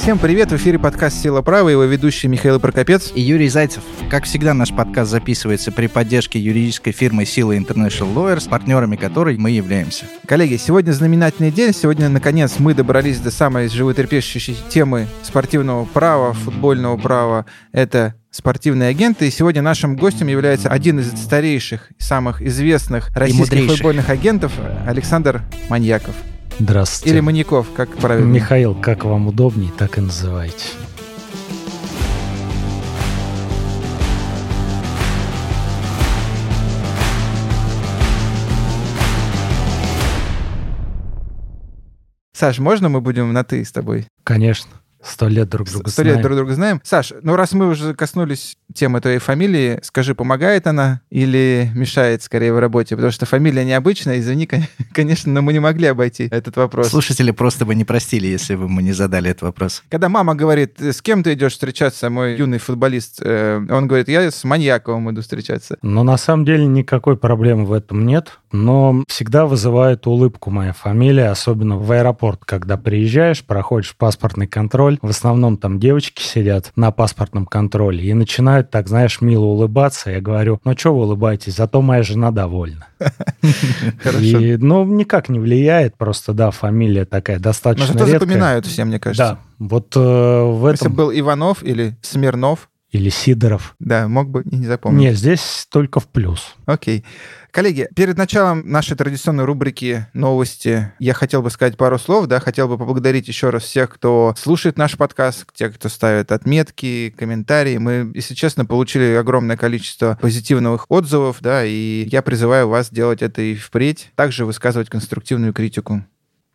Всем 0.00 0.16
привет! 0.16 0.52
В 0.52 0.56
эфире 0.56 0.78
подкаст 0.78 1.20
«Сила 1.20 1.42
права», 1.42 1.68
его 1.68 1.82
ведущий 1.82 2.28
Михаил 2.28 2.60
Прокопец. 2.60 3.10
И 3.16 3.20
Юрий 3.20 3.48
Зайцев. 3.48 3.82
Как 4.08 4.24
всегда, 4.24 4.54
наш 4.54 4.72
подкаст 4.72 5.10
записывается 5.10 5.72
при 5.72 5.88
поддержке 5.88 6.38
юридической 6.38 6.92
фирмы 6.92 7.26
«Сила 7.26 7.54
International 7.56 8.14
Lawyers», 8.14 8.48
партнерами 8.48 8.94
которой 8.94 9.36
мы 9.36 9.50
являемся. 9.50 10.06
Коллеги, 10.24 10.56
сегодня 10.56 10.92
знаменательный 10.92 11.50
день. 11.50 11.74
Сегодня, 11.74 12.08
наконец, 12.08 12.54
мы 12.58 12.74
добрались 12.74 13.18
до 13.18 13.32
самой 13.32 13.68
животрепещущей 13.68 14.56
темы 14.68 15.08
спортивного 15.24 15.84
права, 15.84 16.32
футбольного 16.32 16.96
права. 16.96 17.44
Это 17.72 18.14
спортивные 18.30 18.90
агенты. 18.90 19.26
И 19.26 19.32
сегодня 19.32 19.62
нашим 19.62 19.96
гостем 19.96 20.28
является 20.28 20.68
один 20.68 21.00
из 21.00 21.10
старейших 21.10 21.90
самых 21.98 22.40
известных 22.40 23.10
российских 23.16 23.68
футбольных 23.68 24.08
агентов 24.10 24.52
Александр 24.86 25.42
Маньяков. 25.68 26.14
Здравствуйте. 26.58 27.14
Или 27.14 27.20
Маньяков, 27.20 27.68
как 27.72 27.96
правильно? 27.98 28.28
Михаил, 28.28 28.74
как 28.74 29.04
вам 29.04 29.28
удобнее, 29.28 29.70
так 29.76 29.98
и 29.98 30.00
называйте. 30.00 30.66
Саш, 42.32 42.58
можно 42.58 42.88
мы 42.88 43.00
будем 43.00 43.32
на 43.32 43.42
«ты» 43.42 43.64
с 43.64 43.72
тобой? 43.72 44.06
Конечно. 44.22 44.70
Сто 45.08 45.28
лет 45.28 45.48
друг 45.48 45.68
друга 45.68 45.90
Сто 45.90 46.02
знаем. 46.02 46.16
лет 46.16 46.24
друг 46.24 46.36
друга 46.36 46.54
знаем. 46.54 46.80
Саш, 46.84 47.12
ну 47.22 47.36
раз 47.36 47.52
мы 47.52 47.68
уже 47.68 47.94
коснулись 47.94 48.56
темы 48.74 49.00
твоей 49.00 49.18
фамилии, 49.18 49.80
скажи, 49.82 50.14
помогает 50.14 50.66
она 50.66 51.00
или 51.10 51.70
мешает 51.74 52.22
скорее 52.22 52.52
в 52.52 52.58
работе? 52.58 52.96
Потому 52.96 53.12
что 53.12 53.26
фамилия 53.26 53.64
необычная, 53.64 54.18
извини, 54.18 54.48
конечно, 54.92 55.32
но 55.32 55.42
мы 55.42 55.52
не 55.52 55.60
могли 55.60 55.86
обойти 55.86 56.28
этот 56.30 56.56
вопрос. 56.56 56.88
Слушатели 56.88 57.30
просто 57.30 57.64
бы 57.64 57.74
не 57.74 57.84
простили, 57.84 58.26
если 58.26 58.54
бы 58.54 58.68
мы 58.68 58.82
не 58.82 58.92
задали 58.92 59.30
этот 59.30 59.42
вопрос. 59.42 59.82
Когда 59.88 60.08
мама 60.08 60.34
говорит, 60.34 60.80
с 60.80 61.02
кем 61.02 61.22
ты 61.22 61.34
идешь 61.34 61.52
встречаться, 61.52 62.10
мой 62.10 62.36
юный 62.36 62.58
футболист, 62.58 63.20
э, 63.22 63.64
он 63.70 63.88
говорит, 63.88 64.08
я 64.08 64.30
с 64.30 64.44
Маньяковым 64.44 65.10
иду 65.10 65.22
встречаться. 65.22 65.78
Но 65.82 66.02
на 66.02 66.16
самом 66.16 66.44
деле 66.44 66.66
никакой 66.66 67.16
проблемы 67.16 67.64
в 67.64 67.72
этом 67.72 68.06
нет. 68.06 68.38
Но 68.52 69.04
всегда 69.08 69.46
вызывает 69.46 70.06
улыбку 70.06 70.50
моя 70.50 70.72
фамилия, 70.72 71.28
особенно 71.30 71.76
в 71.76 71.90
аэропорт, 71.92 72.44
когда 72.44 72.76
приезжаешь, 72.76 73.44
проходишь 73.44 73.94
паспортный 73.96 74.46
контроль, 74.46 74.97
в 75.02 75.08
основном 75.08 75.56
там 75.56 75.78
девочки 75.78 76.22
сидят 76.22 76.72
на 76.76 76.90
паспортном 76.90 77.46
контроле 77.46 78.04
и 78.04 78.14
начинают 78.14 78.70
так, 78.70 78.88
знаешь, 78.88 79.20
мило 79.20 79.44
улыбаться. 79.44 80.10
Я 80.10 80.20
говорю, 80.20 80.60
ну 80.64 80.76
что 80.76 80.94
вы 80.94 81.04
улыбаетесь, 81.04 81.56
зато 81.56 81.80
моя 81.82 82.02
жена 82.02 82.30
довольна. 82.30 82.86
Хорошо. 84.02 84.38
И, 84.38 84.56
ну, 84.56 84.84
никак 84.84 85.28
не 85.28 85.38
влияет, 85.38 85.96
просто, 85.96 86.32
да, 86.32 86.50
фамилия 86.50 87.04
такая 87.04 87.36
Но 87.36 87.42
достаточно 87.44 87.86
зато 87.92 88.04
редкая. 88.06 88.20
запоминают 88.20 88.66
все, 88.66 88.84
мне 88.84 88.98
кажется. 88.98 89.38
Да, 89.58 89.66
вот 89.66 89.96
э, 89.96 90.00
в 90.00 90.68
Если 90.68 90.86
этом... 90.86 90.96
был 90.96 91.12
Иванов 91.12 91.62
или 91.62 91.96
Смирнов, 92.02 92.68
Или 92.90 93.10
Сидоров. 93.10 93.74
да, 93.78 94.08
мог 94.08 94.30
бы 94.30 94.42
и 94.42 94.56
не 94.56 94.66
запомнить. 94.66 95.00
Нет, 95.00 95.16
здесь 95.16 95.66
только 95.70 96.00
в 96.00 96.08
плюс. 96.08 96.54
Окей. 96.64 97.04
Коллеги, 97.50 97.88
перед 97.94 98.16
началом 98.16 98.62
нашей 98.70 98.96
традиционной 98.96 99.44
рубрики 99.44 100.06
«Новости» 100.14 100.92
я 100.98 101.12
хотел 101.12 101.42
бы 101.42 101.50
сказать 101.50 101.76
пару 101.76 101.98
слов, 101.98 102.26
да, 102.26 102.40
хотел 102.40 102.68
бы 102.68 102.78
поблагодарить 102.78 103.28
еще 103.28 103.50
раз 103.50 103.64
всех, 103.64 103.90
кто 103.90 104.34
слушает 104.38 104.78
наш 104.78 104.96
подкаст, 104.96 105.44
тех, 105.52 105.74
кто 105.74 105.88
ставит 105.88 106.32
отметки, 106.32 107.14
комментарии. 107.16 107.78
Мы, 107.78 108.10
если 108.14 108.34
честно, 108.34 108.64
получили 108.64 109.14
огромное 109.14 109.56
количество 109.56 110.18
позитивных 110.20 110.86
отзывов, 110.88 111.38
да, 111.40 111.64
и 111.64 112.06
я 112.10 112.22
призываю 112.22 112.68
вас 112.68 112.90
делать 112.90 113.22
это 113.22 113.42
и 113.42 113.54
впредь, 113.54 114.12
также 114.14 114.44
высказывать 114.44 114.88
конструктивную 114.88 115.52
критику. 115.52 116.04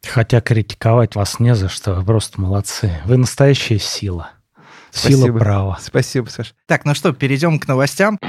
Хотя 0.07 0.41
критиковать 0.41 1.15
вас 1.15 1.39
не 1.39 1.55
за 1.55 1.69
что, 1.69 1.95
вы 1.95 2.05
просто 2.05 2.41
молодцы. 2.41 2.91
Вы 3.05 3.17
настоящая 3.17 3.79
сила. 3.79 4.31
Сила 4.93 5.17
Спасибо. 5.21 5.39
права. 5.39 5.79
Спасибо, 5.81 6.29
Саш. 6.29 6.53
Так, 6.67 6.85
ну 6.85 6.93
что, 6.93 7.13
перейдем 7.13 7.59
к 7.59 7.67
новостям. 7.67 8.19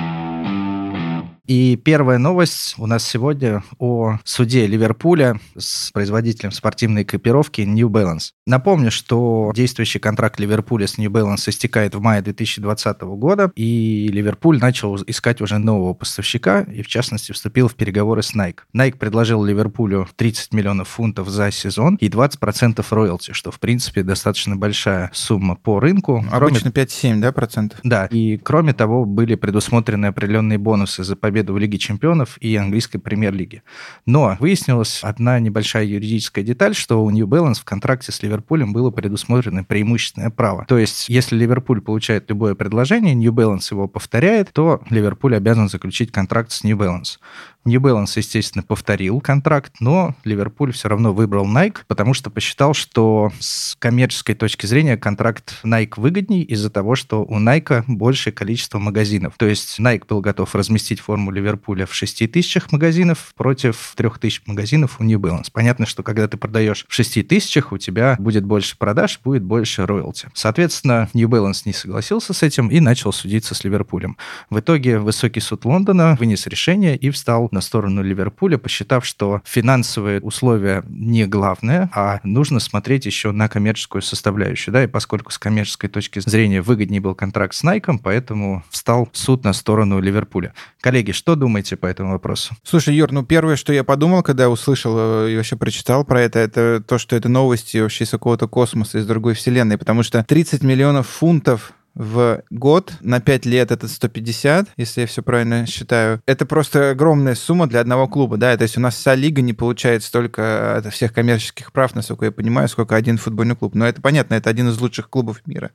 И 1.47 1.77
первая 1.77 2.17
новость 2.17 2.75
у 2.79 2.87
нас 2.87 3.07
сегодня 3.07 3.63
о 3.79 4.19
суде 4.25 4.67
Ливерпуля 4.67 5.39
с 5.59 5.91
производителем 5.93 6.53
спортивной 6.53 7.03
экипировки 7.03 7.61
New 7.61 7.91
Balance. 7.91 8.31
Напомню, 8.47 8.91
что 8.91 9.53
действующий 9.55 9.99
контракт 9.99 10.41
Ливерпуля 10.41 10.87
с 10.87 10.97
New 10.97 11.11
Balance 11.11 11.51
истекает 11.51 11.95
в 11.95 12.01
мае 12.01 12.23
2020 12.23 13.03
года, 13.03 13.53
и 13.57 14.09
Ливерпуль 14.11 14.59
начал 14.59 14.97
искать 15.07 15.43
уже 15.43 15.59
нового 15.59 15.93
поставщика, 15.93 16.63
и 16.63 16.83
в 16.83 16.87
частности 16.87 17.33
вступил 17.33 17.69
в 17.69 17.75
переговоры 17.75 18.23
с 18.23 18.35
Nike. 18.35 18.61
Nike 18.75 18.97
предложил 18.97 19.45
Ливерпулю 19.45 20.09
30 20.17 20.55
миллионов 20.55 20.89
фунтов 20.89 21.29
за 21.29 21.51
сезон 21.51 21.97
и 21.97 22.09
20% 22.09 22.83
роялти, 22.89 23.33
что 23.33 23.51
в 23.51 23.61
принципе 23.61 24.03
достаточно 24.03 24.57
большая 24.57 25.11
сумма 25.13 25.57
по 25.57 25.79
рынку. 25.79 26.25
Кроме 26.31 26.57
Обычно 26.57 26.69
5-7, 26.71 27.21
да, 27.21 27.33
процентов? 27.33 27.81
да, 27.83 28.07
и 28.07 28.39
кроме 28.39 28.73
того, 28.73 29.05
были 29.05 29.35
предусмотрены 29.35 30.07
определенные 30.07 30.57
бонусы 30.57 31.05
за 31.05 31.17
победу 31.17 31.34
в 31.43 31.59
Лиге 31.59 31.79
чемпионов 31.79 32.39
и 32.41 32.55
английской 32.57 32.99
премьер-лиги. 32.99 33.63
Но 34.07 34.37
выяснилась 34.41 35.01
одна 35.03 35.39
небольшая 35.41 35.85
юридическая 35.85 36.45
деталь, 36.45 36.75
что 36.75 37.05
у 37.05 37.11
New 37.11 37.27
Balance 37.27 37.61
в 37.61 37.65
контракте 37.65 38.13
с 38.13 38.23
Ливерпулем 38.23 38.73
было 38.73 38.91
предусмотрено 38.91 39.65
преимущественное 39.65 40.31
право. 40.31 40.65
То 40.67 40.79
есть, 40.79 41.09
если 41.09 41.37
Ливерпуль 41.37 41.81
получает 41.81 42.29
любое 42.31 42.55
предложение, 42.55 43.15
New 43.15 43.33
Balance 43.33 43.69
его 43.71 43.89
повторяет, 43.89 44.53
то 44.53 44.83
Ливерпуль 44.91 45.37
обязан 45.37 45.69
заключить 45.69 46.13
контракт 46.13 46.53
с 46.53 46.65
New 46.65 46.77
Balance. 46.77 47.19
New 47.65 47.81
Balance, 47.81 48.13
естественно, 48.17 48.63
повторил 48.63 49.21
контракт, 49.21 49.77
но 49.81 50.15
Ливерпуль 50.25 50.73
все 50.73 50.89
равно 50.89 51.15
выбрал 51.15 51.47
Nike, 51.47 51.79
потому 51.89 52.13
что 52.13 52.31
посчитал, 52.31 52.75
что 52.75 53.33
с 53.39 53.77
коммерческой 53.79 54.35
точки 54.35 54.67
зрения 54.67 54.97
контракт 54.97 55.61
Nike 55.65 55.95
выгодней 55.97 56.43
из-за 56.43 56.69
того, 56.69 56.95
что 56.95 57.25
у 57.25 57.41
Nike 57.41 57.85
большее 57.87 58.33
количество 58.33 58.79
магазинов. 58.79 59.35
То 59.39 59.47
есть 59.47 59.81
Nike 59.81 60.05
был 60.09 60.21
готов 60.21 60.55
разместить 60.55 61.01
форму 61.01 61.31
Ливерпуля 61.31 61.87
в 61.87 61.95
6 61.95 62.31
тысячах 62.31 62.71
магазинов 62.71 63.33
против 63.35 63.95
3 63.97 64.11
тысяч 64.21 64.43
магазинов 64.47 65.01
у 65.01 65.05
New 65.05 65.19
Balance. 65.19 65.49
Понятно, 65.53 65.87
что 65.87 66.03
когда 66.03 66.29
ты 66.29 66.37
продаешь 66.37 66.85
в 66.89 66.95
6 66.95 67.27
тысячах, 67.27 67.73
у 67.73 67.79
тебя 67.79 68.17
будет 68.19 68.45
больше 68.45 68.77
продаж, 68.77 69.21
будет 69.25 69.43
больше 69.43 69.87
роялти. 69.87 70.29
Соответственно, 70.35 71.09
New 71.15 71.29
Balance 71.29 71.63
не 71.65 71.73
согласился 71.73 72.35
с 72.35 72.43
этим 72.43 72.69
и 72.69 72.81
начал 72.81 73.13
судиться 73.13 73.55
с 73.55 73.65
Ливерпулем. 73.65 74.19
В 74.51 74.61
итоге 74.61 74.99
высокий 74.99 75.41
суд 75.41 75.65
Лондона 75.65 76.17
вынес 76.21 76.47
решение 76.47 76.97
и 76.97 77.11
встал 77.11 77.49
на 77.55 77.63
сторону 77.63 78.03
Ливерпуля, 78.03 78.59
посчитав, 78.59 79.07
что 79.07 79.41
финансовые 79.45 80.21
условия 80.21 80.85
не 80.89 81.25
главное, 81.27 81.91
а 81.95 82.21
нужно 82.23 82.61
смотреть 82.61 83.07
еще 83.07 83.33
на 83.33 83.49
коммерческую 83.49 84.03
составляющую. 84.03 84.73
Да? 84.75 84.85
И 84.85 84.87
поскольку 84.87 85.33
с 85.33 85.39
коммерческой 85.39 85.89
точки 85.89 86.19
зрения 86.19 86.61
выгоднее 86.61 87.01
был 87.01 87.15
контракт 87.15 87.55
с 87.55 87.65
Nike, 87.65 87.99
поэтому 88.03 88.63
встал 88.69 89.09
суд 89.13 89.45
на 89.45 89.53
сторону 89.53 90.01
Ливерпуля. 90.01 90.53
Коллеги, 90.81 91.13
что 91.13 91.37
думаете 91.37 91.77
по 91.77 91.87
этому 91.87 92.13
вопросу? 92.13 92.55
Слушай, 92.63 92.95
Юр, 92.95 93.13
ну 93.13 93.25
первое, 93.25 93.57
что 93.57 93.73
я 93.73 93.85
подумал, 93.85 94.23
когда 94.23 94.51
услышал 94.51 94.95
э, 94.99 95.33
и 95.33 95.37
вообще 95.37 95.57
прочитал 95.57 96.05
про 96.05 96.21
это, 96.21 96.39
это 96.39 96.83
то, 96.87 96.99
что 96.99 97.17
это 97.17 97.29
новости 97.29 97.79
вообще 97.79 98.05
из 98.05 98.11
какого-то 98.11 98.49
космоса, 98.49 98.99
из 98.99 99.07
другой 99.07 99.35
вселенной, 99.35 99.79
потому 99.79 100.03
что 100.03 100.23
30 100.23 100.63
миллионов 100.63 101.09
фунтов 101.09 101.73
в 101.95 102.43
год, 102.51 102.93
на 103.01 103.21
5 103.21 103.47
лет 103.47 103.71
это 103.71 103.89
150, 103.89 104.69
если 104.77 105.03
я 105.03 105.07
все 105.07 105.23
правильно 105.23 105.67
считаю. 105.67 106.21
Это 106.27 106.47
просто 106.47 106.91
огромная 106.91 107.35
сумма 107.35 107.67
для 107.67 107.81
одного 107.81 108.09
клуба, 108.09 108.37
да, 108.37 108.57
то 108.57 108.63
есть 108.63 108.77
у 108.77 108.81
нас 108.81 108.95
вся 108.95 109.15
лига 109.15 109.43
не 109.43 109.53
получает 109.53 110.03
столько 110.03 110.77
от 110.77 110.93
всех 110.93 111.13
коммерческих 111.13 111.73
прав, 111.73 111.95
насколько 111.95 112.27
я 112.27 112.33
понимаю, 112.33 112.69
сколько 112.69 112.97
один 112.97 113.19
футбольный 113.19 113.57
клуб. 113.57 113.75
Но 113.75 113.87
это 113.87 114.01
понятно, 114.01 114.35
это 114.35 114.51
один 114.51 114.69
из 114.69 114.81
лучших 114.81 115.09
клубов 115.09 115.43
мира. 115.47 115.71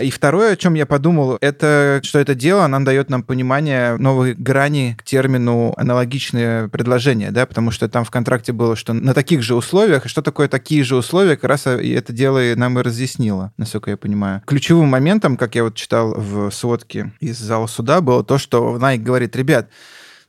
И 0.00 0.10
второе, 0.10 0.52
о 0.52 0.56
чем 0.56 0.74
я 0.74 0.86
подумал, 0.86 1.38
это 1.40 2.00
что 2.02 2.18
это 2.18 2.34
дело 2.34 2.66
нам 2.66 2.84
дает 2.84 3.10
нам 3.10 3.22
понимание 3.22 3.96
новой 3.96 4.34
грани 4.34 4.96
к 4.98 5.04
термину 5.04 5.74
аналогичные 5.76 6.68
предложения, 6.68 7.30
да, 7.30 7.46
потому 7.46 7.70
что 7.70 7.88
там 7.88 8.04
в 8.04 8.10
контракте 8.10 8.52
было, 8.52 8.76
что 8.76 8.92
на 8.92 9.14
таких 9.14 9.42
же 9.42 9.54
условиях, 9.54 10.06
и 10.06 10.08
что 10.08 10.22
такое 10.22 10.48
такие 10.48 10.84
же 10.84 10.96
условия, 10.96 11.36
как 11.36 11.44
раз 11.44 11.66
и 11.66 11.90
это 11.90 12.12
дело 12.12 12.42
и 12.42 12.54
нам 12.54 12.78
и 12.78 12.82
разъяснило, 12.82 13.52
насколько 13.56 13.90
я 13.90 13.96
понимаю. 13.96 14.42
Ключевым 14.46 14.88
моментом, 14.88 15.36
как 15.36 15.45
я 15.54 15.64
вот 15.64 15.74
читал 15.74 16.14
в 16.14 16.50
сводке 16.50 17.12
из 17.20 17.38
зала 17.38 17.66
суда, 17.66 18.00
было 18.00 18.24
то, 18.24 18.38
что 18.38 18.76
Nike 18.76 18.98
говорит, 18.98 19.36
ребят, 19.36 19.68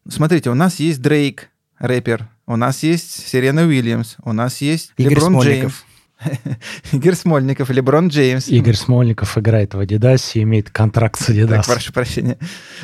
смотрите, 0.07 0.49
у 0.49 0.53
нас 0.53 0.79
есть 0.79 1.01
Дрейк, 1.01 1.49
рэпер, 1.79 2.27
у 2.45 2.55
нас 2.55 2.83
есть 2.83 3.27
Сирена 3.27 3.63
Уильямс, 3.63 4.15
у 4.23 4.33
нас 4.33 4.61
есть 4.61 4.93
Игорь 4.97 5.15
Леброн 5.15 5.39
Джеймс. 5.41 5.73
Игорь 6.91 7.15
Смольников, 7.15 7.69
Леброн 7.69 8.07
Джеймс. 8.07 8.47
Игорь 8.47 8.75
Смольников 8.75 9.37
играет 9.37 9.73
в 9.73 9.79
Адидасе 9.79 10.39
и 10.39 10.43
имеет 10.43 10.69
контракт 10.69 11.19
с 11.19 11.25
Так, 11.25 11.29
Адидасом. 11.35 11.73
прошу 11.73 11.93
прощения. 11.93 12.37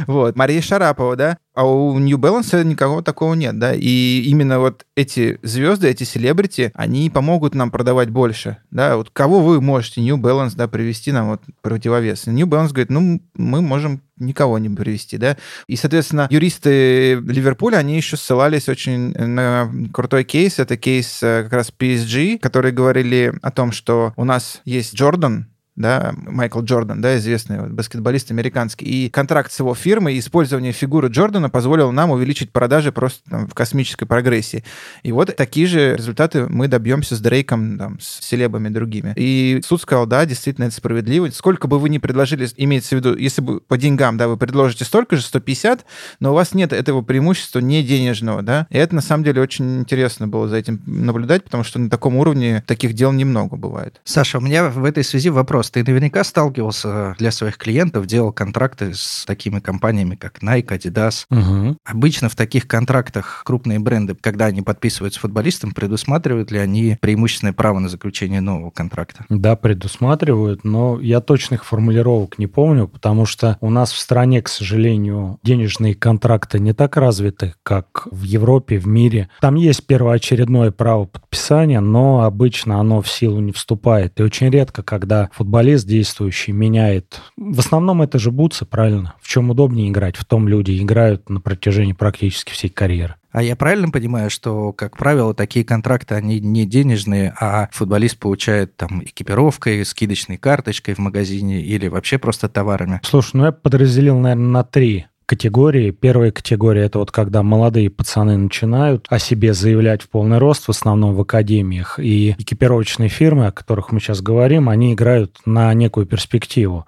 Вот. 0.06 0.36
Мария 0.36 0.62
Шарапова, 0.62 1.15
да? 1.15 1.38
А 1.53 1.65
у 1.65 1.97
New 2.00 2.17
Balance 2.17 2.63
никакого 2.63 3.03
такого 3.03 3.35
нет, 3.35 3.59
да? 3.59 3.73
И 3.75 4.23
именно 4.25 4.59
вот 4.59 4.85
эти 4.95 5.39
звезды, 5.44 5.88
эти 5.88 6.03
селебрити, 6.03 6.71
они 6.73 7.09
помогут 7.11 7.53
нам 7.53 7.69
продавать 7.69 8.09
больше, 8.09 8.57
да? 8.71 8.97
Вот 8.97 9.11
кого 9.11 9.39
вы 9.39 9.61
можете 9.61 10.01
New 10.01 10.17
Balance, 10.17 10.55
да, 10.55 10.67
привести 10.67 11.11
нам 11.11 11.29
вот 11.29 11.44
противовес? 11.61 12.25
New 12.25 12.47
Balance 12.47 12.69
говорит, 12.69 12.89
ну, 12.89 13.21
мы 13.35 13.61
можем 13.61 14.01
никого 14.17 14.57
не 14.57 14.69
привести, 14.69 15.17
да? 15.17 15.38
И, 15.67 15.75
соответственно, 15.75 16.27
юристы 16.31 17.15
Ливерпуля, 17.15 17.77
они 17.77 17.97
еще 17.97 18.17
ссылались 18.17 18.67
очень 18.69 19.11
на 19.13 19.71
крутой 19.94 20.23
кейс. 20.23 20.59
Это 20.59 20.77
кейс 20.77 21.21
э, 21.21 21.44
как 21.44 21.53
раз 21.53 21.71
PSG, 21.77 22.39
которые 22.39 22.71
говорили 22.71 23.33
о 23.41 23.51
том, 23.51 23.71
что 23.71 24.13
у 24.15 24.23
нас 24.23 24.61
есть 24.65 24.95
Джордан, 24.95 25.52
да, 25.75 26.13
Майкл 26.15 26.61
Джордан, 26.61 27.01
да, 27.01 27.17
известный 27.17 27.69
баскетболист 27.69 28.31
американский, 28.31 28.85
и 28.85 29.09
контракт 29.09 29.51
с 29.51 29.59
его 29.59 29.73
фирмой 29.73 30.15
и 30.15 30.19
использование 30.19 30.71
фигуры 30.71 31.07
Джордана 31.07 31.49
позволило 31.49 31.91
нам 31.91 32.11
увеличить 32.11 32.51
продажи 32.51 32.91
просто 32.91 33.29
там, 33.29 33.47
в 33.47 33.53
космической 33.53 34.05
прогрессии. 34.05 34.63
И 35.01 35.11
вот 35.11 35.35
такие 35.35 35.67
же 35.67 35.95
результаты 35.95 36.47
мы 36.47 36.67
добьемся 36.67 37.15
с 37.15 37.19
Дрейком, 37.19 37.77
там, 37.77 37.99
с 37.99 38.23
селебами 38.23 38.69
другими. 38.69 39.13
И 39.15 39.61
суд 39.65 39.81
сказал, 39.81 40.05
да, 40.05 40.25
действительно, 40.25 40.65
это 40.65 40.75
справедливо. 40.75 41.29
Сколько 41.31 41.67
бы 41.67 41.79
вы 41.79 41.89
ни 41.89 41.97
предложили, 41.97 42.47
имеется 42.57 42.95
в 42.95 42.99
виду, 42.99 43.15
если 43.15 43.41
бы 43.41 43.59
по 43.59 43.77
деньгам, 43.77 44.17
да, 44.17 44.27
вы 44.27 44.37
предложите 44.37 44.85
столько 44.85 45.15
же, 45.15 45.23
150, 45.23 45.85
но 46.19 46.31
у 46.31 46.35
вас 46.35 46.53
нет 46.53 46.73
этого 46.73 47.01
преимущества 47.01 47.59
не 47.59 47.83
денежного, 47.83 48.41
да, 48.41 48.67
и 48.69 48.77
это 48.77 48.93
на 48.95 49.01
самом 49.01 49.23
деле 49.23 49.41
очень 49.41 49.79
интересно 49.79 50.27
было 50.27 50.47
за 50.47 50.57
этим 50.57 50.81
наблюдать, 50.85 51.43
потому 51.43 51.63
что 51.63 51.79
на 51.79 51.89
таком 51.89 52.15
уровне 52.17 52.63
таких 52.67 52.93
дел 52.93 53.11
немного 53.11 53.55
бывает. 53.55 54.01
Саша, 54.03 54.37
у 54.37 54.41
меня 54.41 54.69
в 54.69 54.85
этой 54.85 55.03
связи 55.03 55.29
вопрос. 55.29 55.62
Ты 55.69 55.83
наверняка 55.83 56.24
сталкивался 56.24 57.15
для 57.18 57.31
своих 57.31 57.57
клиентов, 57.57 58.06
делал 58.06 58.31
контракты 58.31 58.94
с 58.94 59.25
такими 59.25 59.60
компаниями, 59.60 60.15
как 60.15 60.39
Nike, 60.44 60.68
Adidas. 60.68 61.25
Угу. 61.30 61.77
Обычно 61.86 62.30
в 62.30 62.36
таких 62.36 62.68
контрактах 62.68 63.44
крупные 63.45 63.80
бренды, 63.80 64.15
когда 64.19 64.45
они 64.45 64.62
подписывают 64.62 65.13
с 65.13 65.18
футболистом, 65.18 65.71
предусматривают 65.71 66.51
ли 66.51 66.60
они 66.60 66.98
преимущественное 67.01 67.54
право 67.54 67.80
на 67.80 67.89
заключение 67.89 68.42
нового 68.42 68.69
контракта? 68.69 69.25
Да, 69.30 69.56
предусматривают, 69.56 70.63
но 70.63 71.00
я 71.00 71.19
точных 71.21 71.65
формулировок 71.65 72.38
не 72.38 72.48
помню, 72.48 72.88
потому 72.88 73.25
что 73.25 73.57
у 73.62 73.69
нас 73.69 73.92
в 73.92 73.98
стране, 73.98 74.42
к 74.42 74.50
сожалению, 74.50 75.39
денежные 75.44 75.95
контракты 75.95 76.60
не 76.60 76.74
так 76.74 76.98
развиты, 76.98 77.56
как 77.63 78.07
в 78.12 78.24
Европе, 78.24 78.77
в 78.77 78.88
мире. 78.88 79.30
Там 79.42 79.56
есть 79.56 79.86
первоочередное 79.86 80.71
право 80.71 81.06
подписания, 81.06 81.80
но 81.80 82.24
обычно 82.24 82.80
оно 82.80 83.01
в 83.01 83.10
силу 83.10 83.39
не 83.39 83.51
вступает. 83.51 84.19
И 84.19 84.24
очень 84.24 84.50
редко, 84.50 84.83
когда 84.83 85.30
футболист 85.33 85.52
действующий 85.61 86.51
меняет... 86.51 87.21
В 87.38 87.59
основном 87.59 88.01
это 88.01 88.17
же 88.17 88.31
бутсы, 88.31 88.65
правильно? 88.65 89.13
В 89.21 89.27
чем 89.27 89.50
удобнее 89.50 89.89
играть, 89.89 90.15
в 90.15 90.25
том 90.25 90.47
люди 90.47 90.77
играют 90.81 91.29
на 91.29 91.39
протяжении 91.39 91.94
практически 91.94 92.51
всей 92.51 92.69
карьеры. 92.69 93.15
А 93.31 93.41
я 93.41 93.55
правильно 93.55 93.89
понимаю, 93.89 94.29
что, 94.29 94.73
как 94.73 94.95
правило, 94.97 95.33
такие 95.33 95.65
контракты, 95.65 96.15
они 96.15 96.39
не 96.39 96.65
денежные, 96.65 97.33
а 97.39 97.67
футболист 97.71 98.19
получает 98.19 98.77
там 98.77 99.03
экипировкой, 99.03 99.83
скидочной 99.85 100.38
карточкой 100.38 100.94
в 100.94 101.00
магазине 101.00 101.61
или 101.61 101.88
вообще 101.88 102.19
просто 102.19 102.47
товарами? 102.47 103.00
Слушай, 103.03 103.31
ну 103.33 103.45
я 103.45 103.51
подразделил, 103.51 104.19
наверное, 104.19 104.45
на 104.45 104.63
три 104.63 105.07
категории. 105.25 105.91
Первая 105.91 106.31
категория– 106.31 106.83
это 106.85 106.99
вот 106.99 107.11
когда 107.11 107.43
молодые 107.43 107.89
пацаны 107.89 108.37
начинают 108.37 109.07
о 109.09 109.19
себе 109.19 109.53
заявлять 109.53 110.01
в 110.01 110.09
полный 110.09 110.37
рост, 110.37 110.65
в 110.65 110.69
основном 110.69 111.15
в 111.15 111.21
академиях. 111.21 111.99
И 111.99 112.35
экипировочные 112.37 113.09
фирмы, 113.09 113.47
о 113.47 113.51
которых 113.51 113.91
мы 113.91 113.99
сейчас 113.99 114.21
говорим, 114.21 114.69
они 114.69 114.93
играют 114.93 115.37
на 115.45 115.73
некую 115.73 116.05
перспективу. 116.05 116.85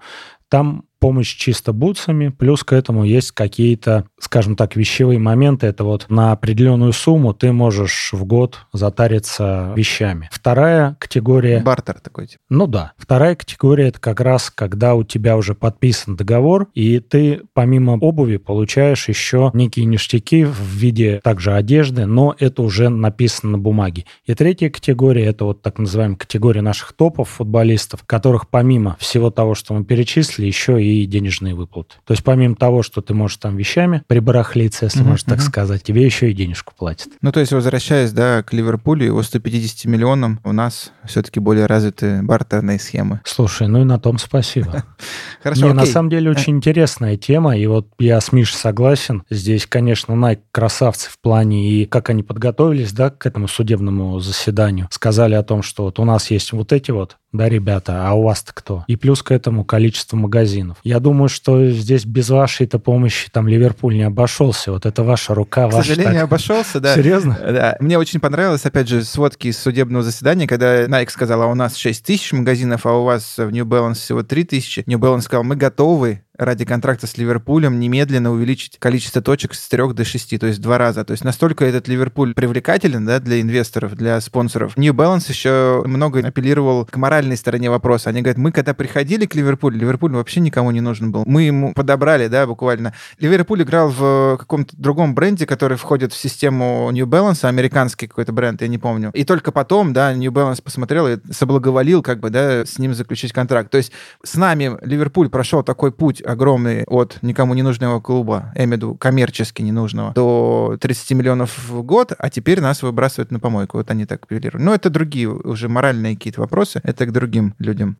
Там 0.48 0.84
помощь 1.06 1.36
чисто 1.36 1.72
бутсами, 1.72 2.30
плюс 2.30 2.64
к 2.64 2.72
этому 2.72 3.04
есть 3.04 3.30
какие-то, 3.30 4.08
скажем 4.18 4.56
так, 4.56 4.74
вещевые 4.74 5.20
моменты. 5.20 5.68
Это 5.68 5.84
вот 5.84 6.06
на 6.08 6.32
определенную 6.32 6.92
сумму 6.92 7.32
ты 7.32 7.52
можешь 7.52 8.10
в 8.12 8.24
год 8.24 8.66
затариться 8.72 9.72
вещами. 9.76 10.28
Вторая 10.32 10.96
категория... 10.98 11.60
Бартер 11.60 12.00
такой 12.00 12.26
тип. 12.26 12.40
Ну 12.48 12.66
да. 12.66 12.92
Вторая 12.98 13.36
категория— 13.36 13.86
это 13.90 14.00
как 14.00 14.20
раз, 14.20 14.50
когда 14.50 14.96
у 14.96 15.04
тебя 15.04 15.36
уже 15.36 15.54
подписан 15.54 16.16
договор, 16.16 16.66
и 16.74 16.98
ты 16.98 17.42
помимо 17.52 17.92
обуви 17.92 18.38
получаешь 18.38 19.08
еще 19.08 19.52
некие 19.54 19.86
ништяки 19.86 20.42
в 20.44 20.60
виде 20.60 21.20
также 21.22 21.52
одежды, 21.52 22.06
но 22.06 22.34
это 22.36 22.62
уже 22.62 22.88
написано 22.88 23.52
на 23.52 23.58
бумаге. 23.58 24.06
И 24.24 24.34
третья 24.34 24.70
категория— 24.70 25.24
это 25.26 25.44
вот 25.44 25.62
так 25.62 25.78
называемая 25.78 26.16
категория 26.16 26.62
наших 26.62 26.94
топов 26.94 27.28
футболистов, 27.28 28.02
которых 28.04 28.48
помимо 28.48 28.96
всего 28.98 29.30
того, 29.30 29.54
что 29.54 29.72
мы 29.72 29.84
перечислили, 29.84 30.48
еще 30.48 30.82
и 30.82 30.95
денежные 31.04 31.54
выплаты. 31.54 31.96
То 32.04 32.12
есть 32.12 32.24
помимо 32.24 32.54
того, 32.54 32.82
что 32.82 33.02
ты 33.02 33.12
можешь 33.12 33.36
там 33.36 33.56
вещами 33.56 34.02
прибарахлиться, 34.06 34.86
если 34.86 35.02
uh-huh, 35.02 35.08
можно 35.08 35.30
так 35.30 35.40
uh-huh. 35.40 35.48
сказать, 35.48 35.82
тебе 35.82 36.04
еще 36.04 36.30
и 36.30 36.32
денежку 36.32 36.72
платят. 36.76 37.08
Ну, 37.20 37.32
то 37.32 37.40
есть, 37.40 37.52
возвращаясь, 37.52 38.12
да, 38.12 38.42
к 38.42 38.52
Ливерпулю, 38.52 39.04
его 39.04 39.22
150 39.22 39.84
миллионам, 39.84 40.40
у 40.44 40.52
нас 40.52 40.92
все-таки 41.04 41.40
более 41.40 41.66
развиты 41.66 42.22
бартерные 42.22 42.78
схемы. 42.78 43.20
Слушай, 43.24 43.68
ну 43.68 43.82
и 43.82 43.84
на 43.84 43.98
том 43.98 44.18
спасибо. 44.18 44.84
Хорошо, 45.42 45.66
Не, 45.66 45.72
на 45.72 45.86
самом 45.86 46.08
деле 46.08 46.30
очень 46.30 46.56
интересная 46.56 47.16
тема, 47.16 47.56
и 47.56 47.66
вот 47.66 47.88
я 47.98 48.20
с 48.20 48.32
Мишей 48.32 48.56
согласен. 48.56 49.22
Здесь, 49.30 49.66
конечно, 49.66 50.12
Nike 50.12 50.40
красавцы 50.52 51.10
в 51.10 51.18
плане, 51.20 51.70
и 51.70 51.84
как 51.86 52.10
они 52.10 52.22
подготовились, 52.22 52.92
да, 52.92 53.10
к 53.10 53.26
этому 53.26 53.48
судебному 53.48 54.18
заседанию. 54.20 54.88
Сказали 54.90 55.34
о 55.34 55.42
том, 55.42 55.62
что 55.62 55.84
вот 55.84 55.98
у 55.98 56.04
нас 56.04 56.30
есть 56.30 56.52
вот 56.52 56.72
эти 56.72 56.90
вот 56.90 57.16
да, 57.32 57.48
ребята, 57.48 58.08
а 58.08 58.14
у 58.14 58.22
вас-то 58.22 58.52
кто? 58.54 58.84
И 58.86 58.96
плюс 58.96 59.22
к 59.22 59.30
этому 59.30 59.64
количество 59.64 60.16
магазинов. 60.16 60.78
Я 60.84 61.00
думаю, 61.00 61.28
что 61.28 61.70
здесь 61.70 62.04
без 62.04 62.30
вашей-то 62.30 62.78
помощи 62.78 63.28
там 63.30 63.48
Ливерпуль 63.48 63.96
не 63.96 64.04
обошелся. 64.04 64.72
Вот 64.72 64.86
это 64.86 65.02
ваша 65.02 65.34
рука, 65.34 65.68
К 65.68 65.74
ваша... 65.74 65.88
сожалению, 65.88 66.14
так... 66.14 66.24
обошелся, 66.24 66.80
да. 66.80 66.94
Серьезно? 66.94 67.38
Да. 67.38 67.76
Мне 67.80 67.98
очень 67.98 68.20
понравилось, 68.20 68.64
опять 68.64 68.88
же, 68.88 69.04
сводки 69.04 69.48
из 69.48 69.58
судебного 69.58 70.02
заседания, 70.02 70.46
когда 70.46 70.84
Nike 70.86 71.10
сказала, 71.10 71.44
а 71.44 71.48
у 71.48 71.54
нас 71.54 71.76
6 71.76 72.04
тысяч 72.04 72.32
магазинов, 72.32 72.86
а 72.86 72.92
у 72.92 73.04
вас 73.04 73.36
в 73.36 73.50
New 73.50 73.64
Balance 73.66 73.94
всего 73.94 74.22
3 74.22 74.44
тысячи. 74.44 74.84
New 74.86 74.98
Balance 74.98 75.22
сказал, 75.22 75.44
мы 75.44 75.56
готовы 75.56 76.22
ради 76.38 76.64
контракта 76.64 77.06
с 77.06 77.16
Ливерпулем 77.16 77.78
немедленно 77.80 78.30
увеличить 78.32 78.78
количество 78.78 79.22
точек 79.22 79.54
с 79.54 79.68
3 79.68 79.92
до 79.92 80.04
6, 80.04 80.38
то 80.38 80.46
есть 80.46 80.60
два 80.60 80.78
раза. 80.78 81.04
То 81.04 81.12
есть 81.12 81.24
настолько 81.24 81.64
этот 81.64 81.88
Ливерпуль 81.88 82.34
привлекателен 82.34 83.04
да, 83.04 83.20
для 83.20 83.40
инвесторов, 83.40 83.94
для 83.94 84.20
спонсоров. 84.20 84.76
New 84.76 84.92
Balance 84.92 85.26
еще 85.28 85.82
много 85.86 86.20
апеллировал 86.26 86.86
к 86.86 86.96
моральной 86.96 87.36
стороне 87.36 87.70
вопроса. 87.70 88.10
Они 88.10 88.20
говорят, 88.22 88.38
мы 88.38 88.52
когда 88.52 88.74
приходили 88.74 89.26
к 89.26 89.34
Ливерпулю, 89.34 89.78
Ливерпуль 89.78 90.12
вообще 90.12 90.40
никому 90.40 90.70
не 90.70 90.80
нужен 90.80 91.12
был. 91.12 91.24
Мы 91.26 91.44
ему 91.44 91.72
подобрали, 91.72 92.28
да, 92.28 92.46
буквально. 92.46 92.94
Ливерпуль 93.18 93.62
играл 93.62 93.90
в 93.90 94.36
каком-то 94.38 94.76
другом 94.76 95.14
бренде, 95.14 95.46
который 95.46 95.76
входит 95.76 96.12
в 96.12 96.16
систему 96.16 96.90
New 96.92 97.06
Balance, 97.06 97.46
американский 97.46 98.06
какой-то 98.06 98.32
бренд, 98.32 98.62
я 98.62 98.68
не 98.68 98.78
помню. 98.78 99.10
И 99.14 99.24
только 99.24 99.52
потом, 99.52 99.92
да, 99.92 100.12
New 100.14 100.30
Balance 100.30 100.62
посмотрел 100.62 101.08
и 101.08 101.18
соблаговолил, 101.30 102.02
как 102.02 102.20
бы, 102.20 102.30
да, 102.30 102.64
с 102.64 102.78
ним 102.78 102.94
заключить 102.94 103.32
контракт. 103.32 103.70
То 103.70 103.78
есть 103.78 103.92
с 104.22 104.34
нами 104.34 104.76
Ливерпуль 104.82 105.28
прошел 105.28 105.62
такой 105.62 105.92
путь 105.92 106.22
огромный 106.26 106.84
от 106.86 107.18
никому 107.22 107.54
не 107.54 107.62
нужного 107.62 108.00
клуба, 108.00 108.52
я 108.54 108.64
имею 108.64 108.74
в 108.74 108.76
виду 108.76 108.94
коммерчески 108.94 109.62
ненужного, 109.62 110.12
до 110.12 110.76
30 110.80 111.12
миллионов 111.12 111.68
в 111.68 111.82
год, 111.82 112.12
а 112.18 112.30
теперь 112.30 112.60
нас 112.60 112.82
выбрасывают 112.82 113.30
на 113.30 113.40
помойку. 113.40 113.78
Вот 113.78 113.90
они 113.90 114.06
так 114.06 114.24
апеллируют. 114.24 114.64
Но 114.64 114.74
это 114.74 114.90
другие 114.90 115.28
уже 115.28 115.68
моральные 115.68 116.16
какие-то 116.16 116.40
вопросы, 116.40 116.80
это 116.84 117.06
к 117.06 117.12
другим 117.12 117.54
людям. 117.58 117.96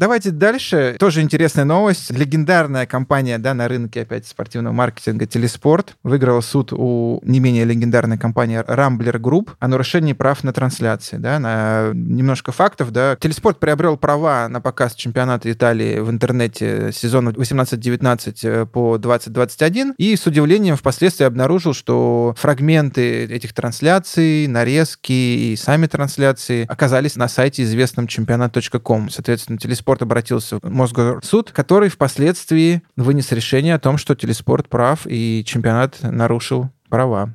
Давайте 0.00 0.30
дальше. 0.30 0.96
Тоже 0.98 1.20
интересная 1.20 1.66
новость. 1.66 2.10
Легендарная 2.10 2.86
компания 2.86 3.36
да, 3.36 3.52
на 3.52 3.68
рынке 3.68 4.00
опять 4.00 4.26
спортивного 4.26 4.72
маркетинга 4.72 5.26
Телеспорт 5.26 5.94
выиграла 6.02 6.40
суд 6.40 6.72
у 6.72 7.20
не 7.22 7.38
менее 7.38 7.66
легендарной 7.66 8.16
компании 8.16 8.60
Rambler 8.60 9.20
Group 9.20 9.50
о 9.58 9.68
нарушении 9.68 10.14
прав 10.14 10.42
на 10.42 10.54
трансляции. 10.54 11.18
Да, 11.18 11.38
на 11.38 11.90
немножко 11.92 12.50
фактов. 12.50 12.92
Да. 12.92 13.14
Телеспорт 13.20 13.60
приобрел 13.60 13.98
права 13.98 14.48
на 14.48 14.62
показ 14.62 14.94
чемпионата 14.94 15.52
Италии 15.52 15.98
в 15.98 16.08
интернете 16.08 16.92
сезона 16.94 17.28
18-19 17.28 18.38
э, 18.44 18.64
по 18.64 18.96
2021 18.96 19.96
и 19.98 20.16
с 20.16 20.26
удивлением 20.26 20.76
впоследствии 20.76 21.26
обнаружил, 21.26 21.74
что 21.74 22.34
фрагменты 22.38 23.26
этих 23.26 23.52
трансляций, 23.52 24.46
нарезки 24.46 25.12
и 25.12 25.56
сами 25.56 25.88
трансляции 25.88 26.64
оказались 26.66 27.16
на 27.16 27.28
сайте 27.28 27.64
известном 27.64 28.06
чемпионат.ком. 28.06 29.10
Соответственно, 29.10 29.58
Телеспорт 29.58 29.89
Телеспорт 29.90 30.02
обратился 30.02 30.58
в 30.60 30.70
Мосгорсуд, 30.70 31.50
который 31.50 31.88
впоследствии 31.88 32.82
вынес 32.94 33.32
решение 33.32 33.74
о 33.74 33.80
том, 33.80 33.98
что 33.98 34.14
Телеспорт 34.14 34.68
прав 34.68 35.00
и 35.04 35.42
чемпионат 35.44 35.98
нарушил 36.02 36.70
права. 36.88 37.34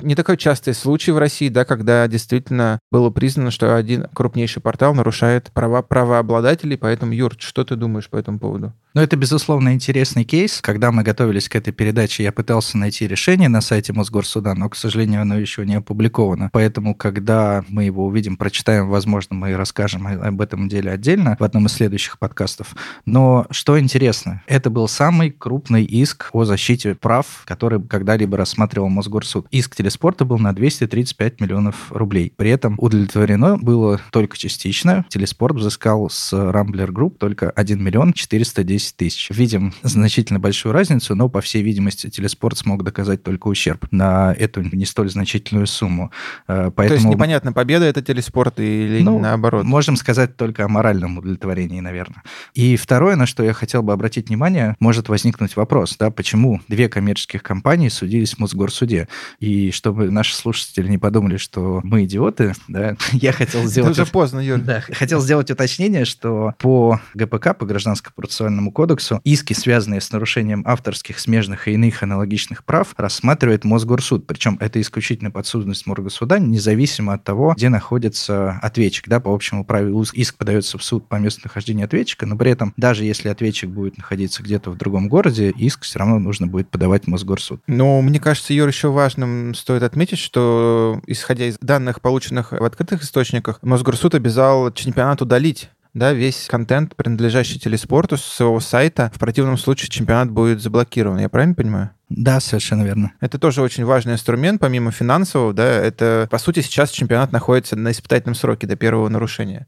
Не 0.00 0.14
такой 0.14 0.36
частый 0.36 0.74
случай 0.74 1.10
в 1.10 1.18
России, 1.18 1.48
да, 1.48 1.64
когда 1.64 2.06
действительно 2.06 2.78
было 2.90 3.10
признано, 3.10 3.50
что 3.50 3.76
один 3.76 4.06
крупнейший 4.14 4.62
портал 4.62 4.94
нарушает 4.94 5.50
права 5.52 5.82
правообладателей. 5.82 6.78
Поэтому, 6.78 7.12
Юр, 7.12 7.34
что 7.38 7.64
ты 7.64 7.74
думаешь 7.74 8.08
по 8.08 8.16
этому 8.16 8.38
поводу? 8.38 8.72
Ну, 8.94 9.02
это, 9.02 9.16
безусловно, 9.16 9.74
интересный 9.74 10.24
кейс. 10.24 10.60
Когда 10.62 10.90
мы 10.92 11.02
готовились 11.02 11.48
к 11.48 11.56
этой 11.56 11.72
передаче, 11.72 12.22
я 12.22 12.32
пытался 12.32 12.78
найти 12.78 13.06
решение 13.06 13.48
на 13.48 13.60
сайте 13.60 13.92
Мосгорсуда, 13.92 14.54
но, 14.54 14.68
к 14.68 14.76
сожалению, 14.76 15.22
оно 15.22 15.38
еще 15.38 15.66
не 15.66 15.74
опубликовано. 15.74 16.50
Поэтому, 16.52 16.94
когда 16.94 17.64
мы 17.68 17.84
его 17.84 18.06
увидим, 18.06 18.36
прочитаем, 18.36 18.88
возможно, 18.88 19.36
мы 19.36 19.54
расскажем 19.56 20.06
об 20.06 20.40
этом 20.40 20.68
деле 20.68 20.90
отдельно 20.90 21.36
в 21.38 21.44
одном 21.44 21.66
из 21.66 21.72
следующих 21.72 22.18
подкастов. 22.18 22.74
Но 23.04 23.46
что 23.50 23.78
интересно, 23.78 24.42
это 24.46 24.70
был 24.70 24.88
самый 24.88 25.30
крупный 25.30 25.84
иск 25.84 26.30
о 26.32 26.44
защите 26.44 26.94
прав, 26.94 27.42
который 27.44 27.82
когда-либо 27.82 28.36
рассматривал 28.36 28.88
Мосгорсуд. 28.88 29.46
Иск 29.50 29.76
телеспорта 29.88 30.26
был 30.26 30.38
на 30.38 30.52
235 30.52 31.40
миллионов 31.40 31.90
рублей. 31.90 32.32
При 32.36 32.50
этом 32.50 32.74
удовлетворено 32.78 33.56
было 33.56 33.98
только 34.10 34.36
частично. 34.36 35.06
Телеспорт 35.08 35.56
взыскал 35.56 36.10
с 36.10 36.32
Rambler 36.34 36.88
Group 36.88 37.16
только 37.18 37.48
1 37.50 37.82
миллион 37.82 38.12
410 38.12 38.96
тысяч. 38.96 39.30
Видим 39.30 39.72
значительно 39.82 40.38
большую 40.38 40.72
разницу, 40.72 41.14
но, 41.14 41.30
по 41.30 41.40
всей 41.40 41.62
видимости, 41.62 42.10
телеспорт 42.10 42.58
смог 42.58 42.84
доказать 42.84 43.22
только 43.22 43.48
ущерб 43.48 43.86
на 43.90 44.34
эту 44.38 44.60
не 44.60 44.84
столь 44.84 45.08
значительную 45.08 45.66
сумму. 45.66 46.10
Поэтому... 46.46 46.88
То 46.88 46.94
есть 46.94 47.06
непонятно, 47.06 47.54
победа 47.54 47.86
это 47.86 48.02
телеспорт 48.02 48.60
или 48.60 49.02
ну, 49.02 49.18
наоборот? 49.18 49.64
Можем 49.64 49.96
сказать 49.96 50.36
только 50.36 50.66
о 50.66 50.68
моральном 50.68 51.16
удовлетворении, 51.16 51.80
наверное. 51.80 52.22
И 52.52 52.76
второе, 52.76 53.16
на 53.16 53.24
что 53.24 53.42
я 53.42 53.54
хотел 53.54 53.82
бы 53.82 53.94
обратить 53.94 54.28
внимание, 54.28 54.76
может 54.80 55.08
возникнуть 55.08 55.56
вопрос, 55.56 55.96
да, 55.98 56.10
почему 56.10 56.60
две 56.68 56.90
коммерческих 56.90 57.42
компании 57.42 57.88
судились 57.88 58.34
в 58.34 58.38
Мосгорсуде? 58.38 59.08
И 59.40 59.70
чтобы 59.78 60.10
наши 60.10 60.34
слушатели 60.34 60.88
не 60.88 60.98
подумали, 60.98 61.36
что 61.36 61.80
мы 61.84 62.04
идиоты, 62.04 62.54
да, 62.66 62.96
я 63.12 63.32
хотел 63.32 63.64
сделать... 63.64 63.92
Это 63.92 64.02
уже 64.02 64.10
поздно, 64.10 64.40
Юр. 64.40 64.58
Да, 64.58 64.80
хотел 64.80 65.20
сделать 65.20 65.50
уточнение, 65.50 66.04
что 66.04 66.54
по 66.58 67.00
ГПК, 67.14 67.56
по 67.56 67.64
Гражданскому 67.64 68.12
процессуальному 68.16 68.72
кодексу, 68.72 69.20
иски, 69.24 69.52
связанные 69.52 70.00
с 70.00 70.10
нарушением 70.10 70.64
авторских, 70.66 71.20
смежных 71.20 71.68
и 71.68 71.72
иных 71.72 72.02
аналогичных 72.02 72.64
прав, 72.64 72.94
рассматривает 72.96 73.64
Мосгорсуд. 73.64 74.26
Причем 74.26 74.56
это 74.60 74.80
исключительно 74.80 75.30
подсудность 75.30 75.86
Мосгорсуда, 75.86 76.40
независимо 76.40 77.14
от 77.14 77.22
того, 77.22 77.54
где 77.56 77.68
находится 77.68 78.58
ответчик. 78.60 79.08
Да, 79.08 79.20
по 79.20 79.32
общему 79.32 79.64
правилу 79.64 80.04
иск 80.12 80.36
подается 80.36 80.76
в 80.76 80.82
суд 80.82 81.08
по 81.08 81.16
месту 81.16 81.42
нахождения 81.44 81.84
ответчика, 81.84 82.26
но 82.26 82.36
при 82.36 82.50
этом 82.50 82.74
даже 82.76 83.04
если 83.04 83.28
ответчик 83.28 83.70
будет 83.70 83.96
находиться 83.96 84.42
где-то 84.42 84.70
в 84.70 84.76
другом 84.76 85.08
городе, 85.08 85.50
иск 85.50 85.82
все 85.82 86.00
равно 86.00 86.18
нужно 86.18 86.48
будет 86.48 86.68
подавать 86.68 87.04
в 87.04 87.06
Мосгорсуд. 87.08 87.60
Но 87.68 88.02
мне 88.02 88.18
кажется, 88.18 88.52
Юр, 88.52 88.68
еще 88.68 88.88
важным 88.88 89.54
стоит 89.68 89.82
отметить, 89.82 90.18
что 90.18 90.98
исходя 91.06 91.44
из 91.44 91.58
данных, 91.58 92.00
полученных 92.00 92.52
в 92.52 92.64
открытых 92.64 93.02
источниках, 93.02 93.58
Мосгорсуд 93.60 94.14
обязал 94.14 94.72
чемпионат 94.72 95.20
удалить 95.20 95.68
да, 95.92 96.14
весь 96.14 96.46
контент, 96.48 96.96
принадлежащий 96.96 97.60
телеспорту, 97.60 98.16
с 98.16 98.24
своего 98.24 98.60
сайта. 98.60 99.12
В 99.14 99.18
противном 99.18 99.58
случае 99.58 99.90
чемпионат 99.90 100.30
будет 100.30 100.62
заблокирован. 100.62 101.18
Я 101.18 101.28
правильно 101.28 101.54
понимаю? 101.54 101.90
Да, 102.08 102.40
совершенно 102.40 102.82
верно. 102.82 103.12
Это 103.20 103.38
тоже 103.38 103.60
очень 103.60 103.84
важный 103.84 104.14
инструмент, 104.14 104.60
помимо 104.60 104.90
финансового, 104.90 105.52
да, 105.52 105.64
это, 105.64 106.26
по 106.30 106.38
сути, 106.38 106.60
сейчас 106.60 106.90
чемпионат 106.90 107.32
находится 107.32 107.76
на 107.76 107.90
испытательном 107.90 108.34
сроке 108.34 108.66
до 108.66 108.76
первого 108.76 109.08
нарушения. 109.08 109.66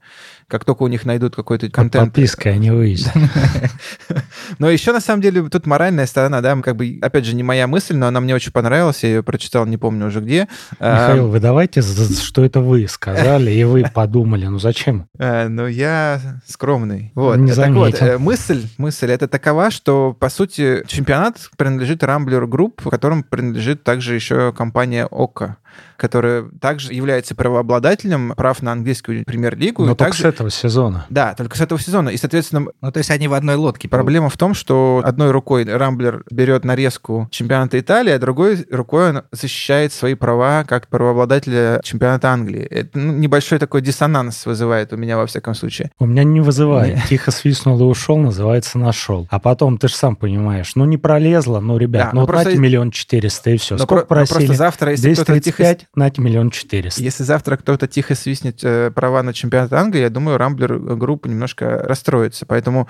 Как 0.49 0.65
только 0.65 0.83
у 0.83 0.89
них 0.89 1.05
найдут 1.05 1.37
какой-то 1.37 1.71
контент... 1.71 2.07
Подписка, 2.07 2.51
они 2.51 2.71
выйдут. 2.71 3.09
Но 4.59 4.71
еще, 4.71 4.93
на 4.93 5.01
самом 5.01 5.23
деле, 5.23 5.49
тут 5.49 5.67
моральная 5.67 6.07
сторона, 6.07 6.41
да, 6.41 6.57
как 6.63 6.77
бы, 6.77 6.99
опять 7.03 7.25
же, 7.25 7.35
не 7.35 7.43
моя 7.43 7.67
мысль, 7.67 7.95
но 7.95 8.07
она 8.07 8.21
мне 8.21 8.35
очень 8.35 8.53
понравилась, 8.53 9.03
я 9.03 9.11
ее 9.11 9.23
прочитал, 9.23 9.67
не 9.67 9.77
помню 9.77 10.07
уже 10.07 10.21
где. 10.21 10.49
Михаил, 10.81 11.29
вы 11.29 11.41
давайте, 11.41 11.83
что 11.83 12.45
это 12.45 12.61
вы 12.61 12.89
сказали, 12.89 13.51
и 13.51 13.65
вы 13.65 13.85
подумали, 13.93 14.47
ну 14.47 14.59
зачем? 14.59 15.09
А, 15.19 15.49
ну, 15.49 15.67
я 15.67 16.21
скромный. 16.47 17.13
Вот. 17.15 17.37
Не 17.37 17.53
заметил. 17.53 17.91
Так 17.93 18.01
вот, 18.01 18.09
э, 18.09 18.19
мысль, 18.19 18.67
мысль 18.79 19.11
это 19.11 19.29
такова, 19.29 19.71
что, 19.71 20.17
по 20.19 20.29
сути, 20.29 20.83
чемпионат 20.87 21.37
принадлежит 21.57 22.03
Рамблю 22.03 22.30
Tumblr 22.31 22.47
Group, 22.49 22.89
которым 22.89 23.23
принадлежит 23.23 23.83
также 23.83 24.15
еще 24.15 24.53
компания 24.53 25.07
Ока 25.07 25.59
которая 25.97 26.47
также 26.61 26.95
является 26.95 27.35
правообладателем 27.35 28.33
прав 28.37 28.63
на 28.63 28.73
английскую 28.73 29.25
премьер-лигу. 29.25 29.85
Но 29.85 29.95
только 29.95 30.13
также... 30.13 30.23
с 30.23 30.25
этого 30.25 30.51
сезона. 30.51 31.07
Да, 31.11 31.35
только 31.35 31.57
с 31.57 31.61
этого 31.61 31.81
сезона. 31.81 32.09
И, 32.09 32.17
соответственно... 32.17 32.69
Ну, 32.81 32.93
то 32.93 32.99
есть 32.99 33.11
они 33.11 33.29
в 33.29 33.35
одной 33.35 33.57
лодке. 33.57 33.89
Проблема 33.89 34.31
в 34.31 34.37
том, 34.37 34.55
что 34.55 35.03
одной 35.05 35.31
рукой 35.31 35.65
Рамблер 35.65 36.25
берет 36.31 36.65
нарезку 36.65 37.29
чемпионата 37.31 37.79
Италии, 37.79 38.13
а 38.13 38.19
другой 38.19 38.67
рукой 38.71 39.11
он 39.11 39.23
защищает 39.31 39.93
свои 39.93 40.15
права 40.15 40.65
как 40.65 40.89
правообладателя 40.89 41.81
чемпионата 41.85 42.31
Англии. 42.31 42.63
Это 42.63 42.99
ну, 42.99 43.13
небольшой 43.13 43.59
такой 43.59 43.83
диссонанс 43.83 44.47
вызывает 44.47 44.93
у 44.93 44.97
меня, 44.97 45.17
во 45.19 45.27
всяком 45.27 45.55
случае. 45.55 45.91
У 45.99 46.07
меня 46.07 46.25
не 46.25 46.41
вызывает. 46.41 46.99
Тихо 47.09 47.31
свистнул 47.31 47.79
и 47.79 47.85
ушел, 47.85 48.17
называется 48.17 48.79
«нашел». 48.79 49.27
А 49.31 49.39
потом, 49.39 49.77
ты 49.77 49.89
же 49.89 49.95
сам 49.95 50.17
понимаешь, 50.17 50.73
ну 50.77 50.85
не 50.87 50.97
пролезло, 50.97 51.61
ну, 51.61 51.77
ребят, 51.77 52.05
да, 52.05 52.11
ну, 52.13 52.21
ну 52.21 52.27
вот 52.27 52.33
просто... 52.33 52.57
миллион 52.57 52.91
четыреста 52.91 53.51
и 53.51 53.59
все. 53.59 53.77
Но 53.77 53.85
Сколько 53.85 54.07
про... 54.07 54.17
просили? 54.17 54.39
просто 54.39 54.55
завтра, 54.55 54.91
если 54.93 55.15
кто-то 55.15 55.41
тихо 55.41 55.60
нате 55.95 56.23
миллион 56.23 56.51
четыреста. 56.51 57.03
Если 57.03 57.23
завтра 57.23 57.57
кто-то 57.57 57.87
тихо 57.87 58.15
свистнет 58.15 58.61
э, 58.63 58.91
права 58.91 59.23
на 59.23 59.33
чемпионат 59.33 59.73
Англии, 59.73 60.01
я 60.01 60.11
думаю, 60.11 60.39
Рамблер 60.39 60.79
группа 60.79 61.29
немножко 61.29 61.79
расстроится. 61.85 62.47
Поэтому 62.47 62.89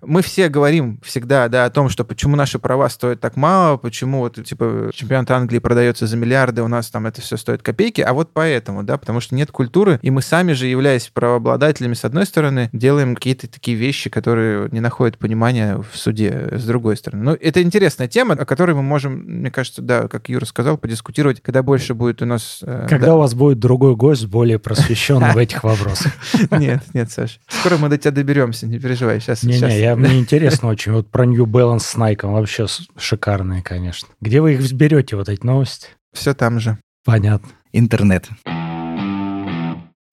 мы 0.00 0.22
все 0.22 0.48
говорим 0.48 1.00
всегда 1.02 1.48
да, 1.48 1.64
о 1.64 1.70
том, 1.70 1.88
что 1.88 2.04
почему 2.04 2.36
наши 2.36 2.58
права 2.58 2.88
стоят 2.88 3.20
так 3.20 3.36
мало, 3.36 3.76
почему 3.76 4.20
вот 4.20 4.42
типа 4.44 4.90
чемпионат 4.92 5.30
Англии 5.30 5.58
продается 5.58 6.06
за 6.06 6.16
миллиарды, 6.16 6.62
у 6.62 6.68
нас 6.68 6.90
там 6.90 7.06
это 7.06 7.20
все 7.20 7.36
стоит 7.36 7.62
копейки, 7.62 8.00
а 8.00 8.12
вот 8.12 8.32
поэтому, 8.32 8.82
да, 8.82 8.98
потому 8.98 9.20
что 9.20 9.34
нет 9.34 9.50
культуры, 9.50 9.98
и 10.02 10.10
мы 10.10 10.22
сами 10.22 10.52
же, 10.52 10.66
являясь 10.66 11.08
правообладателями, 11.08 11.94
с 11.94 12.04
одной 12.04 12.26
стороны, 12.26 12.68
делаем 12.72 13.14
какие-то 13.14 13.48
такие 13.48 13.76
вещи, 13.76 14.10
которые 14.10 14.68
не 14.70 14.80
находят 14.80 15.18
понимания 15.18 15.78
в 15.78 15.96
суде, 15.96 16.48
с 16.52 16.64
другой 16.64 16.96
стороны. 16.96 17.24
Ну, 17.24 17.38
это 17.40 17.62
интересная 17.62 18.08
тема, 18.08 18.34
о 18.34 18.44
которой 18.44 18.74
мы 18.74 18.82
можем, 18.82 19.22
мне 19.24 19.50
кажется, 19.50 19.82
да, 19.82 20.08
как 20.08 20.28
Юра 20.28 20.44
сказал, 20.44 20.76
подискутировать, 20.76 21.40
когда 21.40 21.62
больше 21.62 21.94
будет 21.94 22.11
у 22.20 22.26
нас. 22.26 22.58
Э, 22.62 22.86
Когда 22.88 23.06
да. 23.06 23.14
у 23.14 23.18
вас 23.18 23.34
будет 23.34 23.58
другой 23.58 23.96
гость, 23.96 24.26
более 24.26 24.58
просвещенный 24.58 25.32
в 25.32 25.38
этих 25.38 25.64
вопросах. 25.64 26.12
Нет, 26.50 26.82
нет, 26.92 27.10
Саш. 27.10 27.40
Скоро 27.48 27.78
мы 27.78 27.88
до 27.88 27.96
тебя 27.96 28.10
доберемся, 28.10 28.66
не 28.66 28.78
переживай. 28.78 29.20
Сейчас, 29.20 29.42
Не-не, 29.42 29.80
я, 29.80 29.96
мне 29.96 30.18
интересно 30.18 30.68
очень. 30.68 30.92
Вот 30.92 31.08
про 31.08 31.24
New 31.24 31.46
Balance 31.46 31.80
с 31.80 31.94
Nike 31.94 32.30
вообще 32.30 32.66
шикарные, 32.98 33.62
конечно. 33.62 34.08
Где 34.20 34.40
вы 34.40 34.54
их 34.54 34.72
берете, 34.72 35.16
вот 35.16 35.28
эти 35.28 35.46
новости? 35.46 35.86
Все 36.12 36.34
там 36.34 36.60
же. 36.60 36.76
Понятно. 37.04 37.48
Интернет. 37.72 38.28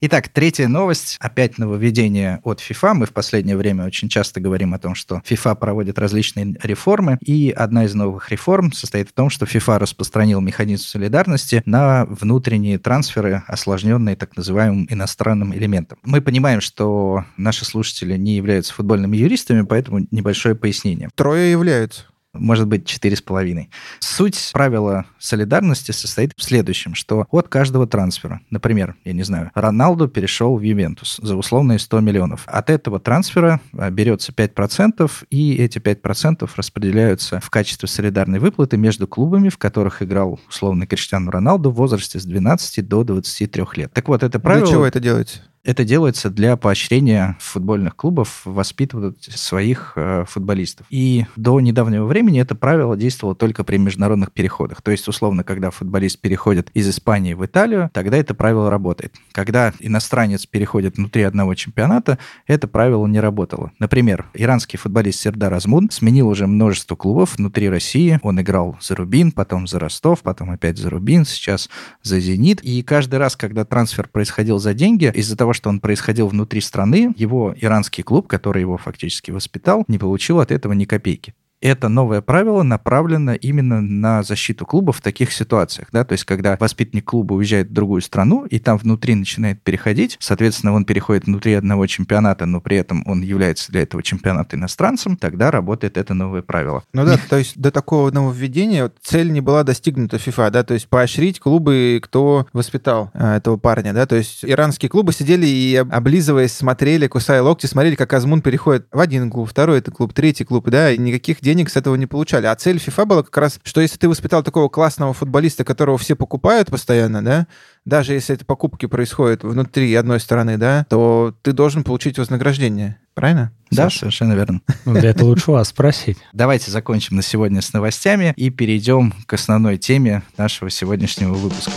Итак, 0.02 0.30
третья 0.30 0.66
новость. 0.66 1.18
Опять 1.20 1.58
нововведение 1.58 2.40
от 2.42 2.60
FIFA. 2.60 2.94
Мы 2.94 3.04
в 3.04 3.12
последнее 3.12 3.54
время 3.54 3.84
очень 3.84 4.08
часто 4.08 4.40
говорим 4.40 4.72
о 4.72 4.78
том, 4.78 4.94
что 4.94 5.20
FIFA 5.28 5.56
проводит 5.56 5.98
различные 5.98 6.56
реформы. 6.62 7.18
И 7.20 7.50
одна 7.50 7.84
из 7.84 7.94
новых 7.94 8.30
реформ 8.30 8.72
состоит 8.72 9.10
в 9.10 9.12
том, 9.12 9.28
что 9.28 9.44
FIFA 9.44 9.76
распространил 9.76 10.40
механизм 10.40 10.86
солидарности 10.86 11.62
на 11.66 12.06
внутренние 12.06 12.78
трансферы, 12.78 13.42
осложненные 13.46 14.16
так 14.16 14.38
называемым 14.38 14.86
иностранным 14.88 15.54
элементом. 15.54 15.98
Мы 16.02 16.22
понимаем, 16.22 16.62
что 16.62 17.26
наши 17.36 17.66
слушатели 17.66 18.16
не 18.16 18.36
являются 18.36 18.72
футбольными 18.72 19.18
юристами, 19.18 19.66
поэтому 19.66 20.06
небольшое 20.10 20.54
пояснение. 20.54 21.10
Трое 21.14 21.50
являются 21.50 22.06
может 22.32 22.66
быть, 22.66 22.86
четыре 22.86 23.16
с 23.16 23.22
половиной. 23.22 23.70
Суть 23.98 24.50
правила 24.52 25.06
солидарности 25.18 25.92
состоит 25.92 26.32
в 26.36 26.42
следующем, 26.42 26.94
что 26.94 27.26
от 27.30 27.48
каждого 27.48 27.86
трансфера, 27.86 28.40
например, 28.50 28.96
я 29.04 29.12
не 29.12 29.22
знаю, 29.22 29.50
Роналду 29.54 30.08
перешел 30.08 30.56
в 30.56 30.62
Ювентус 30.62 31.18
за 31.22 31.36
условные 31.36 31.78
100 31.78 32.00
миллионов. 32.00 32.44
От 32.46 32.70
этого 32.70 33.00
трансфера 33.00 33.60
а, 33.72 33.90
берется 33.90 34.32
5%, 34.32 35.10
и 35.30 35.54
эти 35.56 35.78
5% 35.78 36.48
распределяются 36.56 37.40
в 37.40 37.50
качестве 37.50 37.88
солидарной 37.88 38.38
выплаты 38.38 38.76
между 38.76 39.06
клубами, 39.08 39.48
в 39.48 39.58
которых 39.58 40.02
играл 40.02 40.40
условно 40.48 40.86
Криштиану 40.86 41.30
Роналду 41.30 41.70
в 41.70 41.74
возрасте 41.74 42.18
с 42.20 42.24
12 42.24 42.86
до 42.86 43.04
23 43.04 43.64
лет. 43.74 43.92
Так 43.92 44.08
вот, 44.08 44.22
это 44.22 44.38
правило... 44.38 44.64
Для 44.64 44.72
чего 44.72 44.86
это 44.86 45.00
делается? 45.00 45.40
Это 45.62 45.84
делается 45.84 46.30
для 46.30 46.56
поощрения 46.56 47.36
футбольных 47.38 47.94
клубов 47.94 48.40
воспитывать 48.46 49.24
своих 49.24 49.92
э, 49.94 50.24
футболистов. 50.26 50.86
И 50.88 51.26
до 51.36 51.60
недавнего 51.60 52.06
времени 52.06 52.40
это 52.40 52.54
правило 52.54 52.96
действовало 52.96 53.34
только 53.34 53.62
при 53.62 53.76
международных 53.76 54.32
переходах. 54.32 54.80
То 54.80 54.90
есть, 54.90 55.06
условно, 55.06 55.44
когда 55.44 55.70
футболист 55.70 56.18
переходит 56.18 56.70
из 56.72 56.88
Испании 56.88 57.34
в 57.34 57.44
Италию, 57.44 57.90
тогда 57.92 58.16
это 58.16 58.34
правило 58.34 58.70
работает. 58.70 59.14
Когда 59.32 59.74
иностранец 59.80 60.46
переходит 60.46 60.96
внутри 60.96 61.24
одного 61.24 61.54
чемпионата, 61.54 62.18
это 62.46 62.66
правило 62.66 63.06
не 63.06 63.20
работало. 63.20 63.72
Например, 63.78 64.30
иранский 64.32 64.78
футболист 64.78 65.20
Сердар 65.20 65.52
Азмун 65.52 65.90
сменил 65.90 66.28
уже 66.28 66.46
множество 66.46 66.96
клубов 66.96 67.36
внутри 67.36 67.68
России. 67.68 68.18
Он 68.22 68.40
играл 68.40 68.78
за 68.80 68.94
Рубин, 68.94 69.30
потом 69.30 69.66
за 69.66 69.78
Ростов, 69.78 70.22
потом 70.22 70.52
опять 70.52 70.78
за 70.78 70.88
Рубин, 70.88 71.26
сейчас 71.26 71.68
за 72.02 72.18
Зенит. 72.18 72.62
И 72.62 72.82
каждый 72.82 73.16
раз, 73.16 73.36
когда 73.36 73.66
трансфер 73.66 74.08
происходил 74.08 74.58
за 74.58 74.72
деньги, 74.72 75.12
из-за 75.14 75.36
того, 75.36 75.49
того, 75.50 75.54
что 75.54 75.68
он 75.68 75.80
происходил 75.80 76.28
внутри 76.28 76.60
страны, 76.60 77.12
его 77.16 77.54
иранский 77.60 78.04
клуб, 78.04 78.28
который 78.28 78.60
его 78.60 78.76
фактически 78.76 79.32
воспитал, 79.32 79.84
не 79.88 79.98
получил 79.98 80.38
от 80.38 80.52
этого 80.52 80.74
ни 80.74 80.84
копейки 80.84 81.34
это 81.60 81.88
новое 81.88 82.20
правило 82.20 82.62
направлено 82.62 83.34
именно 83.34 83.80
на 83.80 84.22
защиту 84.22 84.66
клуба 84.66 84.92
в 84.92 85.00
таких 85.00 85.32
ситуациях, 85.32 85.88
да, 85.92 86.04
то 86.04 86.12
есть 86.12 86.24
когда 86.24 86.56
воспитанник 86.58 87.04
клуба 87.04 87.34
уезжает 87.34 87.68
в 87.68 87.72
другую 87.72 88.00
страну 88.00 88.44
и 88.46 88.58
там 88.58 88.78
внутри 88.78 89.14
начинает 89.14 89.62
переходить, 89.62 90.16
соответственно, 90.20 90.72
он 90.72 90.84
переходит 90.84 91.24
внутри 91.26 91.54
одного 91.54 91.86
чемпионата, 91.86 92.46
но 92.46 92.60
при 92.60 92.78
этом 92.78 93.02
он 93.06 93.22
является 93.22 93.70
для 93.72 93.82
этого 93.82 94.02
чемпионата 94.02 94.56
иностранцем, 94.56 95.16
тогда 95.16 95.50
работает 95.50 95.96
это 95.96 96.14
новое 96.14 96.42
правило. 96.42 96.82
Ну 96.92 97.04
да, 97.04 97.18
то 97.28 97.36
есть 97.36 97.58
до 97.58 97.70
такого 97.70 98.10
нововведения 98.10 98.90
цель 99.02 99.30
не 99.30 99.40
была 99.40 99.62
достигнута 99.62 100.16
FIFA, 100.16 100.50
да, 100.50 100.62
то 100.62 100.74
есть 100.74 100.88
поощрить 100.88 101.40
клубы, 101.40 102.00
кто 102.02 102.46
воспитал 102.52 103.10
а, 103.12 103.36
этого 103.36 103.56
парня, 103.56 103.92
да, 103.92 104.06
то 104.06 104.16
есть 104.16 104.44
иранские 104.44 104.88
клубы 104.88 105.12
сидели 105.12 105.46
и 105.46 105.76
облизываясь, 105.76 106.52
смотрели, 106.52 107.06
кусая 107.06 107.42
локти, 107.42 107.66
смотрели, 107.66 107.94
как 107.94 108.12
Азмун 108.12 108.40
переходит 108.42 108.86
в 108.90 108.98
один 108.98 109.30
клуб, 109.30 109.48
второй 109.48 109.78
это 109.78 109.90
клуб, 109.90 110.12
третий 110.12 110.44
клуб, 110.44 110.68
да, 110.70 110.90
и 110.90 110.98
никаких 110.98 111.42
денег 111.50 111.68
с 111.68 111.76
этого 111.76 111.96
не 111.96 112.06
получали. 112.06 112.46
А 112.46 112.54
цель 112.54 112.76
FIFA 112.76 113.06
была 113.06 113.22
как 113.24 113.36
раз, 113.36 113.58
что 113.64 113.80
если 113.80 113.98
ты 113.98 114.08
воспитал 114.08 114.44
такого 114.44 114.68
классного 114.68 115.12
футболиста, 115.12 115.64
которого 115.64 115.98
все 115.98 116.14
покупают 116.14 116.70
постоянно, 116.70 117.24
да, 117.24 117.46
даже 117.84 118.12
если 118.12 118.36
это 118.36 118.44
покупки 118.44 118.86
происходят 118.86 119.42
внутри 119.42 119.92
одной 119.96 120.20
стороны, 120.20 120.58
да, 120.58 120.86
то 120.88 121.34
ты 121.42 121.52
должен 121.52 121.82
получить 121.82 122.18
вознаграждение. 122.18 122.98
Правильно? 123.14 123.52
Да, 123.72 123.84
Саша? 123.84 124.00
совершенно 124.00 124.34
верно. 124.34 124.60
Ну, 124.84 124.94
для 124.94 125.10
этого 125.10 125.28
лучше 125.28 125.50
вас 125.50 125.68
спросить. 125.68 126.18
Давайте 126.32 126.70
закончим 126.70 127.16
на 127.16 127.22
сегодня 127.22 127.60
с 127.62 127.72
новостями 127.72 128.32
и 128.36 128.50
перейдем 128.50 129.12
к 129.26 129.32
основной 129.32 129.76
теме 129.76 130.22
нашего 130.36 130.70
сегодняшнего 130.70 131.34
выпуска. 131.34 131.72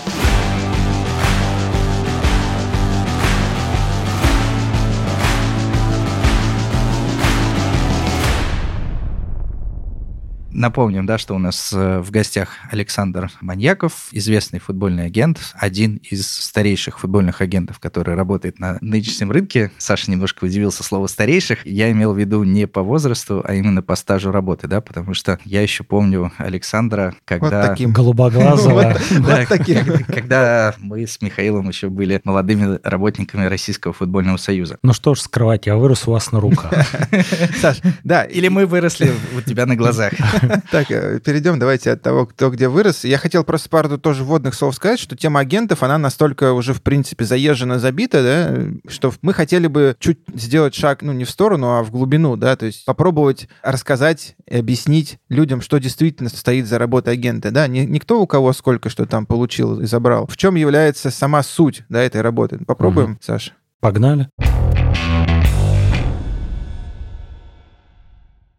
Напомним, 10.53 11.05
да, 11.05 11.17
что 11.17 11.35
у 11.35 11.39
нас 11.39 11.73
э, 11.73 11.99
в 11.99 12.11
гостях 12.11 12.49
Александр 12.71 13.31
Маньяков, 13.41 14.07
известный 14.11 14.59
футбольный 14.59 15.05
агент, 15.05 15.39
один 15.55 15.97
из 15.97 16.27
старейших 16.27 16.99
футбольных 16.99 17.41
агентов, 17.41 17.79
который 17.79 18.15
работает 18.15 18.59
на 18.59 18.77
нынешнем 18.81 19.31
рынке. 19.31 19.71
Саша 19.77 20.11
немножко 20.11 20.45
удивился 20.45 20.83
слово 20.83 21.07
«старейших». 21.07 21.65
Я 21.65 21.91
имел 21.91 22.13
в 22.13 22.17
виду 22.17 22.43
не 22.43 22.67
по 22.67 22.83
возрасту, 22.83 23.43
а 23.43 23.53
именно 23.55 23.81
по 23.81 23.95
стажу 23.95 24.31
работы, 24.31 24.67
да, 24.67 24.81
потому 24.81 25.13
что 25.13 25.39
я 25.43 25.61
еще 25.61 25.83
помню 25.83 26.31
Александра, 26.37 27.15
когда... 27.25 27.61
Вот 27.61 27.69
таким. 27.69 27.91
Голубоглазого. 27.91 28.95
Да, 29.19 29.45
когда 30.07 30.75
мы 30.79 31.07
с 31.07 31.21
Михаилом 31.21 31.67
еще 31.67 31.89
были 31.89 32.21
молодыми 32.23 32.79
работниками 32.83 33.45
Российского 33.45 33.93
футбольного 33.93 34.37
союза. 34.37 34.77
Ну 34.83 34.93
что 34.93 35.15
ж 35.15 35.19
скрывать, 35.19 35.65
я 35.65 35.75
вырос 35.77 36.07
у 36.07 36.11
вас 36.11 36.31
на 36.31 36.39
руках. 36.39 36.73
Саш, 37.61 37.81
да. 38.03 38.23
Или 38.23 38.49
мы 38.49 38.65
выросли 38.65 39.11
у 39.35 39.41
тебя 39.41 39.65
на 39.65 39.75
глазах. 39.75 40.13
Так, 40.71 40.91
э, 40.91 41.19
перейдем 41.19 41.59
давайте 41.59 41.91
от 41.91 42.01
того, 42.01 42.25
кто 42.25 42.49
где 42.49 42.67
вырос. 42.67 43.03
Я 43.03 43.17
хотел 43.17 43.43
просто 43.43 43.69
пару 43.69 43.97
тоже 43.97 44.23
вводных 44.23 44.53
слов 44.53 44.75
сказать, 44.75 44.99
что 44.99 45.15
тема 45.15 45.39
агентов, 45.39 45.83
она 45.83 45.97
настолько 45.97 46.53
уже, 46.53 46.73
в 46.73 46.81
принципе, 46.81 47.25
заезжена, 47.25 47.79
забита, 47.79 48.23
да, 48.23 48.91
что 48.91 49.13
мы 49.21 49.33
хотели 49.33 49.67
бы 49.67 49.95
чуть 49.99 50.19
сделать 50.33 50.73
шаг, 50.73 51.01
ну, 51.01 51.11
не 51.13 51.25
в 51.25 51.29
сторону, 51.29 51.77
а 51.77 51.83
в 51.83 51.91
глубину, 51.91 52.35
да, 52.35 52.55
то 52.55 52.65
есть 52.65 52.85
попробовать 52.85 53.47
рассказать 53.61 54.35
и 54.47 54.57
объяснить 54.57 55.19
людям, 55.29 55.61
что 55.61 55.79
действительно 55.79 56.29
стоит 56.29 56.67
за 56.67 56.79
работой 56.79 57.13
агента, 57.13 57.51
да, 57.51 57.67
не, 57.67 57.85
не 57.85 57.99
кто 57.99 58.21
у 58.21 58.27
кого 58.27 58.53
сколько 58.53 58.89
что 58.89 59.05
там 59.05 59.25
получил 59.25 59.81
и 59.81 59.85
забрал, 59.85 60.27
в 60.27 60.37
чем 60.37 60.55
является 60.55 61.11
сама 61.11 61.43
суть, 61.43 61.83
да, 61.89 62.01
этой 62.01 62.21
работы. 62.21 62.59
Попробуем, 62.65 63.11
угу. 63.11 63.19
Саша? 63.21 63.53
Погнали. 63.79 64.29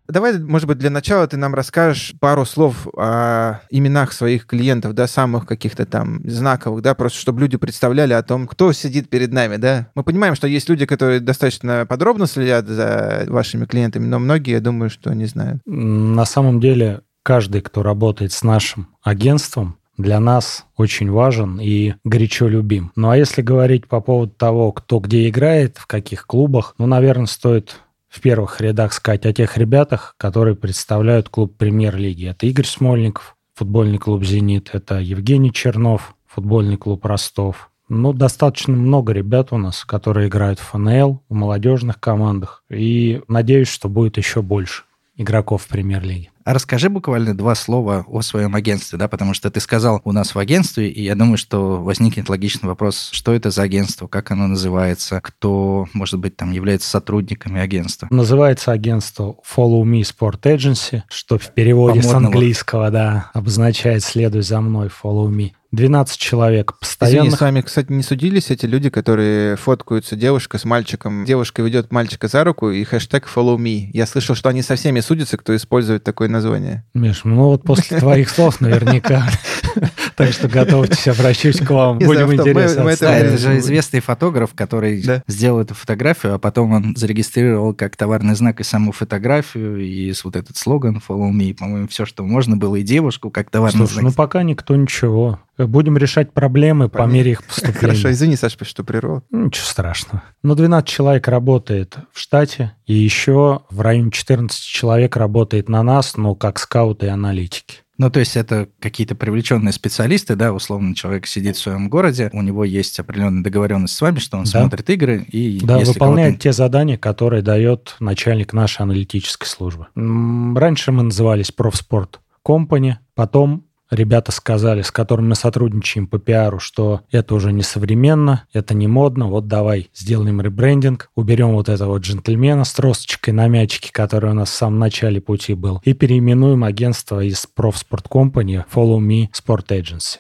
Давай, 0.09 0.39
может 0.39 0.69
быть, 0.69 0.79
для 0.79 0.91
начала 0.91 1.27
ты 1.27 1.37
нам 1.37 1.55
расскажешь 1.55 2.15
пару 2.21 2.45
слов 2.45 2.87
о 2.97 3.61
именах 3.71 4.13
своих 4.13 4.47
клиентов, 4.47 4.93
да, 4.93 5.07
самых 5.07 5.47
каких-то 5.47 5.87
там 5.87 6.21
знаковых, 6.25 6.83
да, 6.83 6.95
просто 6.95 7.19
чтобы 7.19 7.41
люди 7.41 7.57
представляли 7.57 8.13
о 8.13 8.23
том, 8.23 8.47
кто 8.47 8.73
сидит 8.73 9.09
перед 9.09 9.33
нами, 9.33 9.57
да. 9.57 9.89
Мы 9.95 10.03
понимаем, 10.03 10.35
что 10.35 10.47
есть 10.47 10.69
люди, 10.69 10.85
которые 10.85 11.21
достаточно 11.21 11.87
подробно 11.87 12.27
следят 12.27 12.67
за 12.67 13.25
вашими 13.29 13.65
клиентами, 13.65 14.07
но 14.07 14.19
многие, 14.19 14.53
я 14.53 14.61
думаю, 14.61 14.91
что 14.91 15.15
не 15.15 15.25
знают. 15.25 15.63
На 15.65 16.27
самом 16.27 16.61
деле, 16.61 17.01
каждый, 17.23 17.63
кто 17.63 17.83
работает 17.83 18.33
с 18.33 18.43
нашим 18.43 18.89
агентством, 19.03 19.79
для 19.97 20.19
нас 20.19 20.67
очень 20.77 21.11
важен 21.11 21.61
и 21.61 21.95
горячо 22.05 22.49
любим. 22.49 22.91
Ну 22.97 23.11
а 23.11 23.17
если 23.17 23.43
говорить 23.43 23.87
по 23.87 24.01
поводу 24.01 24.33
того, 24.33 24.73
кто 24.73 24.99
где 24.99 25.29
играет, 25.29 25.79
в 25.79 25.87
каких 25.87 26.27
клубах, 26.27 26.75
ну, 26.79 26.87
наверное, 26.87 27.27
стоит 27.27 27.77
в 28.15 28.21
первых 28.21 28.61
рядах 28.61 28.93
сказать 28.93 29.27
о 29.27 29.33
тех 29.33 29.59
ребятах, 29.59 30.15
которые 30.19 30.55
представляют 30.55 31.29
клуб 31.29 31.57
премьер-лиги. 31.57 32.29
Это 32.29 32.47
Игорь 32.47 32.65
Смольников, 32.65 33.37
футбольный 33.55 33.99
клуб 33.99 34.23
«Зенит», 34.23 34.71
это 34.73 35.01
Евгений 35.01 35.53
Чернов, 35.53 36.15
футбольный 36.25 36.77
клуб 36.77 37.05
«Ростов». 37.05 37.71
Ну, 37.89 38.13
достаточно 38.13 38.73
много 38.73 39.13
ребят 39.13 39.53
у 39.53 39.59
нас, 39.59 39.85
которые 39.85 40.29
играют 40.29 40.61
в 40.61 40.71
ФНЛ, 40.71 41.25
в 41.29 41.35
молодежных 41.35 41.99
командах. 41.99 42.63
И 42.71 43.21
надеюсь, 43.27 43.69
что 43.69 43.89
будет 43.89 44.17
еще 44.17 44.43
больше 44.43 44.85
игроков 45.17 45.65
в 45.65 45.69
премьер-лиге. 45.69 46.31
А 46.45 46.53
расскажи 46.53 46.91
буквально 46.91 47.35
два 47.35 47.55
слова 47.55 48.05
о 48.07 48.21
своем 48.21 48.55
агентстве, 48.55 48.99
да, 48.99 49.09
потому 49.09 49.33
что 49.33 49.51
ты 49.51 49.61
сказал 49.61 50.03
у 50.05 50.13
нас 50.13 50.35
в 50.35 50.39
агентстве, 50.39 50.91
и 50.91 51.03
я 51.03 51.15
думаю, 51.15 51.39
что 51.39 51.83
возникнет 51.83 52.29
логичный 52.29 52.69
вопрос, 52.69 53.09
что 53.13 53.33
это 53.33 53.51
за 53.51 53.63
агентство, 53.63 54.09
как 54.09 54.31
оно 54.31 54.47
называется, 54.47 55.21
кто, 55.23 55.87
может 55.95 56.21
быть, 56.21 56.37
там 56.37 56.53
является 56.53 56.91
сотрудниками 56.91 57.61
агентства. 57.61 58.09
Называется 58.11 58.73
агентство 58.73 59.37
Follow 59.57 59.85
Me 59.85 60.03
Sport 60.03 60.43
Agency, 60.43 61.03
что 61.09 61.39
в 61.39 61.51
переводе 61.55 62.03
с 62.03 62.13
английского, 62.13 62.91
да, 62.91 63.31
обозначает 63.33 64.05
«следуй 64.05 64.43
за 64.43 64.61
мной, 64.61 64.89
follow 64.89 65.31
me». 65.31 65.53
12 65.75 66.19
человек 66.19 66.75
постоянно. 66.79 67.29
Извини, 67.29 67.37
с 67.37 67.41
вами, 67.41 67.61
кстати, 67.61 67.93
не 67.93 68.03
судились 68.03 68.51
эти 68.51 68.67
люди, 68.67 68.91
которые 68.91 69.57
фоткаются 69.57 70.17
девушка 70.17 70.59
с 70.59 70.65
мальчиком. 70.65 71.25
Девушка 71.25 71.63
ведет 71.63 71.93
мальчика 71.93 72.29
за 72.29 72.45
руку 72.45 72.71
и 72.71 72.83
хэштег 72.85 73.29
follow 73.35 73.57
me. 73.57 73.91
Я 73.93 74.07
слышал, 74.07 74.35
что 74.35 74.49
они 74.49 74.63
со 74.63 74.77
всеми 74.77 75.01
судятся, 75.01 75.37
кто 75.37 75.55
использует 75.55 76.05
такое 76.05 76.29
название. 76.29 76.85
Миш, 76.95 77.23
ну 77.25 77.47
вот 77.47 77.63
после 77.63 77.99
твоих 77.99 78.31
слов 78.31 78.61
наверняка. 78.61 79.27
Так 80.17 80.33
что 80.33 80.49
готовьтесь, 80.49 81.09
обращусь 81.09 81.59
к 81.59 81.69
вам. 81.71 81.99
Будем 81.99 82.33
интересно. 82.33 82.89
Это 82.89 83.37
же 83.37 83.59
известный 83.59 84.01
фотограф, 84.01 84.51
который 84.55 85.05
сделал 85.27 85.61
эту 85.61 85.75
фотографию, 85.75 86.35
а 86.35 86.39
потом 86.39 86.73
он 86.73 86.97
зарегистрировал 86.97 87.75
как 87.75 87.97
товарный 87.97 88.35
знак 88.35 88.61
и 88.61 88.65
саму 88.65 88.93
фотографию, 88.93 89.79
и 89.81 90.13
вот 90.23 90.37
этот 90.37 90.57
слоган 90.57 91.03
follow 91.07 91.31
me, 91.33 91.55
по-моему, 91.55 91.89
все, 91.89 92.07
что 92.07 92.25
можно 92.25 92.57
было, 92.57 92.77
и 92.77 92.83
девушку 92.83 93.31
как 93.31 93.51
товарный 93.51 93.87
знак. 93.87 94.05
ну 94.05 94.13
пока 94.13 94.43
никто 94.43 94.77
ничего. 94.77 95.41
Будем 95.57 95.97
решать 95.97 96.33
проблемы 96.33 96.89
по, 96.89 97.07
мере 97.07 97.33
их 97.33 97.45
поступления. 97.45 97.79
Хорошо, 97.79 98.11
извини, 98.11 98.37
Саша, 98.37 98.65
что 98.65 98.83
прервал. 98.83 99.23
Ничего 99.31 99.65
страшного. 99.65 100.23
Но 100.43 100.57
12 100.57 100.89
человек 100.89 101.29
работает 101.29 101.97
в 102.13 102.19
штате, 102.19 102.73
и 102.87 102.95
еще 102.95 103.63
в 103.71 103.81
районе 103.81 104.11
14 104.11 104.61
человек 104.61 105.17
работает 105.17 105.69
на 105.69 105.83
нас, 105.83 106.17
но 106.17 106.35
как 106.35 106.59
скауты 106.59 107.07
и 107.07 107.09
аналитики. 107.09 107.84
Ну, 107.97 108.11
то 108.11 108.21
есть 108.21 108.37
это 108.37 108.69
какие-то 108.81 109.15
привлеченные 109.15 109.73
специалисты, 109.73 110.35
да, 110.35 110.53
условно, 110.53 110.95
человек 110.95 111.27
сидит 111.27 111.57
в 111.57 111.61
своем 111.61 111.89
городе, 111.89 112.29
у 112.33 112.43
него 112.43 112.65
есть 112.65 112.99
определенная 112.99 113.43
договоренность 113.43 113.95
с 113.95 114.01
вами, 114.01 114.19
что 114.19 114.37
он 114.37 114.45
да. 114.45 114.61
смотрит 114.61 114.91
игры 114.91 115.25
и... 115.31 115.61
Да, 115.63 115.79
выполняет 115.79 116.41
те 116.41 116.53
задания, 116.53 116.99
которые 116.99 117.43
дает 117.43 117.97
начальник 118.01 118.53
нашей 118.53 118.83
аналитической 118.83 119.47
службы. 119.47 119.87
Раньше 119.95 120.93
мы 120.93 121.05
назывались 121.05 121.53
Профспорт 121.53 122.21
Company, 122.47 122.95
потом 123.15 123.64
ребята 123.91 124.33
сказали, 124.33 124.83
с 124.83 124.91
которыми 124.91 125.29
мы 125.29 125.35
сотрудничаем 125.35 126.07
по 126.07 126.19
пиару, 126.19 126.59
что 126.59 127.03
это 127.11 127.35
уже 127.35 127.53
не 127.53 127.63
современно, 127.63 128.45
это 128.53 128.75
не 128.75 128.87
модно, 128.87 129.29
вот 129.29 129.47
давай 129.47 129.91
сделаем 129.95 130.41
ребрендинг, 130.41 131.11
уберем 131.15 131.53
вот 131.53 131.69
этого 131.69 131.99
джентльмена 131.99 132.65
с 132.65 132.73
тросточкой 132.73 133.35
на 133.35 133.49
мячике, 133.49 133.91
который 133.93 134.31
у 134.31 134.35
нас 134.35 134.51
в 134.51 134.55
самом 134.55 134.79
начале 134.79 135.21
пути 135.21 135.55
был, 135.55 135.81
и 135.85 135.93
переименуем 135.93 136.65
агентство 136.65 137.23
из 137.23 137.47
Профспорт 137.47 138.07
Company 138.07 138.65
Follow 138.73 138.99
Me 138.99 139.29
Sport 139.33 139.69
Agency 139.69 140.19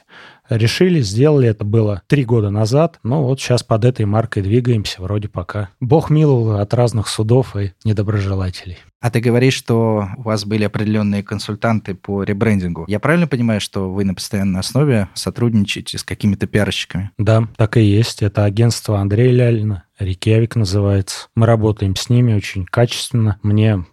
решили, 0.48 1.00
сделали. 1.00 1.48
Это 1.48 1.64
было 1.64 2.02
три 2.06 2.24
года 2.24 2.50
назад. 2.50 2.98
Но 3.02 3.24
вот 3.24 3.40
сейчас 3.40 3.62
под 3.62 3.84
этой 3.84 4.06
маркой 4.06 4.42
двигаемся 4.42 5.02
вроде 5.02 5.28
пока. 5.28 5.70
Бог 5.80 6.10
миловал 6.10 6.58
от 6.60 6.74
разных 6.74 7.08
судов 7.08 7.56
и 7.56 7.72
недоброжелателей. 7.84 8.78
А 9.00 9.10
ты 9.10 9.20
говоришь, 9.20 9.52
что 9.54 10.08
у 10.16 10.22
вас 10.22 10.46
были 10.46 10.64
определенные 10.64 11.22
консультанты 11.22 11.94
по 11.94 12.22
ребрендингу. 12.22 12.86
Я 12.88 13.00
правильно 13.00 13.26
понимаю, 13.26 13.60
что 13.60 13.92
вы 13.92 14.04
на 14.04 14.14
постоянной 14.14 14.60
основе 14.60 15.08
сотрудничаете 15.12 15.98
с 15.98 16.04
какими-то 16.04 16.46
пиарщиками? 16.46 17.10
Да, 17.18 17.46
так 17.56 17.76
и 17.76 17.82
есть. 17.82 18.22
Это 18.22 18.44
агентство 18.44 18.98
Андрея 18.98 19.30
Лялина. 19.30 19.84
Рикевик 19.98 20.56
называется. 20.56 21.28
Мы 21.34 21.44
работаем 21.44 21.96
с 21.96 22.08
ними 22.08 22.32
очень 22.32 22.64
качественно. 22.64 23.38
Мне 23.42 23.84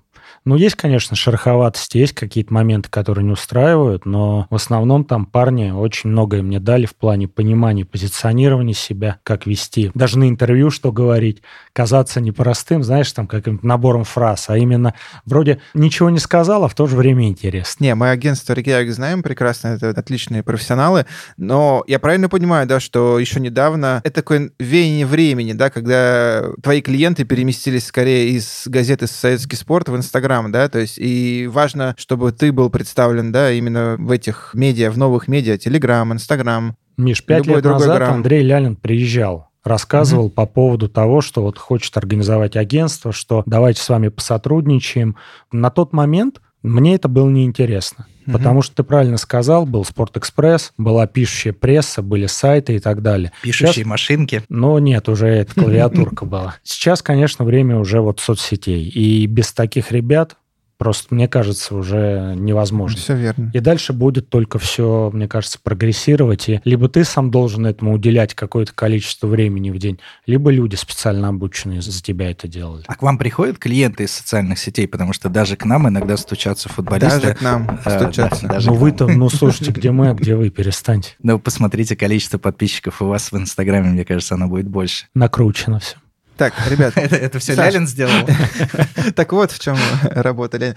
ну, 0.43 0.55
есть, 0.55 0.75
конечно, 0.75 1.15
шероховатости, 1.15 1.97
есть 1.97 2.13
какие-то 2.13 2.53
моменты, 2.53 2.89
которые 2.89 3.23
не 3.23 3.31
устраивают, 3.31 4.05
но 4.05 4.47
в 4.49 4.55
основном 4.55 5.05
там 5.05 5.25
парни 5.25 5.71
очень 5.71 6.09
многое 6.09 6.41
мне 6.41 6.59
дали 6.59 6.85
в 6.85 6.95
плане 6.95 7.27
понимания 7.27 7.85
позиционирования 7.85 8.73
себя, 8.73 9.19
как 9.23 9.45
вести. 9.45 9.91
Даже 9.93 10.17
на 10.17 10.27
интервью 10.27 10.71
что 10.71 10.91
говорить, 10.91 11.41
казаться 11.73 12.21
непростым, 12.21 12.83
знаешь, 12.83 13.11
там 13.11 13.27
каким-то 13.27 13.65
набором 13.65 14.03
фраз, 14.03 14.49
а 14.49 14.57
именно 14.57 14.95
вроде 15.25 15.61
ничего 15.73 16.09
не 16.09 16.19
сказал, 16.19 16.63
а 16.63 16.67
в 16.67 16.75
то 16.75 16.87
же 16.87 16.95
время 16.95 17.27
интересно. 17.27 17.85
Не, 17.85 17.95
мы 17.95 18.09
агентство 18.09 18.53
Региак 18.53 18.91
знаем 18.91 19.21
прекрасно, 19.23 19.69
это 19.69 19.89
отличные 19.89 20.43
профессионалы, 20.43 21.05
но 21.37 21.83
я 21.87 21.99
правильно 21.99 22.29
понимаю, 22.29 22.67
да, 22.67 22.79
что 22.79 23.19
еще 23.19 23.39
недавно 23.39 24.01
это 24.03 24.15
такое 24.15 24.51
веяние 24.59 25.05
времени, 25.05 25.53
да, 25.53 25.69
когда 25.69 26.45
твои 26.63 26.81
клиенты 26.81 27.25
переместились 27.25 27.85
скорее 27.85 28.29
из 28.31 28.63
газеты 28.65 29.07
«Советский 29.07 29.55
спорт» 29.55 29.89
в 29.89 29.95
Инстаграм, 29.95 30.30
Инстаграм, 30.31 30.51
да, 30.51 30.69
то 30.69 30.79
есть 30.79 30.97
и 30.97 31.47
важно, 31.51 31.93
чтобы 31.97 32.31
ты 32.31 32.51
был 32.51 32.69
представлен, 32.69 33.31
да, 33.31 33.51
именно 33.51 33.97
в 33.99 34.11
этих 34.11 34.51
медиа, 34.53 34.89
в 34.91 34.97
новых 34.97 35.27
медиа, 35.27 35.57
Телеграм, 35.57 36.11
Инстаграм. 36.13 36.75
Миш, 36.97 37.23
пять 37.23 37.45
лет 37.45 37.63
назад 37.63 37.97
грамм. 37.97 38.13
Андрей 38.15 38.43
Лялин 38.43 38.75
приезжал 38.75 39.47
рассказывал 39.63 40.29
mm-hmm. 40.29 40.33
по 40.33 40.47
поводу 40.47 40.89
того, 40.89 41.21
что 41.21 41.43
вот 41.43 41.59
хочет 41.59 41.95
организовать 41.95 42.55
агентство, 42.55 43.11
что 43.11 43.43
давайте 43.45 43.79
с 43.79 43.89
вами 43.89 44.07
посотрудничаем. 44.07 45.17
На 45.51 45.69
тот 45.69 45.93
момент 45.93 46.41
Мне 46.63 46.95
это 46.95 47.07
было 47.07 47.29
неинтересно. 47.29 48.05
Мгм. 48.25 48.37
Потому 48.37 48.61
что 48.61 48.75
ты 48.75 48.83
правильно 48.83 49.17
сказал, 49.17 49.65
был 49.65 49.83
Спортэкспресс, 49.83 50.73
была 50.77 51.07
пишущая 51.07 51.53
пресса, 51.53 52.01
были 52.01 52.27
сайты 52.27 52.75
и 52.75 52.79
так 52.79 53.01
далее. 53.01 53.31
Пишущие 53.41 53.85
машинки. 53.85 54.43
Но 54.49 54.77
нет, 54.79 55.09
уже 55.09 55.27
эта 55.27 55.53
клавиатурка 55.59 56.25
была. 56.25 56.55
Сейчас, 56.63 57.01
конечно, 57.01 57.45
время 57.45 57.77
уже 57.77 58.01
вот 58.01 58.19
соцсетей. 58.19 58.87
И 58.87 59.25
без 59.25 59.53
таких 59.53 59.91
ребят 59.91 60.37
просто, 60.81 61.13
мне 61.13 61.27
кажется, 61.27 61.75
уже 61.75 62.33
невозможно. 62.35 62.97
Все 62.97 63.13
верно. 63.13 63.51
И 63.53 63.59
дальше 63.59 63.93
будет 63.93 64.29
только 64.29 64.57
все, 64.57 65.11
мне 65.13 65.27
кажется, 65.27 65.59
прогрессировать. 65.61 66.49
И 66.49 66.59
либо 66.65 66.89
ты 66.89 67.03
сам 67.03 67.29
должен 67.29 67.67
этому 67.67 67.93
уделять 67.93 68.33
какое-то 68.33 68.73
количество 68.73 69.27
времени 69.27 69.69
в 69.69 69.77
день, 69.77 69.99
либо 70.25 70.49
люди 70.49 70.73
специально 70.73 71.27
обученные 71.27 71.83
за 71.83 72.01
тебя 72.01 72.31
это 72.31 72.47
делали. 72.47 72.83
А 72.87 72.95
к 72.95 73.03
вам 73.03 73.19
приходят 73.19 73.59
клиенты 73.59 74.05
из 74.05 74.11
социальных 74.11 74.57
сетей? 74.57 74.87
Потому 74.87 75.13
что 75.13 75.29
даже 75.29 75.55
к 75.55 75.65
нам 75.65 75.87
иногда 75.87 76.17
стучатся 76.17 76.67
футболисты. 76.67 77.21
Даже 77.21 77.35
к 77.35 77.41
нам 77.41 77.79
Э, 77.85 77.99
стучаться. 77.99 78.47
да, 78.47 78.53
даже 78.55 78.71
Ну 78.71 78.75
вы-то, 78.75 79.07
ну 79.07 79.29
слушайте, 79.29 79.71
где 79.73 79.91
мы, 79.91 80.09
а 80.09 80.13
где 80.15 80.35
вы, 80.35 80.49
перестаньте. 80.49 81.11
Ну, 81.21 81.37
посмотрите 81.37 81.95
количество 81.95 82.39
подписчиков 82.39 83.03
у 83.03 83.05
вас 83.05 83.31
в 83.31 83.37
Инстаграме, 83.37 83.91
мне 83.91 84.03
кажется, 84.03 84.33
оно 84.33 84.47
будет 84.47 84.67
больше. 84.67 85.05
Накручено 85.13 85.79
все. 85.79 85.97
Так, 86.41 86.55
ребят, 86.71 86.93
Это, 86.95 87.15
это 87.17 87.37
все 87.37 87.53
Саш. 87.53 87.71
Лялин 87.71 87.85
сделал? 87.85 88.27
Так 89.15 89.31
вот 89.31 89.51
в 89.51 89.59
чем 89.59 89.77
работа. 90.01 90.57
Лень. 90.57 90.73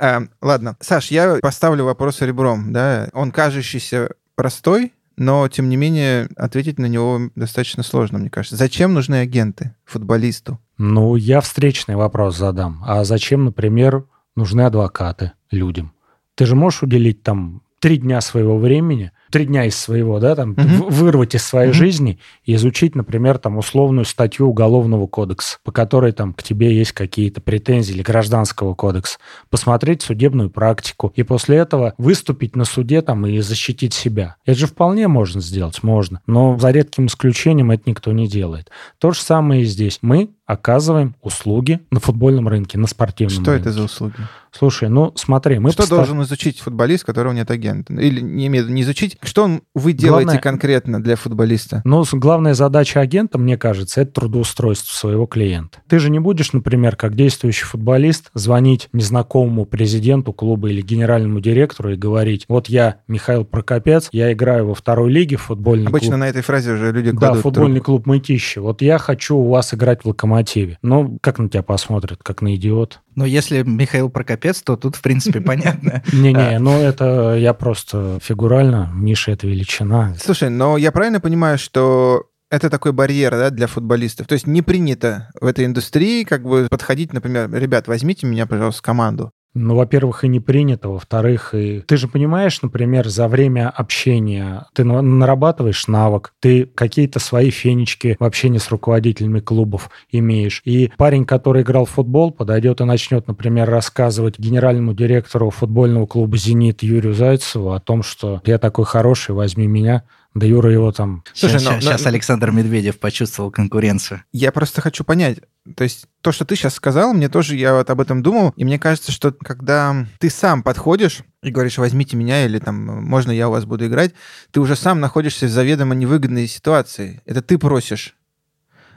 А, 0.00 0.24
ладно, 0.42 0.76
Саш, 0.80 1.12
я 1.12 1.38
поставлю 1.40 1.84
вопрос 1.84 2.20
ребром. 2.20 2.72
Да? 2.72 3.08
Он 3.12 3.30
кажущийся 3.30 4.08
простой, 4.34 4.92
но, 5.16 5.46
тем 5.46 5.68
не 5.68 5.76
менее, 5.76 6.28
ответить 6.36 6.80
на 6.80 6.86
него 6.86 7.30
достаточно 7.36 7.84
сложно, 7.84 8.18
мне 8.18 8.28
кажется. 8.28 8.56
Зачем 8.56 8.92
нужны 8.92 9.20
агенты 9.20 9.76
футболисту? 9.84 10.58
Ну, 10.78 11.14
я 11.14 11.40
встречный 11.40 11.94
вопрос 11.94 12.36
задам. 12.36 12.82
А 12.84 13.04
зачем, 13.04 13.44
например, 13.44 14.06
нужны 14.34 14.62
адвокаты 14.62 15.30
людям? 15.52 15.92
Ты 16.34 16.46
же 16.46 16.56
можешь 16.56 16.82
уделить 16.82 17.22
там 17.22 17.62
три 17.78 17.98
дня 17.98 18.20
своего 18.20 18.58
времени, 18.58 19.12
три 19.34 19.46
дня 19.46 19.64
из 19.64 19.76
своего, 19.76 20.20
да, 20.20 20.36
там, 20.36 20.54
в- 20.54 20.90
вырвать 20.94 21.34
из 21.34 21.42
своей 21.44 21.70
Мгм. 21.70 21.74
жизни 21.74 22.18
и 22.44 22.54
изучить, 22.54 22.94
например, 22.94 23.38
там, 23.38 23.58
условную 23.58 24.04
статью 24.04 24.46
Уголовного 24.48 25.08
кодекса, 25.08 25.58
по 25.64 25.72
которой 25.72 26.12
там 26.12 26.32
к 26.32 26.44
тебе 26.44 26.72
есть 26.72 26.92
какие-то 26.92 27.40
претензии 27.40 27.92
или 27.94 28.02
Гражданского 28.02 28.74
кодекса, 28.74 29.18
посмотреть 29.50 30.02
судебную 30.02 30.50
практику 30.50 31.12
и 31.16 31.24
после 31.24 31.56
этого 31.56 31.94
выступить 31.98 32.54
на 32.54 32.64
суде 32.64 33.02
там 33.02 33.26
и 33.26 33.40
защитить 33.40 33.92
себя. 33.92 34.36
Это 34.46 34.56
же 34.60 34.66
вполне 34.68 35.08
можно 35.08 35.40
сделать, 35.40 35.82
можно. 35.82 36.20
Но 36.28 36.56
за 36.58 36.70
редким 36.70 37.06
исключением 37.06 37.72
это 37.72 37.82
никто 37.86 38.12
не 38.12 38.28
делает. 38.28 38.70
То 38.98 39.10
же 39.10 39.20
самое 39.20 39.62
и 39.62 39.64
здесь. 39.64 39.98
Мы 40.00 40.30
оказываем 40.46 41.14
услуги 41.22 41.80
на 41.90 42.00
футбольном 42.00 42.48
рынке, 42.48 42.78
на 42.78 42.86
спортивном 42.86 43.42
Что 43.42 43.52
рынке. 43.52 43.62
это 43.62 43.72
за 43.72 43.82
услуги? 43.84 44.14
Слушай, 44.56 44.88
ну 44.88 45.12
смотри, 45.16 45.58
мы 45.58 45.72
что 45.72 45.82
постар- 45.82 45.96
должен 45.96 46.22
изучить 46.22 46.60
футболист, 46.60 47.02
которого 47.04 47.32
нет 47.32 47.50
агента? 47.50 47.92
Или 47.92 48.20
не 48.20 48.46
не 48.46 48.82
изучить, 48.82 49.16
что 49.22 49.42
он, 49.44 49.62
вы 49.74 49.92
делаете 49.94 50.26
Главное- 50.26 50.40
конкретно 50.42 51.02
для 51.02 51.16
футболиста? 51.16 51.82
Ну, 51.84 52.04
главная 52.12 52.54
задача 52.54 53.00
агента, 53.00 53.36
мне 53.36 53.56
кажется, 53.58 54.02
это 54.02 54.12
трудоустройство 54.12 54.94
своего 54.94 55.26
клиента. 55.26 55.78
Ты 55.88 55.98
же 55.98 56.08
не 56.08 56.20
будешь, 56.20 56.52
например, 56.52 56.94
как 56.94 57.16
действующий 57.16 57.64
футболист, 57.64 58.30
звонить 58.34 58.88
незнакомому 58.92 59.64
президенту 59.64 60.32
клуба 60.32 60.68
или 60.70 60.82
генеральному 60.82 61.40
директору 61.40 61.90
и 61.92 61.96
говорить, 61.96 62.44
вот 62.48 62.68
я 62.68 62.98
Михаил 63.08 63.44
Прокопец, 63.44 64.08
я 64.12 64.32
играю 64.32 64.68
во 64.68 64.74
второй 64.76 65.10
лиге 65.10 65.36
в 65.36 65.42
футбольный 65.42 65.88
Обычно 65.88 66.10
клуб. 66.10 66.20
на 66.20 66.28
этой 66.28 66.42
фразе 66.42 66.72
уже 66.74 66.92
люди 66.92 67.10
Да, 67.10 67.18
кладут 67.18 67.42
футбольный 67.42 67.80
трубку. 67.80 67.84
клуб 67.86 68.06
Мытищи. 68.06 68.60
Вот 68.60 68.82
я 68.82 68.98
хочу 68.98 69.36
у 69.36 69.48
вас 69.48 69.74
играть 69.74 70.04
в 70.04 70.08
«Локомотиве». 70.34 70.78
Ну, 70.82 71.18
как 71.20 71.38
на 71.38 71.48
тебя 71.48 71.62
посмотрят? 71.62 72.20
Как 72.22 72.42
на 72.42 72.54
идиот? 72.56 73.00
Ну, 73.14 73.24
если 73.24 73.62
Михаил 73.62 74.10
Прокопец, 74.10 74.62
то 74.62 74.76
тут, 74.76 74.96
в 74.96 75.02
принципе, 75.02 75.40
понятно. 75.42 76.02
Не-не, 76.12 76.58
ну 76.58 76.78
это 76.78 77.34
я 77.36 77.54
просто 77.54 78.18
фигурально. 78.22 78.90
Миша— 78.92 79.30
это 79.32 79.46
величина. 79.46 80.14
Слушай, 80.18 80.50
но 80.50 80.76
я 80.76 80.92
правильно 80.92 81.20
понимаю, 81.20 81.58
что 81.58 82.26
это 82.50 82.70
такой 82.70 82.92
барьер 82.92 83.32
да, 83.32 83.50
для 83.50 83.66
футболистов. 83.66 84.26
То 84.26 84.34
есть 84.34 84.46
не 84.46 84.62
принято 84.62 85.30
в 85.40 85.46
этой 85.46 85.64
индустрии 85.64 86.24
как 86.24 86.44
бы 86.44 86.68
подходить, 86.70 87.12
например, 87.12 87.52
ребят, 87.52 87.88
возьмите 87.88 88.26
меня, 88.26 88.46
пожалуйста, 88.46 88.80
в 88.80 88.84
команду. 88.84 89.30
Ну, 89.56 89.76
во-первых, 89.76 90.24
и 90.24 90.28
не 90.28 90.40
принято, 90.40 90.88
во-вторых, 90.88 91.54
и 91.54 91.80
ты 91.86 91.96
же 91.96 92.08
понимаешь, 92.08 92.60
например, 92.60 93.08
за 93.08 93.28
время 93.28 93.70
общения 93.70 94.66
ты 94.74 94.82
на- 94.82 95.00
нарабатываешь 95.00 95.86
навык, 95.86 96.32
ты 96.40 96.66
какие-то 96.66 97.20
свои 97.20 97.50
фенечки 97.50 98.16
в 98.18 98.24
общении 98.24 98.58
с 98.58 98.68
руководителями 98.70 99.38
клубов 99.38 99.90
имеешь. 100.10 100.60
И 100.64 100.90
парень, 100.96 101.24
который 101.24 101.62
играл 101.62 101.84
в 101.84 101.90
футбол, 101.90 102.32
подойдет 102.32 102.80
и 102.80 102.84
начнет, 102.84 103.28
например, 103.28 103.70
рассказывать 103.70 104.40
генеральному 104.40 104.92
директору 104.92 105.50
футбольного 105.50 106.06
клуба 106.06 106.36
«Зенит» 106.36 106.82
Юрию 106.82 107.14
Зайцеву 107.14 107.72
о 107.72 107.80
том, 107.80 108.02
что 108.02 108.42
я 108.44 108.58
такой 108.58 108.84
хороший, 108.86 109.36
возьми 109.36 109.68
меня. 109.68 110.02
Да 110.34 110.46
Юра 110.46 110.72
его 110.72 110.90
там... 110.90 111.22
Слушай, 111.32 111.60
сейчас, 111.60 111.74
но- 111.74 111.80
сейчас 111.80 112.02
но- 112.02 112.08
Александр 112.08 112.50
Медведев 112.50 112.98
почувствовал 112.98 113.52
конкуренцию. 113.52 114.24
Я 114.32 114.50
просто 114.50 114.80
хочу 114.80 115.04
понять, 115.04 115.38
то 115.76 115.84
есть 115.84 116.06
то, 116.20 116.32
что 116.32 116.44
ты 116.44 116.56
сейчас 116.56 116.74
сказал, 116.74 117.14
мне 117.14 117.28
тоже, 117.28 117.56
я 117.56 117.74
вот 117.74 117.88
об 117.88 118.00
этом 118.00 118.22
думал, 118.22 118.52
и 118.56 118.64
мне 118.64 118.78
кажется, 118.78 119.12
что 119.12 119.32
когда 119.32 120.06
ты 120.18 120.28
сам 120.30 120.62
подходишь 120.62 121.20
и 121.42 121.50
говоришь, 121.50 121.78
возьмите 121.78 122.16
меня, 122.16 122.44
или 122.44 122.58
там, 122.58 122.76
можно 122.84 123.30
я 123.30 123.48
у 123.48 123.52
вас 123.52 123.64
буду 123.64 123.86
играть, 123.86 124.12
ты 124.50 124.60
уже 124.60 124.74
сам 124.74 125.00
находишься 125.00 125.46
в 125.46 125.50
заведомо 125.50 125.94
невыгодной 125.94 126.48
ситуации. 126.48 127.22
Это 127.26 127.40
ты 127.40 127.56
просишь. 127.56 128.16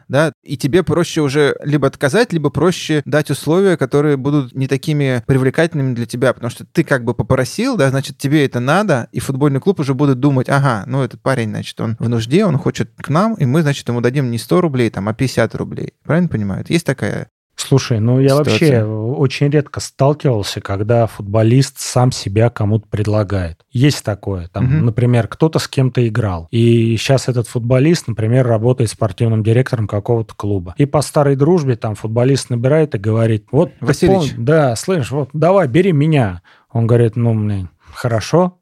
Да, 0.07 0.31
и 0.43 0.57
тебе 0.57 0.83
проще 0.83 1.21
уже 1.21 1.55
либо 1.63 1.87
отказать, 1.87 2.31
либо 2.31 2.49
проще 2.49 3.01
дать 3.05 3.29
условия, 3.29 3.77
которые 3.77 4.17
будут 4.17 4.53
не 4.53 4.67
такими 4.67 5.23
привлекательными 5.27 5.93
для 5.93 6.05
тебя, 6.05 6.33
потому 6.33 6.49
что 6.49 6.65
ты 6.65 6.83
как 6.83 7.03
бы 7.03 7.13
попросил, 7.13 7.75
да, 7.75 7.89
значит, 7.89 8.17
тебе 8.17 8.45
это 8.45 8.59
надо, 8.59 9.09
и 9.11 9.19
футбольный 9.19 9.59
клуб 9.59 9.79
уже 9.79 9.93
будет 9.93 10.19
думать, 10.19 10.49
ага, 10.49 10.83
ну 10.87 11.03
этот 11.03 11.21
парень, 11.21 11.49
значит, 11.49 11.79
он 11.81 11.97
в 11.99 12.07
нужде, 12.07 12.45
он 12.45 12.57
хочет 12.57 12.91
к 12.97 13.09
нам, 13.09 13.33
и 13.35 13.45
мы, 13.45 13.61
значит, 13.61 13.87
ему 13.89 14.01
дадим 14.01 14.31
не 14.31 14.37
100 14.37 14.61
рублей, 14.61 14.89
там, 14.89 15.09
а 15.09 15.13
50 15.13 15.55
рублей. 15.55 15.93
Правильно 16.03 16.29
понимаю? 16.29 16.65
Есть 16.69 16.85
такая 16.85 17.29
Слушай, 17.59 17.99
ну 17.99 18.19
я 18.19 18.29
Ситуация. 18.29 18.51
вообще 18.53 18.83
очень 18.85 19.49
редко 19.49 19.79
сталкивался, 19.79 20.61
когда 20.61 21.07
футболист 21.07 21.79
сам 21.79 22.11
себя 22.11 22.49
кому-то 22.51 22.87
предлагает. 22.87 23.59
Есть 23.71 24.03
такое. 24.05 24.47
Там, 24.49 24.65
Мгм. 24.65 24.85
например, 24.85 25.27
кто-то 25.27 25.57
с 25.57 25.67
кем-то 25.67 26.07
играл. 26.07 26.47
И 26.51 26.95
сейчас 26.97 27.27
этот 27.27 27.47
футболист, 27.47 28.07
например, 28.07 28.45
работает 28.47 28.91
спортивным 28.91 29.41
директором 29.43 29.87
какого-то 29.87 30.35
клуба. 30.35 30.75
И 30.77 30.85
по 30.85 31.01
старой 31.01 31.35
дружбе 31.35 31.75
там 31.75 31.95
футболист 31.95 32.51
набирает 32.51 32.93
и 32.93 32.99
говорит, 32.99 33.47
вот, 33.51 33.71
Васильевич. 33.81 34.33
пом- 34.33 34.35
да, 34.37 34.75
слышь, 34.75 35.09
вот, 35.09 35.29
давай, 35.33 35.67
бери 35.67 35.91
меня. 35.91 36.43
Он 36.71 36.85
говорит, 36.85 37.15
ну, 37.15 37.33
блин, 37.33 37.69
хорошо, 37.91 38.56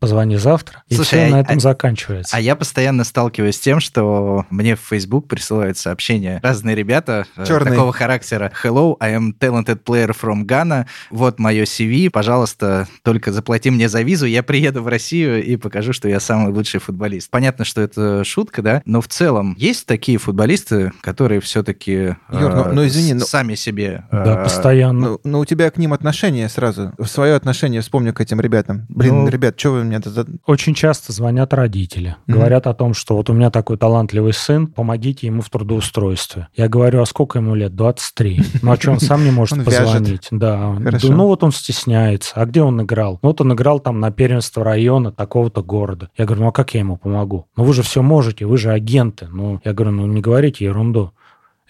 позвони 0.00 0.36
завтра. 0.36 0.82
И 0.88 0.94
Слушай, 0.96 1.06
все 1.06 1.26
а- 1.26 1.30
на 1.30 1.40
этом 1.40 1.56
а- 1.58 1.60
заканчивается. 1.60 2.36
А 2.36 2.40
я 2.40 2.56
постоянно 2.56 3.04
сталкиваюсь 3.04 3.56
с 3.56 3.60
тем, 3.60 3.80
что 3.80 4.46
мне 4.50 4.74
в 4.74 4.80
Facebook 4.80 5.28
присылают 5.28 5.78
сообщения 5.78 6.40
разные 6.42 6.74
ребята 6.74 7.26
э, 7.36 7.44
Чёрные. 7.46 7.74
такого 7.74 7.92
характера. 7.92 8.50
Hello, 8.64 8.96
I 8.98 9.14
am 9.14 9.32
talented 9.38 9.84
player 9.84 10.16
from 10.18 10.44
Ghana. 10.44 10.86
Вот 11.10 11.38
мое 11.38 11.64
CV. 11.64 12.10
Пожалуйста, 12.10 12.88
только 13.02 13.30
заплати 13.32 13.70
мне 13.70 13.88
за 13.88 14.02
визу. 14.02 14.26
Я 14.26 14.42
приеду 14.42 14.82
в 14.82 14.88
Россию 14.88 15.44
и 15.44 15.56
покажу, 15.56 15.92
что 15.92 16.08
я 16.08 16.18
самый 16.18 16.52
лучший 16.52 16.80
футболист. 16.80 17.30
Понятно, 17.30 17.64
что 17.64 17.80
это 17.82 18.24
шутка, 18.24 18.62
да? 18.62 18.82
Но 18.86 19.00
в 19.00 19.08
целом 19.08 19.54
есть 19.58 19.86
такие 19.86 20.16
футболисты, 20.18 20.92
которые 21.02 21.40
все-таки 21.40 22.16
Юр, 22.32 22.54
ну- 22.54 22.72
ну 22.72 22.86
извини, 22.86 23.14
ну- 23.14 23.20
сами 23.20 23.54
себе... 23.54 24.04
да, 24.10 24.40
э, 24.40 24.44
постоянно. 24.44 25.00
Ну, 25.10 25.20
ну, 25.24 25.38
у 25.40 25.44
тебя 25.44 25.70
к 25.70 25.76
ним 25.76 25.92
отношение 25.92 26.48
сразу. 26.48 26.92
Свое 27.04 27.34
отношение 27.34 27.82
вспомню 27.82 28.14
к 28.14 28.20
этим 28.20 28.40
ребятам. 28.40 28.86
Блин, 28.88 29.24
Ну, 29.24 29.28
ребят, 29.28 29.58
что 29.60 29.72
вы 29.72 29.84
мне 29.90 29.98
это. 29.98 30.26
Очень 30.46 30.74
часто 30.74 31.12
звонят 31.12 31.52
родители, 31.52 32.16
Мгм. 32.26 32.38
говорят 32.38 32.66
о 32.66 32.74
том, 32.74 32.94
что 32.94 33.16
вот 33.16 33.28
у 33.30 33.32
меня 33.32 33.50
такой 33.50 33.76
талантливый 33.76 34.32
сын, 34.32 34.66
помогите 34.66 35.26
ему 35.26 35.42
в 35.42 35.50
трудоустройстве. 35.50 36.48
Я 36.56 36.68
говорю, 36.68 37.02
а 37.02 37.06
сколько 37.06 37.38
ему 37.38 37.54
лет? 37.54 37.74
23. 37.74 38.40
Ну 38.62 38.72
а 38.72 38.76
что, 38.76 38.92
он 38.92 39.00
сам 39.00 39.24
не 39.24 39.30
может 39.30 39.64
позвонить? 39.64 40.28
Да, 40.30 40.76
Ну 41.02 41.26
вот 41.26 41.42
он 41.44 41.52
стесняется. 41.52 42.32
А 42.36 42.46
где 42.46 42.62
он 42.62 42.80
играл? 42.82 43.18
Ну 43.22 43.28
вот 43.30 43.40
он 43.40 43.52
играл 43.52 43.80
там 43.80 44.00
на 44.00 44.10
первенство 44.10 44.64
района 44.64 45.12
такого-то 45.12 45.62
города. 45.62 46.08
Я 46.16 46.24
говорю, 46.24 46.42
ну 46.42 46.48
а 46.48 46.52
как 46.52 46.74
я 46.74 46.80
ему 46.80 46.96
помогу? 46.96 47.46
Ну 47.56 47.64
вы 47.64 47.72
же 47.74 47.82
все 47.82 48.02
можете, 48.02 48.46
вы 48.46 48.56
же 48.58 48.70
агенты. 48.70 49.28
Ну 49.30 49.60
я 49.64 49.72
говорю, 49.72 49.92
ну 49.96 50.06
не 50.06 50.20
говорите 50.20 50.64
ерунду. 50.64 51.12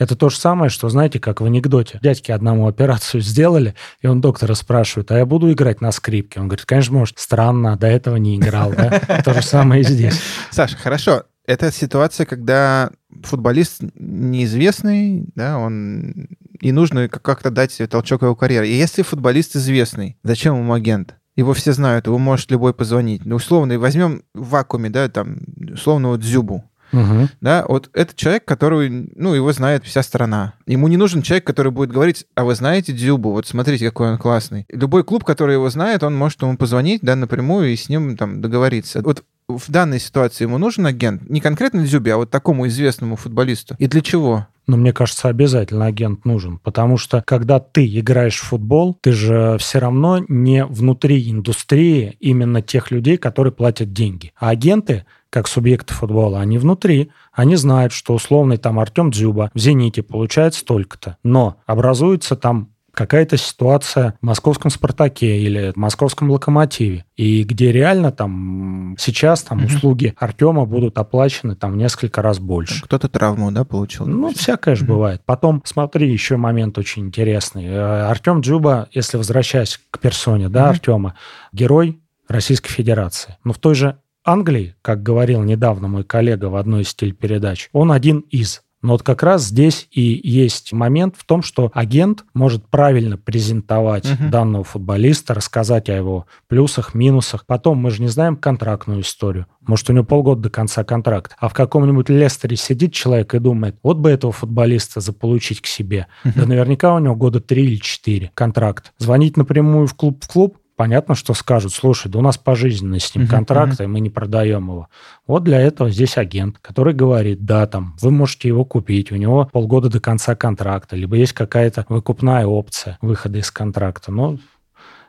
Это 0.01 0.17
то 0.17 0.31
же 0.31 0.37
самое, 0.39 0.71
что, 0.71 0.89
знаете, 0.89 1.21
как 1.21 1.43
в 1.43 1.45
анекдоте. 1.45 2.01
Дядьке 2.03 2.33
одному 2.33 2.67
операцию 2.67 3.21
сделали, 3.21 3.75
и 4.01 4.07
он 4.07 4.23
доктора 4.23 4.55
спрашивает, 4.55 5.13
а 5.13 5.19
я 5.19 5.27
буду 5.27 5.53
играть 5.53 5.83
на 5.83 5.93
скрипке? 5.93 6.41
Он 6.41 6.49
говорит, 6.49 6.65
конечно, 6.65 6.95
может. 6.95 7.19
Странно, 7.19 7.77
до 7.77 7.87
этого 7.87 8.17
не 8.17 8.37
играл, 8.37 8.73
да? 8.73 8.99
То 9.25 9.35
же 9.35 9.43
самое 9.43 9.83
и 9.83 9.85
здесь. 9.85 10.19
Саша, 10.51 10.77
хорошо. 10.79 11.25
Это 11.47 11.71
ситуация, 11.71 12.25
когда 12.25 12.91
футболист 13.23 13.83
неизвестный, 13.95 15.27
да, 15.35 15.59
он... 15.59 16.29
И 16.61 16.73
нужно 16.73 17.09
как- 17.09 17.23
как-то 17.23 17.51
дать 17.51 17.81
толчок 17.91 18.23
его 18.23 18.35
карьере. 18.35 18.71
И 18.71 18.77
если 18.77 19.03
футболист 19.03 19.57
известный, 19.57 20.17
зачем 20.23 20.57
ему 20.57 20.73
агент? 20.73 21.17
Его 21.37 21.53
все 21.55 21.73
знают, 21.73 22.07
его 22.07 22.19
может 22.19 22.51
любой 22.51 22.75
позвонить. 22.75 23.25
Ну, 23.25 23.37
условно, 23.37 23.79
возьмем 23.79 24.23
в 24.35 24.49
вакууме, 24.51 24.91
да, 24.91 25.09
там, 25.09 25.39
условного 25.73 26.19
Дзюбу. 26.19 26.65
Угу. 26.93 27.29
Да, 27.41 27.65
вот 27.69 27.91
это 27.93 28.15
человек, 28.15 28.45
который, 28.45 29.11
ну, 29.15 29.35
его 29.35 29.53
знает 29.53 29.85
вся 29.85 30.03
страна. 30.03 30.55
Ему 30.67 30.89
не 30.89 30.97
нужен 30.97 31.23
человек, 31.23 31.45
который 31.45 31.73
будет 31.73 31.91
говорить, 31.91 32.27
а 32.35 32.45
вы 32.45 32.55
знаете 32.55 32.93
Дзюбу, 32.93 33.31
вот 33.31 33.47
смотрите, 33.47 33.87
какой 33.87 34.11
он 34.13 34.19
классный. 34.19 34.67
Любой 34.69 35.05
клуб, 35.05 35.25
который 35.25 35.55
его 35.55 35.71
знает, 35.71 36.03
он 36.03 36.17
может 36.17 36.43
ему 36.43 36.57
позвонить, 36.57 37.03
да, 37.03 37.17
напрямую 37.17 37.73
и 37.73 37.77
с 37.77 37.89
ним 37.89 38.17
там 38.17 38.41
договориться. 38.41 39.01
Вот 39.03 39.25
в 39.49 39.71
данной 39.71 39.99
ситуации 39.99 40.45
ему 40.45 40.59
нужен 40.59 40.87
агент? 40.87 41.29
Не 41.29 41.41
конкретно 41.41 41.83
Дзюбе, 41.83 42.15
а 42.15 42.17
вот 42.19 42.31
такому 42.31 42.67
известному 42.69 43.17
футболисту. 43.17 43.75
И 43.79 43.87
для 43.87 44.01
чего? 44.01 44.47
Но 44.67 44.77
мне 44.77 44.93
кажется, 44.93 45.29
обязательно 45.29 45.87
агент 45.87 46.25
нужен, 46.25 46.59
потому 46.59 46.97
что 46.97 47.25
когда 47.27 47.59
ты 47.59 47.85
играешь 47.87 48.39
в 48.39 48.45
футбол, 48.45 48.97
ты 49.01 49.11
же 49.11 49.57
все 49.59 49.81
равно 49.81 50.25
не 50.29 50.65
внутри 50.65 51.29
индустрии 51.29 52.17
именно 52.21 52.63
тех 52.63 52.93
людей, 52.93 53.17
которые 53.17 53.53
платят 53.53 53.93
деньги. 53.93 54.33
А 54.39 54.51
агенты, 54.51 55.07
как 55.31 55.49
субъекты 55.49 55.95
футбола, 55.95 56.41
они 56.41 56.59
внутри. 56.59 57.11
Они 57.33 57.57
знают, 57.57 57.93
что 57.93 58.15
условный 58.15 58.57
там 58.57 58.79
Артем 58.79 59.11
Дзюба 59.11 59.51
в 59.55 59.59
«Зените» 59.59 60.03
получает 60.03 60.55
столько-то. 60.55 61.17
Но 61.23 61.57
образуется 61.67 62.37
там 62.37 62.71
какая-то 62.93 63.37
ситуация 63.37 64.15
в 64.21 64.27
московском 64.27 64.71
«Спартаке» 64.71 65.39
или 65.39 65.73
в 65.73 65.77
московском 65.77 66.31
«Локомотиве», 66.31 67.05
и 67.17 67.45
где 67.45 67.73
реально 67.73 68.13
там 68.13 68.97
сейчас 68.99 69.43
там 69.43 69.65
услуги 69.65 70.15
Артема 70.19 70.65
будут 70.65 70.99
оплачены 70.99 71.55
там 71.55 71.73
в 71.73 71.77
несколько 71.77 72.23
раз 72.23 72.39
больше. 72.39 72.83
Кто-то 72.83 73.09
травму, 73.09 73.53
да, 73.53 73.65
получил? 73.65 74.07
Ну, 74.07 74.33
всякое 74.35 74.75
же 74.75 74.85
бывает. 74.85 75.23
Потом, 75.25 75.63
смотри, 75.65 76.11
еще 76.11 76.37
момент 76.37 76.79
очень 76.79 77.07
интересный. 77.07 77.67
Э, 77.67 78.09
Артем 78.09 78.41
Джуба, 78.41 78.89
если 78.93 79.17
возвращаясь 79.17 79.81
к 79.91 79.99
персоне, 79.99 80.49
да, 80.49 80.69
Артема, 80.71 81.15
герой 81.53 82.01
Российской 82.29 82.71
Федерации. 82.71 83.37
Но 83.45 83.53
в 83.53 83.59
той 83.59 83.75
же 83.75 83.99
Англии, 84.25 84.75
как 84.83 85.03
говорил 85.03 85.43
недавно 85.43 85.89
мой 85.89 86.05
коллега 86.05 86.47
в 86.47 86.57
одной 86.57 86.83
из 86.83 86.95
телепередач, 86.95 87.69
он 87.73 87.91
один 87.93 88.21
из. 88.31 88.63
Но 88.83 88.93
вот 88.93 89.03
как 89.03 89.23
раз 89.23 89.45
здесь 89.45 89.89
и 89.91 90.21
есть 90.25 90.73
момент 90.73 91.15
в 91.19 91.25
том, 91.27 91.43
что 91.43 91.71
агент 91.75 92.25
может 92.33 92.65
правильно 92.67 93.19
презентовать 93.19 94.11
Мгм. 94.11 94.31
данного 94.31 94.65
футболиста, 94.65 95.35
рассказать 95.35 95.91
о 95.91 95.95
его 95.97 96.25
плюсах, 96.49 96.95
минусах. 96.95 97.45
Потом 97.45 97.77
мы 97.77 97.91
же 97.91 98.01
не 98.01 98.09
знаем 98.09 98.37
контрактную 98.37 99.03
историю. 99.03 99.45
Может, 99.67 99.91
у 99.91 99.93
него 99.93 100.05
полгода 100.05 100.41
до 100.45 100.49
конца 100.51 100.83
контракта. 100.83 101.37
А 101.39 101.49
в 101.51 101.53
каком-нибудь 101.53 102.09
Лестере 102.09 102.57
сидит 102.57 102.95
человек 102.95 103.35
и 103.35 103.39
думает, 103.39 103.77
вот 103.83 103.99
бы 103.99 104.09
этого 104.09 104.33
футболиста 104.33 105.01
заполучить 105.01 105.61
к 105.61 105.67
себе. 105.67 106.07
Да 106.25 106.47
наверняка 106.47 106.95
у 106.95 106.99
него 107.01 107.15
года 107.15 107.41
три 107.41 107.65
или 107.67 107.77
четыре 107.77 108.31
контракт. 108.33 108.95
Звонить 108.97 109.37
напрямую 109.37 109.89
в 109.89 109.95
клуб 109.95 110.25
в 110.25 110.29
клуб, 110.29 110.57
понятно, 110.81 111.15
что 111.15 111.35
скажут, 111.35 111.75
слушай, 111.75 112.11
да 112.11 112.21
у 112.21 112.23
нас 112.23 112.39
пожизненный 112.39 113.01
с 113.01 113.15
ним 113.15 113.25
Мгм, 113.25 113.31
контракт, 113.31 113.83
и 113.83 113.87
мы 113.87 114.01
не 114.01 114.09
продаем 114.09 114.71
его. 114.71 114.89
Вот 115.27 115.45
для 115.45 115.61
этого 115.61 115.91
здесь 115.91 116.17
агент, 116.17 116.57
который 116.63 116.95
говорит, 116.95 117.45
да, 117.45 117.67
там, 117.67 117.99
вы 118.01 118.11
можете 118.11 118.49
его 118.49 118.65
купить, 118.65 119.13
у 119.13 119.17
него 119.17 119.51
полгода 119.53 119.91
до 119.91 120.01
конца 120.01 120.35
контракта, 120.35 120.97
либо 120.97 121.17
есть 121.17 121.35
какая-то 121.35 121.85
выкупная 121.91 122.47
опция 122.47 122.97
выхода 123.03 123.41
из 123.41 123.51
контракта. 123.51 124.11
Но 124.11 124.39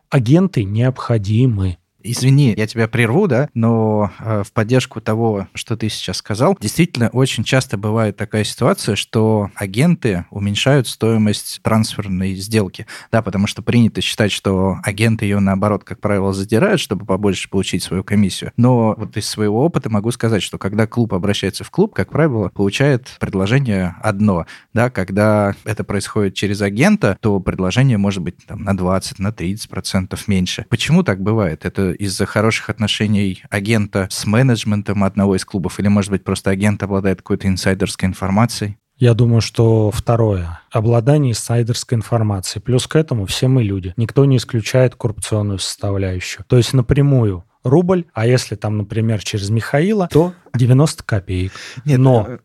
агенты 0.10 0.66
необходимы. 0.66 1.78
Извини, 2.04 2.54
я 2.58 2.68
тебя 2.68 2.88
прерву, 2.88 3.28
да, 3.28 3.50
но 3.54 4.12
э, 4.20 4.44
в 4.46 4.52
поддержку 4.52 5.02
того, 5.02 5.48
что 5.54 5.78
ты 5.78 5.90
сейчас 5.90 6.18
сказал, 6.18 6.58
действительно 6.60 7.10
очень 7.10 7.44
часто 7.44 7.78
бывает 7.78 8.18
такая 8.18 8.44
ситуация, 8.44 8.96
что 8.96 9.50
агенты 9.56 10.26
уменьшают 10.30 10.88
стоимость 10.88 11.62
трансферной 11.62 12.36
сделки, 12.36 12.86
да, 13.12 13.22
потому 13.22 13.48
что 13.48 13.62
принято 13.62 14.02
считать, 14.02 14.32
что 14.32 14.78
агенты 14.84 15.26
ее, 15.26 15.40
наоборот, 15.40 15.84
как 15.84 16.00
правило, 16.00 16.34
задирают, 16.34 16.80
чтобы 16.80 17.06
побольше 17.06 17.50
получить 17.50 17.84
свою 17.84 18.04
комиссию. 18.04 18.52
Но 18.58 18.96
вот 18.98 19.18
из 19.18 19.28
своего 19.28 19.64
опыта 19.64 19.90
могу 19.90 20.12
сказать, 20.12 20.44
что 20.44 20.58
когда 20.58 20.88
клуб 20.88 21.14
обращается 21.14 21.64
в 21.64 21.72
клуб, 21.72 21.94
как 21.94 22.10
правило, 22.12 22.50
получает 22.50 23.18
предложение 23.20 23.96
одно, 24.02 24.46
да, 24.74 24.90
когда 24.90 25.56
это 25.64 25.84
происходит 25.84 26.36
через 26.36 26.62
агента, 26.62 27.18
то 27.22 27.40
предложение 27.40 27.98
может 27.98 28.22
быть 28.24 28.38
там, 28.46 28.64
на 28.64 28.76
20, 28.76 29.20
на 29.20 29.32
30 29.32 29.70
процентов 29.70 30.28
меньше. 30.28 30.66
Почему 30.70 31.04
так 31.04 31.22
бывает? 31.22 31.66
Это 31.66 31.91
из-за 31.94 32.26
хороших 32.26 32.70
отношений 32.70 33.44
агента 33.50 34.08
с 34.10 34.26
менеджментом 34.26 35.04
одного 35.04 35.36
из 35.36 35.46
клубов, 35.46 35.80
или, 35.80 35.88
может 35.88 36.12
быть, 36.12 36.24
просто 36.24 36.50
агент 36.50 36.82
обладает 36.84 37.20
какой-то 37.20 37.48
инсайдерской 37.48 38.08
информацией? 38.08 38.78
Я 38.98 39.16
думаю, 39.16 39.42
что 39.42 39.90
второе. 39.90 40.62
Обладание 40.72 41.32
инсайдерской 41.32 41.98
информацией. 41.98 42.62
Плюс 42.62 42.86
к 42.86 42.96
этому 42.96 43.26
все 43.26 43.48
мы 43.48 43.64
люди. 43.64 43.96
Никто 43.98 44.26
не 44.26 44.38
исключает 44.38 44.94
коррупционную 44.94 45.58
составляющую. 45.58 46.46
То 46.48 46.58
есть 46.58 46.74
напрямую 46.74 47.44
рубль, 47.64 48.06
а 48.14 48.28
если 48.28 48.56
там, 48.56 48.78
например, 48.78 49.24
через 49.24 49.50
Михаила, 49.50 50.08
то 50.12 50.34
90 50.56 51.04
копеек. 51.04 51.52
Нет, 51.84 52.00
Но 52.00 52.26
э, 52.28 52.40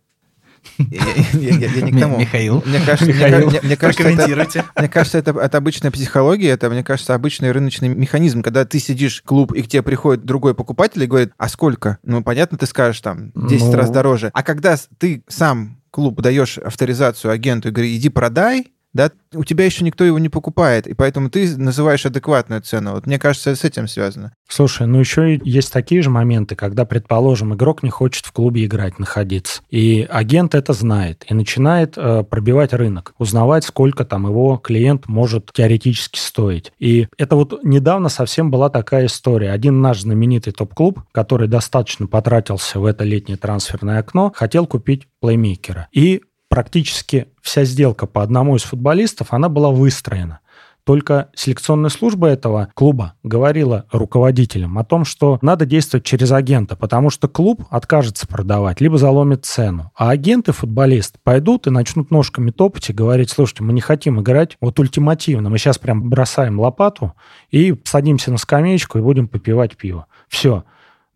Я, 0.79 1.01
я- 1.33 1.57
я- 1.57 1.69
я 1.71 1.81
не 1.83 1.93
к 1.93 2.01
тому. 2.01 2.19
Михаил? 2.19 2.63
Мне 2.67 2.81
кажется, 2.81 3.05
мне, 3.07 3.15
Михаил, 3.15 3.51
ка- 3.51 3.61
мне 3.63 3.77
кажется, 3.77 4.09
это, 4.09 4.65
мне 4.79 4.89
кажется, 4.89 5.19
это, 5.19 5.31
это 5.39 5.59
обычная 5.59 5.91
психология, 5.91 6.49
это, 6.51 6.69
мне 6.71 6.83
кажется, 6.85 7.15
обычный 7.15 7.53
рыночный 7.53 7.89
механизм, 7.89 8.43
когда 8.43 8.65
ты 8.65 8.79
сидишь 8.79 9.21
в 9.21 9.25
клуб, 9.25 9.53
и 9.53 9.63
к 9.63 9.69
тебе 9.69 9.83
приходит 9.83 10.25
другой 10.25 10.55
покупатель 10.55 11.03
и 11.03 11.07
говорит, 11.07 11.33
а 11.39 11.49
сколько? 11.49 11.99
Ну, 12.03 12.23
понятно, 12.23 12.59
ты 12.59 12.67
скажешь 12.67 13.01
там 13.01 13.33
10 13.35 13.67
Ну. 13.67 13.73
раз 13.77 13.91
дороже. 13.91 14.31
А 14.35 14.43
когда 14.43 14.77
ты 14.99 15.23
сам 15.29 15.81
клуб 15.91 16.21
даешь 16.21 16.59
авторизацию 16.59 17.31
агенту 17.31 17.69
и 17.69 17.73
говоришь, 17.73 17.97
иди 17.97 18.09
продай, 18.11 18.67
да, 18.97 19.13
у 19.35 19.45
тебя 19.45 19.65
еще 19.65 19.85
никто 19.85 20.05
его 20.05 20.19
не 20.19 20.29
покупает, 20.29 20.87
и 20.87 20.95
поэтому 20.95 21.31
ты 21.31 21.57
называешь 21.57 22.07
адекватную 22.07 22.63
цену. 22.63 22.93
Вот 22.93 23.07
мне 23.07 23.19
кажется, 23.19 23.55
с 23.55 23.65
этим 23.65 23.87
связано. 23.87 24.33
Слушай, 24.49 24.87
ну 24.87 24.99
еще 24.99 25.39
есть 25.45 25.73
такие 25.73 26.03
же 26.03 26.11
моменты, 26.11 26.57
когда, 26.57 26.85
предположим, 26.85 27.55
игрок 27.55 27.83
не 27.83 27.91
хочет 27.91 28.27
в 28.27 28.33
клубе 28.33 28.65
играть, 28.65 28.99
находиться. 28.99 29.63
И 29.71 30.07
агент 30.09 30.55
это 30.55 30.73
знает 30.73 31.25
и 31.29 31.35
начинает 31.35 31.95
э, 31.97 32.25
пробивать 32.25 32.73
рынок, 32.73 33.15
узнавать, 33.19 33.65
сколько 33.65 34.05
там 34.05 34.27
его 34.27 34.57
клиент 34.57 35.07
может 35.07 35.53
теоретически 35.53 36.19
стоить. 36.19 36.73
И 36.79 37.09
это 37.19 37.37
вот 37.37 37.63
недавно 37.63 38.09
совсем 38.09 38.51
была 38.51 38.71
такая 38.71 39.07
история. 39.07 39.53
Один 39.53 39.81
наш 39.81 40.01
знаменитый 40.01 40.53
топ-клуб, 40.53 41.03
который 41.13 41.49
достаточно 41.49 42.07
потратился 42.07 42.81
в 42.81 42.87
это 42.87 43.05
летнее 43.05 43.37
трансферное 43.37 43.99
окно, 43.99 44.33
хотел 44.35 44.67
купить 44.67 45.07
плеймейкера. 45.21 45.89
И 45.93 46.23
практически 46.49 47.29
вся 47.43 47.65
сделка 47.65 48.07
по 48.07 48.23
одному 48.23 48.57
из 48.57 48.63
футболистов, 48.63 49.33
она 49.33 49.49
была 49.49 49.71
выстроена. 49.71 50.41
Только 50.87 51.31
селекционная 51.35 51.91
служба 51.91 52.29
этого 52.29 52.69
клуба 52.75 53.15
говорила 53.25 53.87
руководителям 53.91 54.79
о 54.79 54.85
том, 54.85 55.05
что 55.05 55.41
надо 55.43 55.67
действовать 55.67 56.07
через 56.07 56.31
агента, 56.31 56.77
потому 56.77 57.11
что 57.11 57.27
клуб 57.27 57.65
откажется 57.71 58.29
продавать, 58.29 58.81
либо 58.81 58.97
заломит 58.97 59.45
цену. 59.45 59.91
А 59.97 60.11
агенты, 60.11 60.53
футболисты, 60.53 61.19
пойдут 61.25 61.67
и 61.67 61.71
начнут 61.71 62.13
ножками 62.13 62.53
топать 62.53 62.89
и 62.89 62.93
говорить, 62.93 63.31
слушайте, 63.31 63.65
мы 63.65 63.73
не 63.73 63.81
хотим 63.81 64.21
играть 64.21 64.57
вот 64.61 64.79
ультимативно, 64.79 65.51
мы 65.51 65.59
сейчас 65.59 65.77
прям 65.77 66.09
бросаем 66.09 66.61
лопату 66.61 67.15
и 67.51 67.75
садимся 67.83 68.31
на 68.31 68.39
скамеечку 68.39 68.99
и 68.99 69.03
будем 69.03 69.27
попивать 69.27 69.77
пиво. 69.77 70.07
Все, 70.29 70.63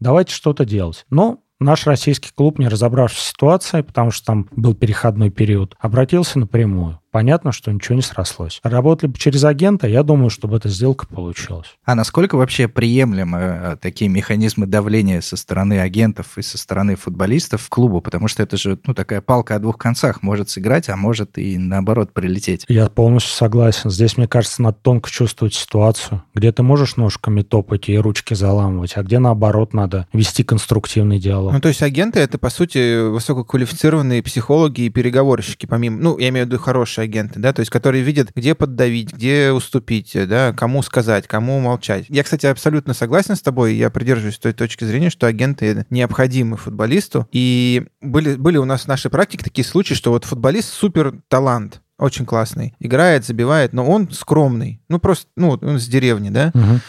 давайте 0.01 0.35
что-то 0.35 0.65
делать. 0.65 1.07
Но 1.11 1.45
наш 1.61 1.87
российский 1.87 2.31
клуб, 2.35 2.59
не 2.59 2.69
разобравшись 2.69 3.19
в 3.19 3.27
ситуации, 3.27 3.83
потому 3.83 4.11
что 4.11 4.27
там 4.27 4.49
был 4.51 4.75
переходной 4.75 5.31
период, 5.31 5.77
обратился 5.79 6.39
напрямую. 6.39 7.00
Понятно, 7.11 7.53
что 7.53 7.73
ничего 7.73 7.97
не 7.97 8.03
срослось. 8.03 8.61
Работали 8.63 9.11
бы 9.11 9.19
через 9.19 9.45
агента, 9.45 9.89
я 9.89 10.03
думаю, 10.03 10.31
чтобы 10.31 10.57
эта 10.57 10.69
сделка 10.69 11.07
получилась. 11.07 11.77
А 11.85 11.95
насколько 11.95 12.37
вообще 12.37 12.69
приемлемы 12.69 13.39
э, 13.39 13.77
такие 13.81 14.09
механизмы 14.09 14.67
давления 14.67 15.21
со 15.21 15.37
стороны 15.37 15.81
агентов 15.81 16.39
и 16.39 16.43
со 16.43 16.57
стороны 16.57 16.95
футболистов 16.95 17.63
в 17.63 17.69
клубу? 17.69 18.01
Потому 18.01 18.29
что 18.29 18.43
это 18.43 18.57
же 18.57 18.79
ну, 18.87 18.95
такая 18.95 19.21
палка 19.21 19.57
о 19.57 19.59
двух 19.59 19.77
концах. 19.77 20.23
Может 20.23 20.51
сыграть, 20.51 20.89
а 20.89 20.97
может 20.97 21.37
и 21.37 21.59
наоборот 21.59 22.13
прилететь. 22.13 22.65
Я 22.69 22.89
полностью 22.89 23.33
согласен. 23.35 23.91
Здесь, 23.91 24.17
мне 24.17 24.29
кажется, 24.29 24.63
надо 24.63 24.79
тонко 24.81 25.11
чувствовать 25.11 25.55
ситуацию, 25.55 26.23
где 26.35 26.53
ты 26.53 26.63
можешь 26.63 26.97
ножками 26.97 27.43
топать 27.43 27.89
и 27.89 27.99
ручки 27.99 28.35
заламывать, 28.35 28.93
а 28.97 29.03
где, 29.03 29.19
наоборот, 29.19 29.75
надо 29.75 30.07
вести 30.13 30.45
конструктивный 30.45 31.19
диалог. 31.19 31.53
Ну, 31.53 31.61
то 31.61 31.69
есть 31.69 31.83
агенты— 31.83 32.21
это, 32.21 32.39
по 32.39 32.51
сути, 32.51 33.09
высококвалифицированные 33.09 34.23
психологи 34.23 34.83
и 34.83 34.89
переговорщики, 34.91 35.67
помимо... 35.67 35.99
Ну, 36.01 36.19
я 36.19 36.29
имею 36.29 36.47
в 36.47 36.49
виду 36.49 36.61
хорошие 36.61 37.00
агенты, 37.03 37.41
да, 37.41 37.53
то 37.53 37.61
есть 37.61 37.71
которые 37.71 38.03
видят, 38.03 38.31
где 38.35 38.55
поддавить, 38.55 39.13
где 39.13 39.53
уступить, 39.53 40.13
да, 40.15 40.53
кому 40.53 40.83
сказать, 40.83 41.27
кому 41.27 41.61
молчать. 41.61 42.07
Я, 42.09 42.23
кстати, 42.23 42.47
абсолютно 42.47 42.95
согласен 42.95 43.37
с 43.37 43.43
тобой, 43.43 43.75
я 43.75 43.91
придерживаюсь 43.91 44.39
той 44.39 44.53
точки 44.53 44.85
зрения, 44.85 45.11
что 45.11 45.27
агенты 45.27 45.87
необходимы 45.91 46.57
футболисту. 46.57 47.29
И 47.33 47.87
были, 48.01 48.37
были 48.37 48.57
у 48.57 48.65
нас 48.65 48.83
в 48.83 48.89
нашей 48.89 49.11
практике 49.11 49.45
такие 49.45 49.65
случаи, 49.65 49.95
что 49.95 50.11
вот 50.11 50.25
футболист 50.25 50.69
супер 50.69 51.15
талант, 51.29 51.81
очень 51.99 52.25
классный. 52.25 52.75
Играет, 52.81 53.25
забивает, 53.25 53.73
но 53.73 53.87
он 53.87 54.11
скромный. 54.11 54.81
Ну, 54.89 54.99
просто, 54.99 55.29
ну, 55.37 55.59
он 55.61 55.79
с 55.79 55.87
деревни, 55.87 56.31
да. 56.31 56.51
Мгм. 56.55 56.81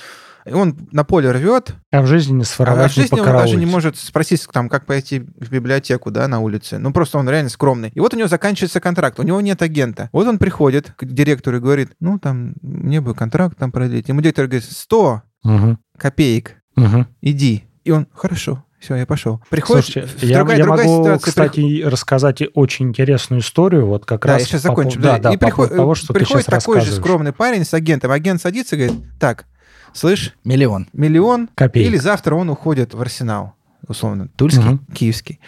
И 0.45 0.53
он 0.53 0.77
на 0.91 1.03
поле 1.03 1.31
рвет, 1.31 1.75
А 1.91 2.01
в 2.01 2.07
жизни 2.07 2.33
не 2.33 2.41
а 2.41 2.45
своровать, 2.45 2.91
в 2.91 2.97
не 2.97 3.03
жизни 3.03 3.19
он 3.19 3.25
даже 3.27 3.55
не 3.57 3.65
может 3.65 3.97
спросить, 3.97 4.45
там, 4.51 4.69
как 4.69 4.85
пойти 4.85 5.19
в 5.19 5.49
библиотеку, 5.51 6.11
да, 6.11 6.27
на 6.27 6.39
улице. 6.39 6.77
Ну, 6.79 6.91
просто 6.93 7.17
он 7.17 7.29
реально 7.29 7.49
скромный. 7.49 7.91
И 7.93 7.99
вот 7.99 8.13
у 8.13 8.17
него 8.17 8.27
заканчивается 8.27 8.79
контракт, 8.79 9.19
у 9.19 9.23
него 9.23 9.39
нет 9.41 9.61
агента. 9.61 10.09
Вот 10.11 10.27
он 10.27 10.37
приходит 10.37 10.91
к 10.97 11.05
директору 11.05 11.57
и 11.57 11.59
говорит, 11.59 11.91
ну, 11.99 12.17
там, 12.19 12.53
мне 12.61 13.01
бы 13.01 13.13
контракт 13.13 13.57
там 13.57 13.71
продлить. 13.71 14.09
Ему 14.09 14.21
директор 14.21 14.47
говорит, 14.47 14.63
100 14.69 15.21
Мгм. 15.43 15.79
копеек, 15.97 16.57
Мгм. 16.75 17.07
иди. 17.21 17.63
И 17.83 17.91
он, 17.91 18.07
хорошо, 18.13 18.63
Все, 18.79 18.95
я 18.95 19.05
пошел. 19.05 19.39
Приходит 19.51 19.85
Слушайте, 19.85 20.25
я, 20.25 20.37
другая, 20.39 20.57
я 20.57 20.63
другая 20.65 20.87
могу, 20.87 21.03
ситуация. 21.03 21.29
кстати, 21.29 21.59
Приход- 21.61 21.91
рассказать 21.91 22.41
очень 22.55 22.87
интересную 22.89 23.41
историю, 23.43 23.85
вот 23.85 24.07
как 24.07 24.23
Да, 24.25 24.33
раз 24.33 24.39
я 24.41 24.45
сейчас 24.47 24.61
по 24.63 24.67
закончу. 24.69 24.99
Да, 24.99 25.19
да, 25.19 25.31
и 25.33 25.37
по 25.37 25.45
приход- 25.45 25.69
того, 25.75 25.93
что 25.93 26.07
ты 26.07 26.13
приходит 26.15 26.47
сейчас 26.47 26.63
такой 26.63 26.81
же 26.81 26.91
скромный 26.91 27.31
парень 27.31 27.63
с 27.63 27.75
агентом. 27.75 28.09
Агент 28.09 28.41
садится 28.41 28.75
и 28.75 28.79
говорит, 28.79 28.99
так, 29.19 29.45
слышь, 29.93 30.33
Миллион. 30.43 30.87
миллион, 30.93 31.49
Копейка. 31.55 31.87
или 31.89 31.97
завтра 31.97 32.35
он 32.35 32.49
уходит 32.49 32.93
в 32.93 33.01
Арсенал, 33.01 33.53
условно, 33.87 34.27
Тульский? 34.35 34.63
Мгм. 34.63 34.85
киевский. 34.93 35.39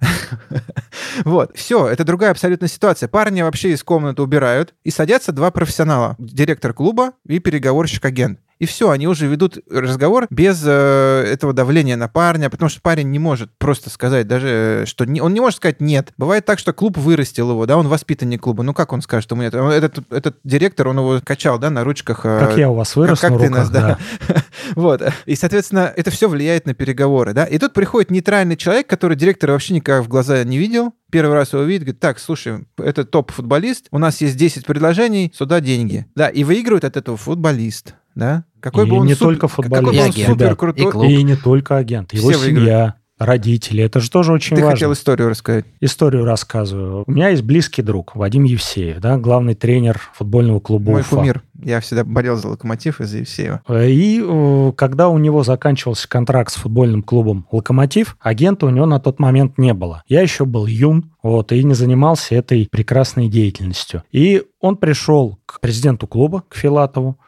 Вот, 1.24 1.56
все, 1.56 1.88
это 1.88 2.04
другая 2.04 2.30
абсолютно 2.30 2.68
ситуация. 2.68 3.08
Парни 3.08 3.42
вообще 3.42 3.72
из 3.72 3.82
комнаты 3.82 4.22
убирают, 4.22 4.74
и 4.84 4.90
садятся 4.90 5.32
два 5.32 5.50
профессионала. 5.50 6.14
Директор 6.18 6.72
клуба 6.72 7.12
и 7.26 7.38
переговорщик-агент. 7.40 8.38
И 8.58 8.66
все, 8.66 8.90
они 8.90 9.06
уже 9.06 9.26
ведут 9.26 9.58
разговор 9.70 10.26
без 10.30 10.62
э, 10.66 11.24
этого 11.32 11.52
давления 11.52 11.96
на 11.96 12.08
парня, 12.08 12.50
потому 12.50 12.68
что 12.68 12.80
парень 12.80 13.10
не 13.10 13.18
может 13.18 13.50
просто 13.58 13.88
сказать 13.90 14.26
даже, 14.26 14.48
э, 14.82 14.86
что 14.86 15.04
не, 15.04 15.20
он 15.20 15.32
не 15.34 15.40
может 15.40 15.58
сказать 15.58 15.80
нет. 15.80 16.12
Бывает 16.16 16.44
так, 16.44 16.58
что 16.58 16.72
клуб 16.72 16.96
вырастил 16.98 17.50
его, 17.50 17.66
да, 17.66 17.76
он 17.76 17.88
воспитанник 17.88 18.42
клуба. 18.42 18.62
Ну 18.62 18.74
как 18.74 18.92
он 18.92 19.00
скажет 19.02 19.30
ему 19.30 19.42
нет? 19.42 19.54
Этот, 19.54 20.12
этот 20.12 20.38
директор, 20.44 20.88
он 20.88 20.98
его 20.98 21.20
качал, 21.24 21.58
да, 21.58 21.70
на 21.70 21.84
ручках. 21.84 22.20
э, 22.24 22.40
Как 22.40 22.56
я 22.58 22.68
у 22.70 22.74
вас 22.74 22.94
вырос 22.96 23.20
как 23.20 23.30
на 23.32 23.38
ты 23.38 23.46
руках, 23.46 23.58
нас, 23.58 23.70
да. 23.70 23.98
Вот. 24.74 25.02
И, 25.26 25.34
соответственно, 25.36 25.92
это 25.96 26.10
все 26.10 26.28
влияет 26.28 26.66
на 26.66 26.74
переговоры, 26.74 27.32
да. 27.32 27.44
И 27.44 27.58
тут 27.58 27.72
приходит 27.72 28.10
нейтральный 28.10 28.56
человек, 28.56 28.86
который 28.88 29.16
директора 29.16 29.52
вообще 29.52 29.74
никогда 29.74 30.02
в 30.02 30.08
глаза 30.08 30.42
не 30.44 30.58
видел, 30.58 30.92
первый 31.10 31.34
раз 31.34 31.52
его 31.52 31.62
видит, 31.62 31.82
говорит, 31.82 32.00
так, 32.00 32.18
слушай, 32.18 32.66
это 32.76 33.04
топ-футболист, 33.04 33.86
у 33.90 33.98
нас 33.98 34.20
есть 34.20 34.36
10 34.36 34.66
предложений, 34.66 35.32
сюда 35.34 35.60
деньги. 35.60 36.06
Да, 36.14 36.28
и 36.28 36.44
выигрывает 36.44 36.84
от 36.84 36.96
этого 36.96 37.16
футболист, 37.16 37.94
да. 38.18 38.44
Какой 38.60 38.86
И 38.86 38.90
бы 38.90 38.96
он 38.96 39.06
не 39.06 39.14
супер- 39.14 39.26
только 39.26 39.48
футболист, 39.48 39.92
ребят, 40.16 40.28
супер 40.30 40.52
и 40.52 40.56
крутой. 40.56 40.90
клуб. 40.92 41.04
И 41.06 41.22
не 41.22 41.36
только 41.36 41.76
агент, 41.76 42.12
его 42.12 42.30
Все 42.30 42.38
выиграют. 42.38 42.58
семья, 42.68 42.94
родители. 43.18 43.82
Это 43.82 43.98
же 44.00 44.10
тоже 44.10 44.32
очень 44.32 44.56
Ты 44.56 44.62
важно. 44.62 44.76
хотел 44.76 44.92
историю 44.92 45.28
рассказать. 45.28 45.64
Историю 45.80 46.24
рассказываю. 46.24 47.02
У 47.06 47.10
меня 47.10 47.30
есть 47.30 47.42
близкий 47.42 47.82
друг, 47.82 48.14
Вадим 48.14 48.44
Евсеев, 48.44 48.98
да, 49.00 49.16
главный 49.16 49.54
тренер 49.54 50.00
футбольного 50.14 50.60
клуба 50.60 50.92
Мой 50.92 51.00
Уфа. 51.00 51.16
кумир. 51.16 51.42
Я 51.60 51.80
всегда 51.80 52.04
болел 52.04 52.36
за 52.36 52.48
Локомотив 52.48 53.00
из-за 53.00 53.18
Евсеева. 53.18 53.62
И 53.86 54.22
э, 54.24 54.72
когда 54.76 55.08
у 55.08 55.18
него 55.18 55.42
заканчивался 55.42 56.08
контракт 56.08 56.52
с 56.52 56.56
футбольным 56.56 57.02
клубом 57.02 57.46
«Локомотив», 57.50 58.16
агента 58.20 58.66
у 58.66 58.70
него 58.70 58.86
на 58.86 59.00
тот 59.00 59.18
момент 59.18 59.58
не 59.58 59.74
было. 59.74 60.04
Я 60.06 60.20
еще 60.22 60.44
был 60.44 60.66
юн, 60.66 61.10
вот, 61.20 61.50
и 61.50 61.64
не 61.64 61.74
занимался 61.74 62.36
этой 62.36 62.68
прекрасной 62.70 63.26
деятельностью. 63.28 64.04
И 64.12 64.44
он 64.60 64.76
пришел 64.76 65.38
к 65.46 65.58
президенту 65.60 66.06
клуба, 66.06 66.44
к 66.48 66.54
Филатову. 66.54 67.18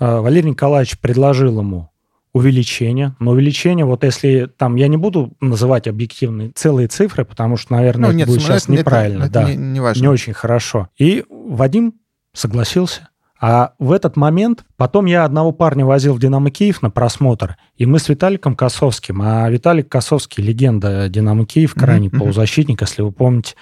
Э, 0.00 0.20
Валерий 0.20 0.50
Николаевич 0.50 0.98
предложил 0.98 1.58
ему 1.60 1.90
увеличение. 2.32 3.14
Но 3.18 3.30
увеличение, 3.30 3.86
вот 3.86 4.04
если 4.04 4.46
там, 4.58 4.76
я 4.76 4.88
не 4.88 4.98
буду 4.98 5.32
называть 5.40 5.88
объективные 5.88 6.50
целые 6.54 6.86
цифры, 6.88 7.24
потому 7.24 7.56
что, 7.56 7.72
наверное, 7.72 8.10
это 8.14 8.26
будет 8.26 8.42
сейчас 8.42 8.68
Ну, 8.68 8.74
это- 8.74 8.82
неправильно. 8.82 9.24
это 9.24 9.32
да 9.32 9.44
не, 9.44 9.56
не 9.56 9.80
важно. 9.80 10.02
не 10.02 10.08
очень 10.08 10.34
хорошо. 10.34 10.88
И 10.98 11.24
Вадим 11.30 11.94
согласился. 12.34 13.08
А 13.38 13.72
в 13.78 13.92
этот 13.92 14.16
момент 14.16 14.64
потом 14.76 15.04
я 15.06 15.24
одного 15.24 15.52
парня 15.52 15.84
возил 15.84 16.14
в 16.14 16.18
«Динамо 16.20 16.50
Киев» 16.50 16.80
на 16.80 16.90
просмотр, 16.90 17.56
и 17.76 17.84
мы 17.84 17.98
с 17.98 18.08
Виталиком 18.08 18.56
Косовским, 18.56 19.20
а 19.22 19.48
Виталик 19.50 19.90
Косовский– 19.90 20.42
легенда 20.44 21.08
«Динамо 21.10 21.44
Киев», 21.44 21.74
крайний 21.74 22.08
мгм. 22.08 22.18
полузащитник, 22.20 22.80
если 22.80 23.02
вы 23.02 23.12
помните, 23.12 23.54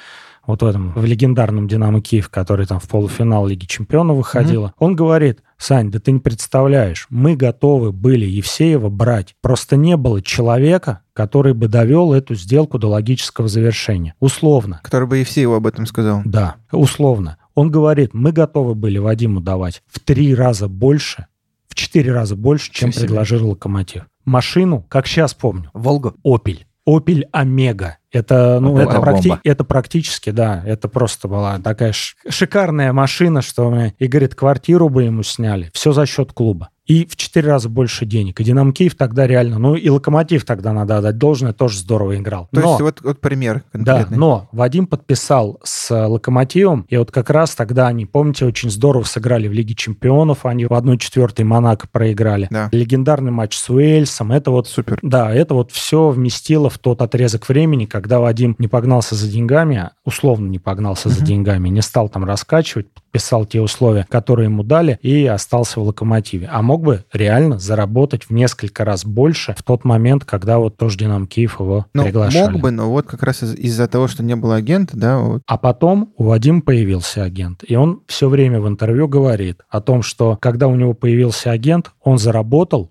вот 0.46 0.62
в 0.62 0.66
этом, 0.66 0.92
в 0.94 1.04
легендарном 1.04 1.68
«Динамо 1.68 2.00
Киев», 2.00 2.28
который 2.28 2.66
там 2.66 2.80
в 2.80 2.88
полуфинал 2.88 3.46
Лиги 3.46 3.64
Чемпионов 3.66 4.16
выходила. 4.18 4.74
Он 4.78 4.94
говорит, 4.94 5.40
Сань, 5.56 5.90
да 5.90 5.98
ты 5.98 6.12
не 6.12 6.18
представляешь, 6.18 7.06
мы 7.10 7.36
готовы 7.36 7.92
были 7.92 8.26
Евсеева 8.26 8.88
брать. 8.90 9.34
Просто 9.40 9.76
не 9.76 9.96
было 9.96 10.20
человека, 10.20 11.00
который 11.12 11.54
бы 11.54 11.68
довел 11.68 12.12
эту 12.12 12.34
сделку 12.34 12.78
до 12.78 12.88
логического 12.88 13.48
завершения. 13.48 14.14
Условно. 14.20 14.80
Который 14.82 15.08
бы 15.08 15.18
Евсееву 15.18 15.54
об 15.54 15.66
этом 15.66 15.86
сказал. 15.86 16.22
Да, 16.24 16.56
условно. 16.72 17.38
Он 17.54 17.70
говорит, 17.70 18.14
мы 18.14 18.32
готовы 18.32 18.74
были 18.74 18.98
Вадиму 18.98 19.40
давать 19.40 19.82
в 19.86 20.00
три 20.00 20.34
раза 20.34 20.68
больше, 20.68 21.26
в 21.68 21.74
четыре 21.74 22.12
раза 22.12 22.36
больше, 22.36 22.72
чем 22.72 22.92
себе. 22.92 23.06
предложил 23.06 23.50
Локомотив. 23.50 24.06
Машину, 24.24 24.84
как 24.88 25.06
сейчас 25.06 25.34
помню, 25.34 25.70
Волгу? 25.72 26.14
Opel. 26.24 26.60
Opel 26.88 27.24
Омега. 27.32 27.98
Это, 28.12 28.58
ну, 28.60 28.72
Вот 28.72 28.80
это, 28.80 28.90
это 28.90 29.00
практи- 29.00 29.40
это 29.44 29.64
практически, 29.64 30.30
да, 30.30 30.62
это 30.64 30.88
просто 30.88 31.28
была 31.28 31.58
такая 31.58 31.92
шикарная 32.28 32.92
машина, 32.92 33.42
что 33.42 33.70
и 33.98 34.06
говорит, 34.06 34.34
квартиру 34.34 34.88
бы 34.88 35.04
ему 35.04 35.22
сняли. 35.22 35.70
Все 35.72 35.92
за 35.92 36.06
счет 36.06 36.32
клуба. 36.32 36.68
И 36.86 37.06
в 37.06 37.16
четыре 37.16 37.48
раза 37.48 37.68
больше 37.68 38.04
денег. 38.04 38.40
И 38.40 38.44
Динамо 38.44 38.72
Киев 38.72 38.94
тогда 38.94 39.26
реально, 39.26 39.58
ну 39.58 39.74
и 39.74 39.88
Локомотив 39.88 40.44
тогда 40.44 40.72
надо 40.72 40.98
отдать 40.98 41.16
должное, 41.16 41.52
тоже 41.54 41.78
здорово 41.78 42.16
играл. 42.16 42.48
То 42.52 42.60
Но- 42.60 42.68
есть 42.68 42.80
вот, 42.82 43.00
вот 43.02 43.20
пример 43.20 43.62
да, 43.72 43.94
конкретный. 43.94 44.18
но 44.18 44.48
Вадим 44.52 44.86
подписал 44.86 45.60
с 45.64 45.90
э, 45.90 46.06
Локомотивом, 46.06 46.84
и 46.90 46.96
вот 46.98 47.10
как 47.10 47.30
раз 47.30 47.54
тогда 47.54 47.86
они, 47.86 48.04
помните, 48.04 48.44
очень 48.44 48.70
здорово 48.70 49.04
сыграли 49.04 49.48
в 49.48 49.52
Лиге 49.52 49.74
Чемпионов, 49.74 50.44
они 50.44 50.66
в 50.66 50.72
1-4 50.72 51.42
Монако 51.44 51.88
проиграли. 51.88 52.48
Да. 52.50 52.68
Легендарный 52.72 53.30
матч 53.32 53.56
с 53.56 53.70
Уэльсом, 53.70 54.32
это 54.32 54.50
вот 54.50 54.68
Супер. 54.68 54.98
да, 55.02 55.32
это 55.32 55.54
вот 55.54 55.70
все 55.70 56.10
вместило 56.10 56.68
в 56.68 56.78
тот 56.78 57.00
отрезок 57.00 57.48
времени, 57.48 57.86
когда 57.86 58.20
Вадим 58.20 58.56
не 58.58 58.68
погнался 58.68 59.14
за 59.14 59.28
деньгами, 59.28 59.90
условно 60.04 60.48
не 60.48 60.58
погнался 60.58 61.08
за 61.08 61.24
деньгами, 61.24 61.70
не 61.70 61.80
стал 61.80 62.08
там 62.10 62.24
раскачивать, 62.24 62.88
подписал 62.92 63.46
те 63.46 63.60
условия, 63.60 64.06
которые 64.10 64.46
ему 64.46 64.62
дали, 64.64 64.98
и 65.02 65.24
остался 65.26 65.80
в 65.80 65.84
локомотиве. 65.84 66.48
А 66.52 66.62
мог 66.74 66.82
бы 66.82 67.04
реально 67.12 67.60
заработать 67.60 68.24
в 68.24 68.30
несколько 68.30 68.84
раз 68.84 69.04
больше 69.04 69.54
в 69.56 69.62
тот 69.62 69.84
момент, 69.84 70.24
когда 70.24 70.58
вот 70.58 70.76
тоже 70.76 70.98
Динамо 70.98 71.26
Киев 71.28 71.60
его 71.60 71.86
Ну, 71.94 72.02
приглашали. 72.02 72.50
мог 72.52 72.60
бы, 72.62 72.70
но 72.72 72.90
вот 72.90 73.06
как 73.06 73.22
раз 73.22 73.44
из- 73.44 73.54
из-за 73.54 73.86
того, 73.86 74.08
что 74.08 74.24
не 74.24 74.34
было 74.34 74.56
агента, 74.56 74.96
да, 74.96 75.18
вот 75.18 75.42
А 75.46 75.56
потом 75.56 76.12
у 76.16 76.24
Вадима 76.24 76.62
появился 76.62 77.22
агент. 77.22 77.62
И 77.64 77.76
он 77.76 78.00
все 78.08 78.28
время 78.28 78.60
в 78.60 78.66
интервью 78.66 79.06
говорит 79.06 79.60
о 79.68 79.80
том, 79.80 80.02
что 80.02 80.36
когда 80.40 80.66
у 80.66 80.74
него 80.74 80.94
появился 80.94 81.52
агент, 81.52 81.92
он 82.02 82.18
заработал, 82.18 82.90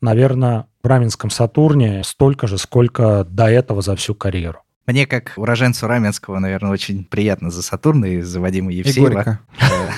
наверное, 0.00 0.66
в 0.82 0.86
Раменском 0.86 1.30
Сатурне 1.30 2.02
столько 2.04 2.46
же, 2.46 2.56
сколько 2.58 3.26
до 3.28 3.46
этого 3.50 3.82
за 3.82 3.96
всю 3.96 4.14
карьеру. 4.14 4.58
Мне, 4.86 5.06
как 5.06 5.32
уроженцу 5.36 5.86
Раменского, 5.86 6.38
наверное, 6.38 6.70
очень 6.70 7.04
приятно 7.04 7.50
за 7.50 7.62
Сатурна 7.62 8.04
и 8.06 8.20
за 8.20 8.38
Вадима 8.38 8.70
и 8.70 8.76
Евсеева. 8.76 9.38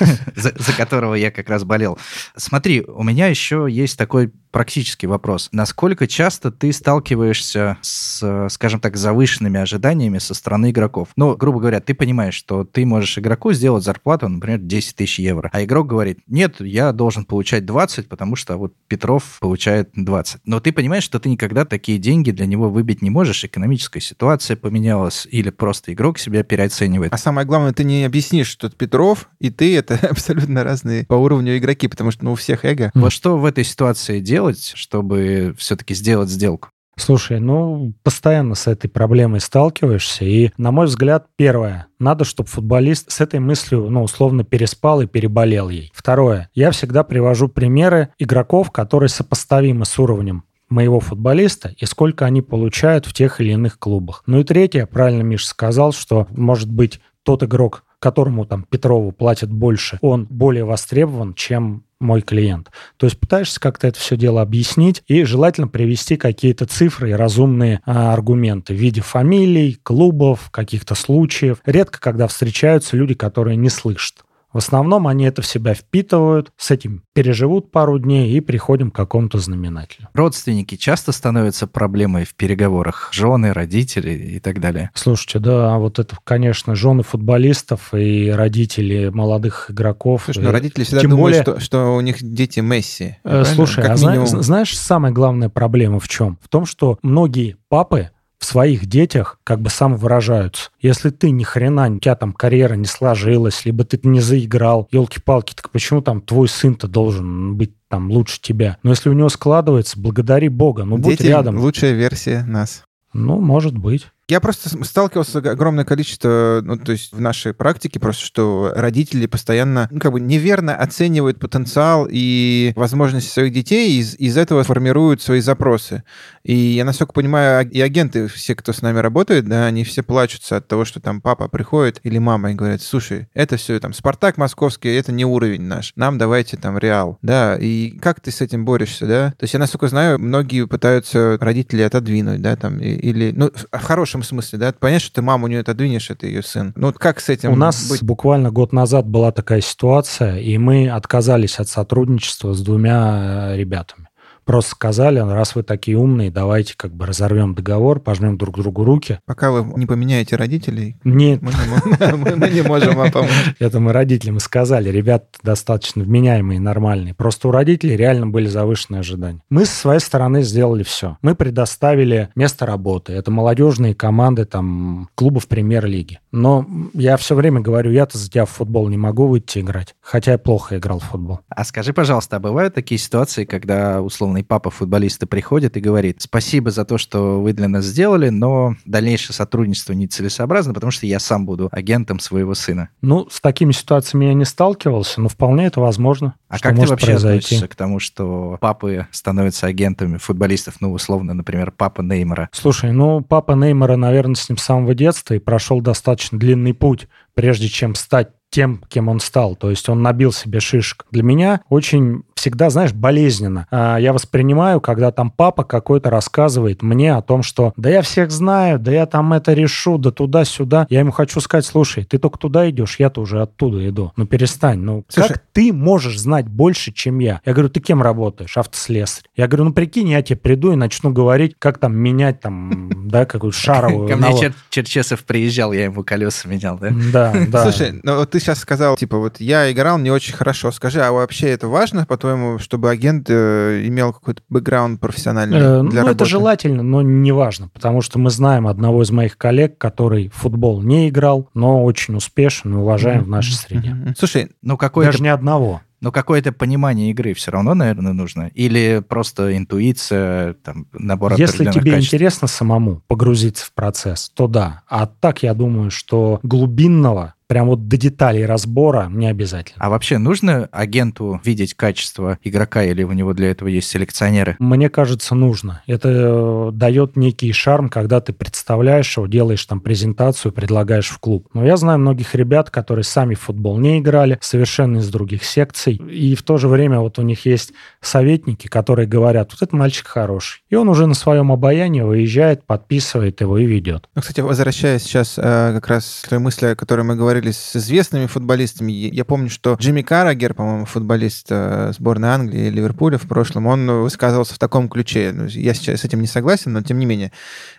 за, 0.37 0.53
за 0.57 0.73
которого 0.77 1.15
я 1.15 1.31
как 1.31 1.49
раз 1.49 1.65
болел. 1.65 1.99
Смотри, 2.37 2.83
у 2.83 3.03
меня 3.03 3.27
еще 3.27 3.67
есть 3.69 3.99
такой 3.99 4.33
практический 4.57 5.07
вопрос. 5.07 5.51
Насколько 5.53 6.07
часто 6.07 6.51
ты 6.51 6.73
сталкиваешься 6.73 7.77
с, 7.83 8.49
скажем 8.49 8.81
так, 8.81 8.97
завышенными 8.97 9.61
ожиданиями 9.61 10.17
со 10.17 10.33
стороны 10.33 10.71
игроков? 10.71 11.09
Ну, 11.15 11.37
грубо 11.37 11.61
говоря, 11.61 11.81
ты 11.81 11.93
понимаешь, 11.93 12.33
что 12.33 12.65
ты 12.65 12.87
можешь 12.87 13.19
игроку 13.19 13.53
сделать 13.53 13.85
зарплату, 13.85 14.29
например, 14.29 14.59
10 14.61 14.97
тысяч 14.97 15.19
евро, 15.19 15.51
а 15.53 15.63
игрок 15.63 15.89
говорит, 15.89 16.21
нет, 16.27 16.57
я 16.61 16.93
должен 16.93 17.27
получать 17.27 17.67
20, 17.67 18.09
потому 18.09 18.35
что 18.35 18.57
вот 18.57 18.73
Петров 18.89 19.37
получает 19.41 19.91
20. 19.95 20.41
Но 20.47 20.61
ты 20.61 20.73
понимаешь, 20.73 21.05
что 21.05 21.21
ты 21.21 21.29
никогда 21.29 21.67
такие 21.67 21.99
деньги 21.99 22.31
для 22.31 22.47
него 22.47 22.71
выбить 22.71 23.03
не 23.03 23.11
можешь, 23.11 23.45
экономическая 23.45 24.01
ситуация 24.01 24.57
поменялась, 24.57 25.29
или 25.31 25.51
просто 25.51 25.93
игрок 25.93 26.19
себя 26.19 26.43
переоценивает. 26.43 27.13
А 27.13 27.19
самое 27.19 27.47
главное, 27.47 27.75
ты 27.75 27.85
не 27.85 28.05
объяснишь, 28.05 28.49
что 28.49 28.69
это 28.69 28.77
Петров 28.77 29.29
и 29.39 29.51
ты— 29.51 29.77
это 29.91 30.07
абсолютно 30.11 30.65
разные 30.65 31.07
по 31.07 31.15
уровню 31.15 31.57
игроки, 31.59 31.89
потому 31.89 32.11
что 32.11 32.25
ну, 32.25 32.33
у 32.33 32.37
всех 32.37 32.65
эго. 32.65 32.91
Вот 32.95 33.13
что 33.13 33.39
в 33.39 33.45
этой 33.45 33.65
ситуации 33.65 34.21
делать, 34.21 34.73
чтобы 34.75 35.55
все-таки 35.59 35.95
сделать 35.95 36.29
сделку? 36.29 36.69
Слушай, 36.99 37.41
ну, 37.41 37.93
постоянно 38.03 38.55
с 38.55 38.67
этой 38.67 38.89
проблемой 38.89 39.41
сталкиваешься, 39.41 40.25
и, 40.25 40.51
на 40.57 40.73
мой 40.73 40.87
взгляд, 40.87 41.27
первое, 41.37 41.89
надо, 41.99 42.25
чтобы 42.25 42.49
футболист 42.49 43.13
с 43.13 43.21
этой 43.21 43.39
мыслью, 43.39 43.91
ну, 43.91 44.03
условно, 44.03 44.45
переспал 44.45 45.03
и 45.03 45.07
переболел 45.07 45.69
ей. 45.69 45.93
Второе, 45.95 46.49
я 46.55 46.71
всегда 46.71 47.05
привожу 47.05 47.49
примеры 47.49 48.09
игроков, 48.19 48.71
которые 48.71 49.11
сопоставимы 49.11 49.85
с 49.85 49.99
уровнем 49.99 50.45
моего 50.71 50.99
футболиста 50.99 51.75
и 51.77 51.85
сколько 51.85 52.25
они 52.25 52.43
получают 52.43 53.07
в 53.07 53.13
тех 53.13 53.41
или 53.41 53.53
иных 53.53 53.79
клубах. 53.79 54.23
Ну 54.27 54.41
и 54.41 54.45
третье, 54.45 54.87
правильно 54.87 55.23
Миша 55.23 55.49
сказал, 55.49 55.93
что, 55.93 56.27
может 56.31 56.71
быть, 56.71 57.01
тот 57.27 57.43
игрок, 57.43 57.85
которому 57.99 58.47
там 58.47 58.63
Петрову 58.63 59.11
платят 59.11 59.51
больше, 59.51 59.99
он 60.01 60.27
более 60.31 60.65
востребован, 60.65 61.35
чем 61.35 61.83
мой 61.99 62.21
клиент. 62.21 62.71
То 62.99 63.07
есть 63.07 63.19
пытаешься 63.19 63.59
как-то 63.59 63.89
это 63.89 63.99
все 63.99 64.17
дело 64.17 64.43
объяснить 64.43 65.03
и 65.09 65.25
желательно 65.25 65.67
привести 65.67 66.17
какие-то 66.17 66.67
цифры 66.67 67.11
и 67.11 67.15
разумные 67.15 67.81
а, 67.85 68.13
аргументы 68.13 68.75
в 68.75 68.77
виде 68.77 69.01
фамилий, 69.01 69.79
клубов, 69.83 70.51
каких-то 70.51 70.95
случаев. 70.95 71.59
Редко, 71.65 71.99
когда 71.99 72.29
встречаются 72.29 72.97
люди, 72.97 73.15
которые 73.15 73.57
не 73.57 73.71
слышат. 73.71 74.26
В 74.57 74.59
основном 74.59 75.07
они 75.07 75.27
это 75.27 75.43
в 75.43 75.47
себя 75.47 75.75
впитывают, 75.75 76.51
с 76.57 76.71
этим 76.71 77.03
переживут 77.13 77.71
пару 77.71 77.99
дней 77.99 78.33
и 78.33 78.41
приходим 78.41 78.91
к 78.91 78.97
какому-то 78.97 79.39
знаменателю. 79.39 80.09
Родственники 80.15 80.77
часто 80.77 81.13
становятся 81.13 81.67
проблемой 81.67 82.25
в 82.25 82.35
переговорах. 82.35 83.11
Жены, 83.13 83.53
родители 83.53 84.13
и 84.13 84.41
так 84.41 84.59
далее. 84.63 84.91
Слушайте, 84.95 85.41
да, 85.41 85.77
вот 85.77 85.99
это, 85.99 86.17
конечно, 86.25 86.75
жены 86.75 87.03
футболистов 87.03 87.93
и 87.93 88.31
родители 88.31 89.11
молодых 89.11 89.71
игроков. 89.71 90.23
Слушай, 90.25 90.45
ну 90.45 90.51
родители 90.53 90.85
всегда 90.85 91.03
тем 91.03 91.11
думают, 91.11 91.45
более- 91.45 91.59
что, 91.59 91.61
что 91.61 91.95
у 91.95 92.01
них 92.01 92.23
дети 92.23 92.61
Месси. 92.61 93.17
Э? 93.25 93.45
Слушай, 93.45 93.83
Как 93.85 93.99
а 93.99 94.01
минимум. 94.01 94.27
знаешь, 94.27 94.75
самая 94.79 95.13
главная 95.13 95.51
проблема 95.51 96.01
в 96.01 96.09
чем? 96.09 96.39
В 96.43 96.49
том, 96.49 96.65
что 96.65 96.99
многие 97.03 97.57
папы 97.69 98.09
в 98.39 98.45
своих 98.45 98.87
детях 98.87 99.39
как 99.45 99.61
бы 99.61 99.71
самовыражаются. 99.71 100.71
Если 100.81 101.11
ты 101.11 101.31
ни 101.31 101.43
хрена, 101.43 101.91
у 101.91 101.99
тебя 101.99 102.15
там 102.17 102.33
карьера 102.33 102.75
не 102.75 102.85
сложилась, 102.85 103.65
либо 103.65 103.85
ты 103.85 103.99
не 104.03 104.21
заиграл, 104.21 104.89
елки-палки, 104.91 105.55
так 105.55 105.71
почему 105.71 106.03
там 106.03 106.21
твой 106.21 106.49
сын-то 106.49 106.89
должен 106.89 107.57
быть 107.57 107.73
там 107.89 108.11
лучше 108.11 108.41
тебя? 108.41 108.79
Но 108.83 108.91
если 108.91 109.09
у 109.09 109.15
него 109.15 109.29
складывается, 109.29 109.99
благодари 109.99 110.49
Бога, 110.49 110.85
ну 110.85 110.97
будь 110.99 111.19
Дети 111.19 111.29
рядом. 111.29 111.59
лучшая 111.59 111.93
версия 111.93 112.45
нас. 112.45 112.83
Ну, 113.13 113.41
может 113.41 113.77
быть. 113.77 114.09
Я 114.29 114.41
просто 114.41 114.69
сталкивался 114.85 115.39
огромное 115.39 115.85
количество, 115.85 116.61
ну, 116.65 116.77
то 116.77 116.91
есть 116.91 117.13
в 117.13 117.21
нашей 117.21 117.55
практике 117.55 118.01
просто, 118.01 118.25
что 118.25 118.73
родители 118.75 119.27
постоянно, 119.27 119.87
ну, 119.93 120.01
как 120.01 120.11
бы 120.11 120.21
неверно 120.21 120.75
оценивают 120.75 121.39
потенциал 121.39 122.09
и 122.11 122.73
возможности 122.75 123.31
своих 123.31 123.53
детей, 123.53 123.93
и 123.93 124.01
из, 124.01 124.17
из 124.19 124.37
этого 124.37 124.65
формируют 124.65 125.23
свои 125.23 125.39
запросы. 125.39 126.03
И 126.43 126.57
я, 126.57 126.85
насколько 126.85 127.13
понимаю, 127.13 127.61
а- 127.61 127.63
и 127.63 127.81
агенты, 127.81 128.27
все, 128.27 128.57
кто 128.57 128.73
с 128.73 128.83
нами 128.83 128.99
работает, 128.99 129.49
да, 129.49 129.67
они 129.67 129.85
все 129.85 130.03
плачутся 130.03 130.57
от 130.57 130.67
того, 130.67 130.85
что 130.85 130.99
там 130.99 131.21
папа 131.21 131.47
приходит 131.47 132.01
или 132.03 132.19
мама 132.19 132.51
и 132.51 132.55
говорят, 132.55 132.83
слушай, 132.83 133.29
это 133.33 133.57
все 133.57 133.79
там 133.79 133.93
Спартак 133.93 134.39
московский, 134.39 134.93
это 134.93 135.13
не 135.13 135.25
уровень 135.25 135.63
наш, 135.63 135.93
нам 135.95 136.19
давайте 136.19 136.57
там 136.57 136.79
Реал, 136.79 137.19
да, 137.23 137.57
и 137.57 137.97
как 137.99 138.21
ты 138.21 138.33
с 138.33 138.41
этим 138.41 138.65
борешься, 138.65 139.07
да? 139.07 139.31
То 139.39 139.45
есть 139.45 139.55
я, 139.55 139.61
насколько 139.61 139.87
знаю, 139.87 140.19
многие 140.19 140.67
пытаются 140.67 141.39
родители 141.41 141.83
отодвинуть, 141.83 142.43
да, 142.43 142.57
там, 142.57 142.81
или, 142.81 143.31
ну, 143.31 143.53
в 143.55 143.79
хорошем 143.79 144.16
смысле, 144.23 144.59
да, 144.59 144.75
понятно, 144.79 145.01
что 145.01 145.15
ты 145.17 145.23
маму 145.23 145.47
не 145.47 145.57
отодвинешь, 145.57 146.11
это 146.11 146.27
ее 146.27 146.43
сын. 146.43 146.73
Ну, 146.77 146.89
вот 146.89 146.99
как 146.99 147.21
с 147.21 147.29
этим 147.29 147.53
У 147.53 147.57
нас 147.57 147.89
быть? 147.89 148.03
буквально 148.03 148.51
год 148.51 148.73
назад 148.73 149.07
была 149.07 149.33
такая 149.33 149.61
ситуация, 149.61 150.39
и 150.39 150.59
мы 150.59 150.89
отказались 150.89 151.59
от 151.59 151.69
сотрудничества 151.69 152.53
с 152.55 152.61
двумя 152.63 153.53
э, 153.53 153.57
ребятами. 153.57 154.06
Просто 154.47 154.71
сказали, 154.71 155.19
раз 155.19 155.57
вы 155.57 155.65
такие 155.65 155.99
умные, 155.99 156.31
давайте 156.31 156.75
как 156.77 156.95
бы 156.95 157.05
разорвем 157.05 157.55
договор, 157.57 157.99
пожмем 157.99 158.39
друг 158.39 158.57
другу 158.57 158.85
руки. 158.85 159.19
Пока 159.27 159.51
вы 159.51 159.79
не 159.79 159.87
поменяете 159.87 160.37
родителей, 160.37 160.97
Нет, 161.03 161.43
мы 161.43 161.51
не, 161.51 161.69
мо- 161.69 162.17
мы- 162.17 162.37
мы 162.37 162.49
не 162.51 162.63
можем 162.63 162.95
вам 162.95 163.11
помочь. 163.11 163.31
это 163.59 163.81
мы 163.81 163.93
родителям 163.93 164.39
сказали, 164.39 164.89
ребят 164.89 165.37
достаточно 165.43 166.05
вменяемые, 166.05 166.61
нормальные. 166.61 167.13
Просто 167.15 167.49
у 167.49 167.51
родителей 167.51 167.97
реально 167.97 168.29
были 168.29 168.47
завышенные 168.47 169.01
ожидания. 169.01 169.41
Мы 169.51 169.67
со 169.67 169.75
своей 169.75 170.01
стороны 170.01 170.43
сделали 170.43 170.85
все. 170.85 171.19
Мы 171.23 171.35
предоставили 171.35 172.29
место 172.37 172.67
работы. 172.67 173.15
Это 173.15 173.33
молодежные 173.33 173.95
команды 173.95 174.45
там 174.45 175.09
клубов 175.17 175.49
премьер-лиги. 175.49 176.21
Но 176.31 176.65
я 176.95 177.17
все 177.17 177.35
время 177.35 177.61
говорю, 177.61 177.91
я-то 177.91 178.17
за 178.17 178.31
тебя 178.31 178.45
в 178.45 178.51
футбол 178.51 178.89
не 178.89 178.97
могу 178.97 179.27
выйти 179.27 179.59
играть, 179.59 179.97
хотя 180.01 180.33
я 180.33 180.39
плохо 180.39 180.77
играл 180.77 181.01
в 181.01 181.05
футбол. 181.05 181.41
А 181.49 181.65
скажи, 181.65 181.93
пожалуйста, 181.93 182.37
а 182.37 182.41
бывают 182.41 182.75
такие 182.75 182.99
ситуации, 182.99 183.45
когда 183.45 184.03
условный 184.37 184.45
папа 184.45 184.71
футболиста 184.71 185.27
приходит 185.27 185.77
и 185.77 185.81
говорит, 185.81 186.21
спасибо 186.21 186.71
за 186.71 186.85
то, 186.85 186.99
что 186.99 187.41
вы 187.41 187.53
для 187.53 187.69
нас 187.69 187.85
сделали, 187.85 188.29
но 188.29 188.75
дальнейшее 188.85 189.35
сотрудничество 189.35 189.93
нецелесообразно, 189.95 190.75
потому 190.75 190.91
что 190.91 191.07
я 191.07 191.19
сам 191.19 191.47
буду 191.47 191.69
агентом 191.73 192.21
своего 192.21 192.55
сына. 192.55 192.89
Ну, 193.01 193.29
с 193.31 193.41
такими 193.41 193.73
ситуациями 193.73 194.27
я 194.27 194.35
не 194.35 194.45
сталкивался, 194.45 195.21
но 195.21 195.29
вполне 195.29 195.67
это 195.67 195.81
возможно. 195.81 196.35
А 196.49 196.59
как 196.59 196.77
ты 196.77 196.87
вообще 196.87 197.07
произойти. 197.07 197.47
относишься 197.47 197.69
к 197.69 197.75
тому, 197.75 197.99
что 197.99 198.59
папы 198.61 199.07
становятся 199.11 199.67
агентами 199.67 200.19
футболистов, 200.19 200.77
ну, 200.81 200.93
условно, 200.93 201.35
например, 201.35 201.73
папа 201.77 202.03
Неймара? 202.03 202.49
Слушай, 202.53 202.93
ну, 202.93 203.23
папа 203.23 203.53
Неймара, 203.53 203.97
наверное, 203.97 204.35
с 204.35 204.49
ним 204.49 204.59
с 204.59 204.63
самого 204.63 204.95
детства 204.95 205.35
и 205.35 205.39
прошел 205.39 205.81
достаточно 205.81 206.39
длинный 206.39 206.75
путь, 206.75 207.09
прежде 207.35 207.69
чем 207.69 207.95
стать 207.95 208.29
тем, 208.51 208.83
кем 208.89 209.09
он 209.09 209.21
стал. 209.21 209.57
То 209.57 209.71
есть 209.71 209.89
он 209.89 210.03
набил 210.03 210.33
себе 210.33 210.61
шишек. 210.61 211.05
Для 211.11 211.23
меня 211.23 211.61
очень 211.69 212.23
всегда, 212.47 212.71
знаешь, 212.71 212.93
болезненно. 212.93 213.67
А, 213.73 213.97
Я 213.97 214.13
воспринимаю, 214.13 214.81
когда 214.81 215.11
там 215.11 215.33
папа 215.33 215.65
какой-то 215.65 216.11
рассказывает 216.11 216.81
мне 216.81 217.13
о 217.17 217.21
том, 217.21 217.43
что 217.43 217.73
да 217.77 217.91
я 217.91 218.03
всех 218.03 218.31
знаю, 218.31 218.79
да 218.79 218.93
я 218.93 219.07
там 219.07 219.33
это 219.33 219.53
решу, 219.53 219.99
да 219.99 220.13
туда-сюда. 220.13 220.87
Я 220.89 221.01
ему 221.01 221.11
хочу 221.11 221.41
сказать, 221.41 221.67
слушай, 221.67 222.05
ты 222.05 222.19
только 222.19 222.39
туда 222.39 222.71
идешь, 222.71 223.01
я-то 223.01 223.21
уже 223.21 223.43
оттуда 223.43 223.89
иду. 223.89 224.13
Ну 224.17 224.27
перестань. 224.27 224.79
Ну 224.79 225.05
Слушай- 225.09 225.29
как 225.29 225.43
ты 225.53 225.73
можешь 225.73 226.21
знать 226.21 226.47
больше, 226.47 226.93
чем 226.93 227.19
я? 227.19 227.41
Я 227.45 227.53
говорю, 227.53 227.69
ты 227.69 227.81
кем 227.81 228.01
работаешь? 228.01 228.57
Автослесарь. 228.57 229.25
Я 229.35 229.49
говорю, 229.49 229.65
ну 229.65 229.73
прикинь, 229.73 230.09
я 230.09 230.23
тебе 230.23 230.37
приду 230.37 230.73
и 230.73 230.77
начну 230.77 231.11
говорить, 231.11 231.57
как 231.59 231.79
там 231.79 231.97
менять 231.97 232.41
там, 232.41 232.91
да, 233.09 233.25
какую-то 233.27 233.59
шаровую. 233.59 234.09
Ко 234.09 234.15
мне 234.17 234.53
Черчесов 234.71 235.25
приезжал, 235.25 235.73
я 235.73 235.85
ему 235.87 236.05
колеса 236.05 236.49
менял, 236.49 236.79
да? 236.79 236.91
Да, 237.13 237.35
да. 237.49 237.63
Слушай, 237.65 237.99
ну 238.05 238.15
вот 238.19 238.31
ты 238.31 238.39
сейчас 238.39 238.61
сказал, 238.61 238.97
типа, 238.97 239.19
вот 239.19 239.41
я 239.41 239.73
играл 239.73 239.99
не 239.99 240.13
очень 240.13 240.35
хорошо. 240.35 240.71
Скажи, 240.71 241.01
а 241.03 241.11
вообще 241.11 241.49
это 241.49 241.67
важно, 241.67 242.07
по-твоему, 242.07 242.36
чтобы 242.59 242.91
агент 242.91 243.27
э, 243.29 243.83
имел 243.87 244.13
какой-то 244.13 244.43
бэкграунд 244.49 245.01
профессиональный 245.01 245.59
Э, 245.59 245.83
ну, 245.83 245.91
работы? 245.91 246.11
это 246.15 246.25
желательно, 246.25 246.83
но 246.83 247.03
не 247.03 247.33
важно, 247.33 247.69
потому 247.69 248.03
что 248.03 248.19
мы 248.19 248.31
знаем 248.31 248.67
одного 248.67 249.03
из 249.03 249.11
моих 249.11 249.37
коллег, 249.39 249.79
который 249.79 250.29
в 250.29 250.35
футбол 250.35 250.83
не 250.83 251.09
играл, 251.09 251.49
но 251.55 251.85
очень 251.85 252.15
успешен 252.17 252.75
и 252.75 252.77
уважаем 252.77 253.25
в 253.25 253.29
нашей 253.29 253.55
среде. 253.55 254.15
Слушай, 254.19 254.51
Ну, 254.63 254.77
какое-то 254.77 255.13
Даже 255.13 255.23
не 255.23 255.29
одного. 255.31 255.81
Но 256.03 256.13
какое-то 256.13 256.53
понимание 256.53 257.11
игры 257.11 257.33
все 257.33 257.51
равно, 257.51 257.73
наверное, 257.73 258.13
нужно. 258.13 258.51
Или 258.55 259.03
просто 259.09 259.57
интуиция, 259.57 260.53
там, 260.63 260.87
набор 260.93 261.35
Если 261.39 261.65
тебе 261.71 261.93
качеств. 261.93 262.13
интересно 262.15 262.49
самому 262.49 263.03
погрузиться 263.09 263.65
в 263.65 263.73
процесс, 263.73 264.31
то 264.35 264.47
да. 264.47 264.83
А 264.89 265.07
так 265.07 265.43
я 265.43 265.55
думаю, 265.55 265.91
что 265.91 266.39
глубинного, 266.43 267.33
прям 267.47 267.69
вот 267.69 267.89
до 267.89 267.97
деталей 267.97 268.45
разбора 268.45 269.09
не 269.11 269.27
обязательно. 269.29 269.85
А 269.85 269.91
вообще 269.91 270.19
нужно 270.19 270.69
агенту 270.73 271.41
видеть 271.45 271.75
качество 271.75 272.39
игрока, 272.43 272.83
или 272.83 273.03
у 273.03 273.13
него 273.13 273.33
для 273.33 273.51
этого 273.51 273.69
есть 273.69 273.89
селекционеры? 273.89 274.57
Мне 274.59 274.89
кажется, 274.89 275.35
нужно. 275.35 275.83
Это 275.87 276.09
э, 276.09 276.71
дает 276.73 277.17
некий 277.17 277.53
шарм, 277.53 277.89
когда 277.89 278.21
ты 278.21 278.33
представляешь 278.33 279.17
его, 279.17 279.27
делаешь 279.27 279.65
там 279.65 279.81
презентацию, 279.81 280.53
предлагаешь 280.53 281.09
в 281.09 281.19
клуб. 281.19 281.49
Но 281.55 281.65
я 281.65 281.77
знаю 281.77 281.99
многих 281.99 282.35
ребят, 282.35 282.71
которые 282.71 283.05
сами 283.05 283.35
в 283.35 283.41
футбол 283.41 283.79
не 283.79 283.99
играли, 283.99 284.39
совершенно 284.41 284.99
из 284.99 285.09
других 285.09 285.45
секций. 285.45 285.95
И 285.95 286.35
в 286.35 286.43
то 286.43 286.57
же 286.57 286.69
время 286.69 287.01
вот 287.01 287.19
у 287.19 287.23
них 287.23 287.47
есть 287.47 287.73
советники, 288.01 288.67
которые 288.67 289.07
говорят, 289.07 289.53
вот 289.53 289.63
этот 289.63 289.73
мальчик 289.73 290.07
хороший. 290.07 290.63
И 290.69 290.75
он 290.75 290.89
уже 290.89 291.07
на 291.07 291.15
своем 291.15 291.53
обаянии 291.53 292.01
выезжает, 292.01 292.65
подписывает 292.65 293.41
его 293.41 293.59
и 293.59 293.67
ведет. 293.67 294.09
Ну, 294.15 294.23
кстати, 294.23 294.41
возвращаясь 294.41 295.03
сейчас 295.03 295.35
э, 295.39 295.43
как 295.75 295.89
раз 295.89 296.23
к 296.25 296.29
той 296.29 296.39
мысли, 296.39 296.67
о 296.67 296.77
которой 296.77 297.03
мы 297.03 297.17
говорили 297.17 297.36
с 297.43 297.77
известными 297.77 298.27
футболистами, 298.27 298.93
я 298.93 299.25
помню, 299.25 299.51
что 299.51 299.75
Джимми 299.75 300.03
Каррагер, 300.03 300.55
по-моему, 300.55 300.85
футболист 300.85 301.47
э, 301.51 301.93
сборной 301.97 302.31
Англии 302.31 302.67
и 302.67 302.71
Ливерпуля 302.71 303.19
в 303.19 303.29
прошлом, 303.29 303.67
он 303.67 303.91
высказывался 304.03 304.55
в 304.55 304.59
таком 304.59 304.89
ключе. 304.89 305.33
Ну, 305.33 305.47
Я 305.47 305.75
сейчас 305.75 306.01
с 306.01 306.05
этим 306.05 306.21
не 306.21 306.27
согласен, 306.27 306.73
но 306.73 306.83
тем 306.83 306.99
не 306.99 307.07
менее. 307.07 307.33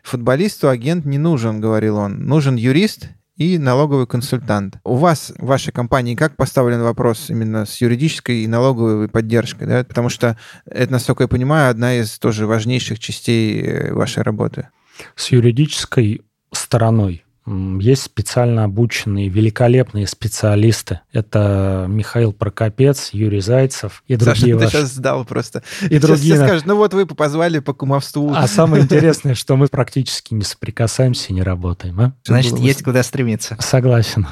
Футболисту 0.03 0.70
агент 0.70 1.05
не 1.05 1.18
нужен, 1.18 1.62
говорил 1.62 1.97
он. 1.97 2.26
Нужен 2.26 2.55
юрист 2.55 3.10
и 3.38 3.58
налоговый 3.58 4.08
консультант. 4.08 4.78
У 4.84 4.95
вас, 4.95 5.32
в 5.38 5.45
вашей 5.45 5.72
компании, 5.72 6.16
как 6.16 6.36
поставлен 6.36 6.82
вопрос 6.82 7.30
именно 7.30 7.66
с 7.66 7.80
юридической 7.80 8.43
и 8.43 8.47
налоговой 8.47 9.08
поддержкой? 9.08 9.68
Да? 9.68 9.84
Потому 9.84 10.10
что 10.10 10.38
это, 10.66 10.91
насколько 10.91 11.24
я 11.24 11.28
понимаю, 11.28 11.70
одна 11.70 11.95
из 11.95 12.18
тоже 12.20 12.47
важнейших 12.47 12.99
частей 12.99 13.62
э, 13.62 13.93
вашей 13.93 14.24
работы. 14.24 14.70
С 15.16 15.32
юридической 15.32 16.22
стороной 16.51 17.24
есть 17.79 18.03
специально 18.03 18.65
обученные, 18.65 19.29
великолепные 19.29 20.05
специалисты. 20.07 20.99
Это 21.13 21.85
Михаил 21.87 22.33
Прокопец, 22.33 23.09
Юрий 23.13 23.39
Зайцев 23.39 24.03
и 24.07 24.17
Саша, 24.17 24.25
другие 24.25 24.57
ты 24.57 24.65
ваши. 24.65 24.77
сейчас 24.77 24.89
сдал 24.93 25.23
просто. 25.25 25.63
И 25.83 25.85
Сейчас 25.89 26.01
другие. 26.01 26.35
все 26.35 26.45
скажут, 26.45 26.65
ну 26.65 26.75
вот 26.75 26.93
вы 26.93 27.05
позвали 27.05 27.59
по 27.59 27.73
кумовству. 27.73 28.33
А 28.35 28.47
самое 28.47 28.83
интересное, 28.83 29.33
что 29.33 29.55
мы 29.55 29.67
практически 29.67 30.33
не 30.33 30.43
соприкасаемся 30.43 31.29
и 31.29 31.33
не 31.33 31.41
работаем. 31.43 31.99
а? 31.99 32.13
Значит, 32.25 32.57
есть 32.59 32.83
куда 32.83 33.01
стремиться. 33.03 33.55
Согласен. 33.59 34.27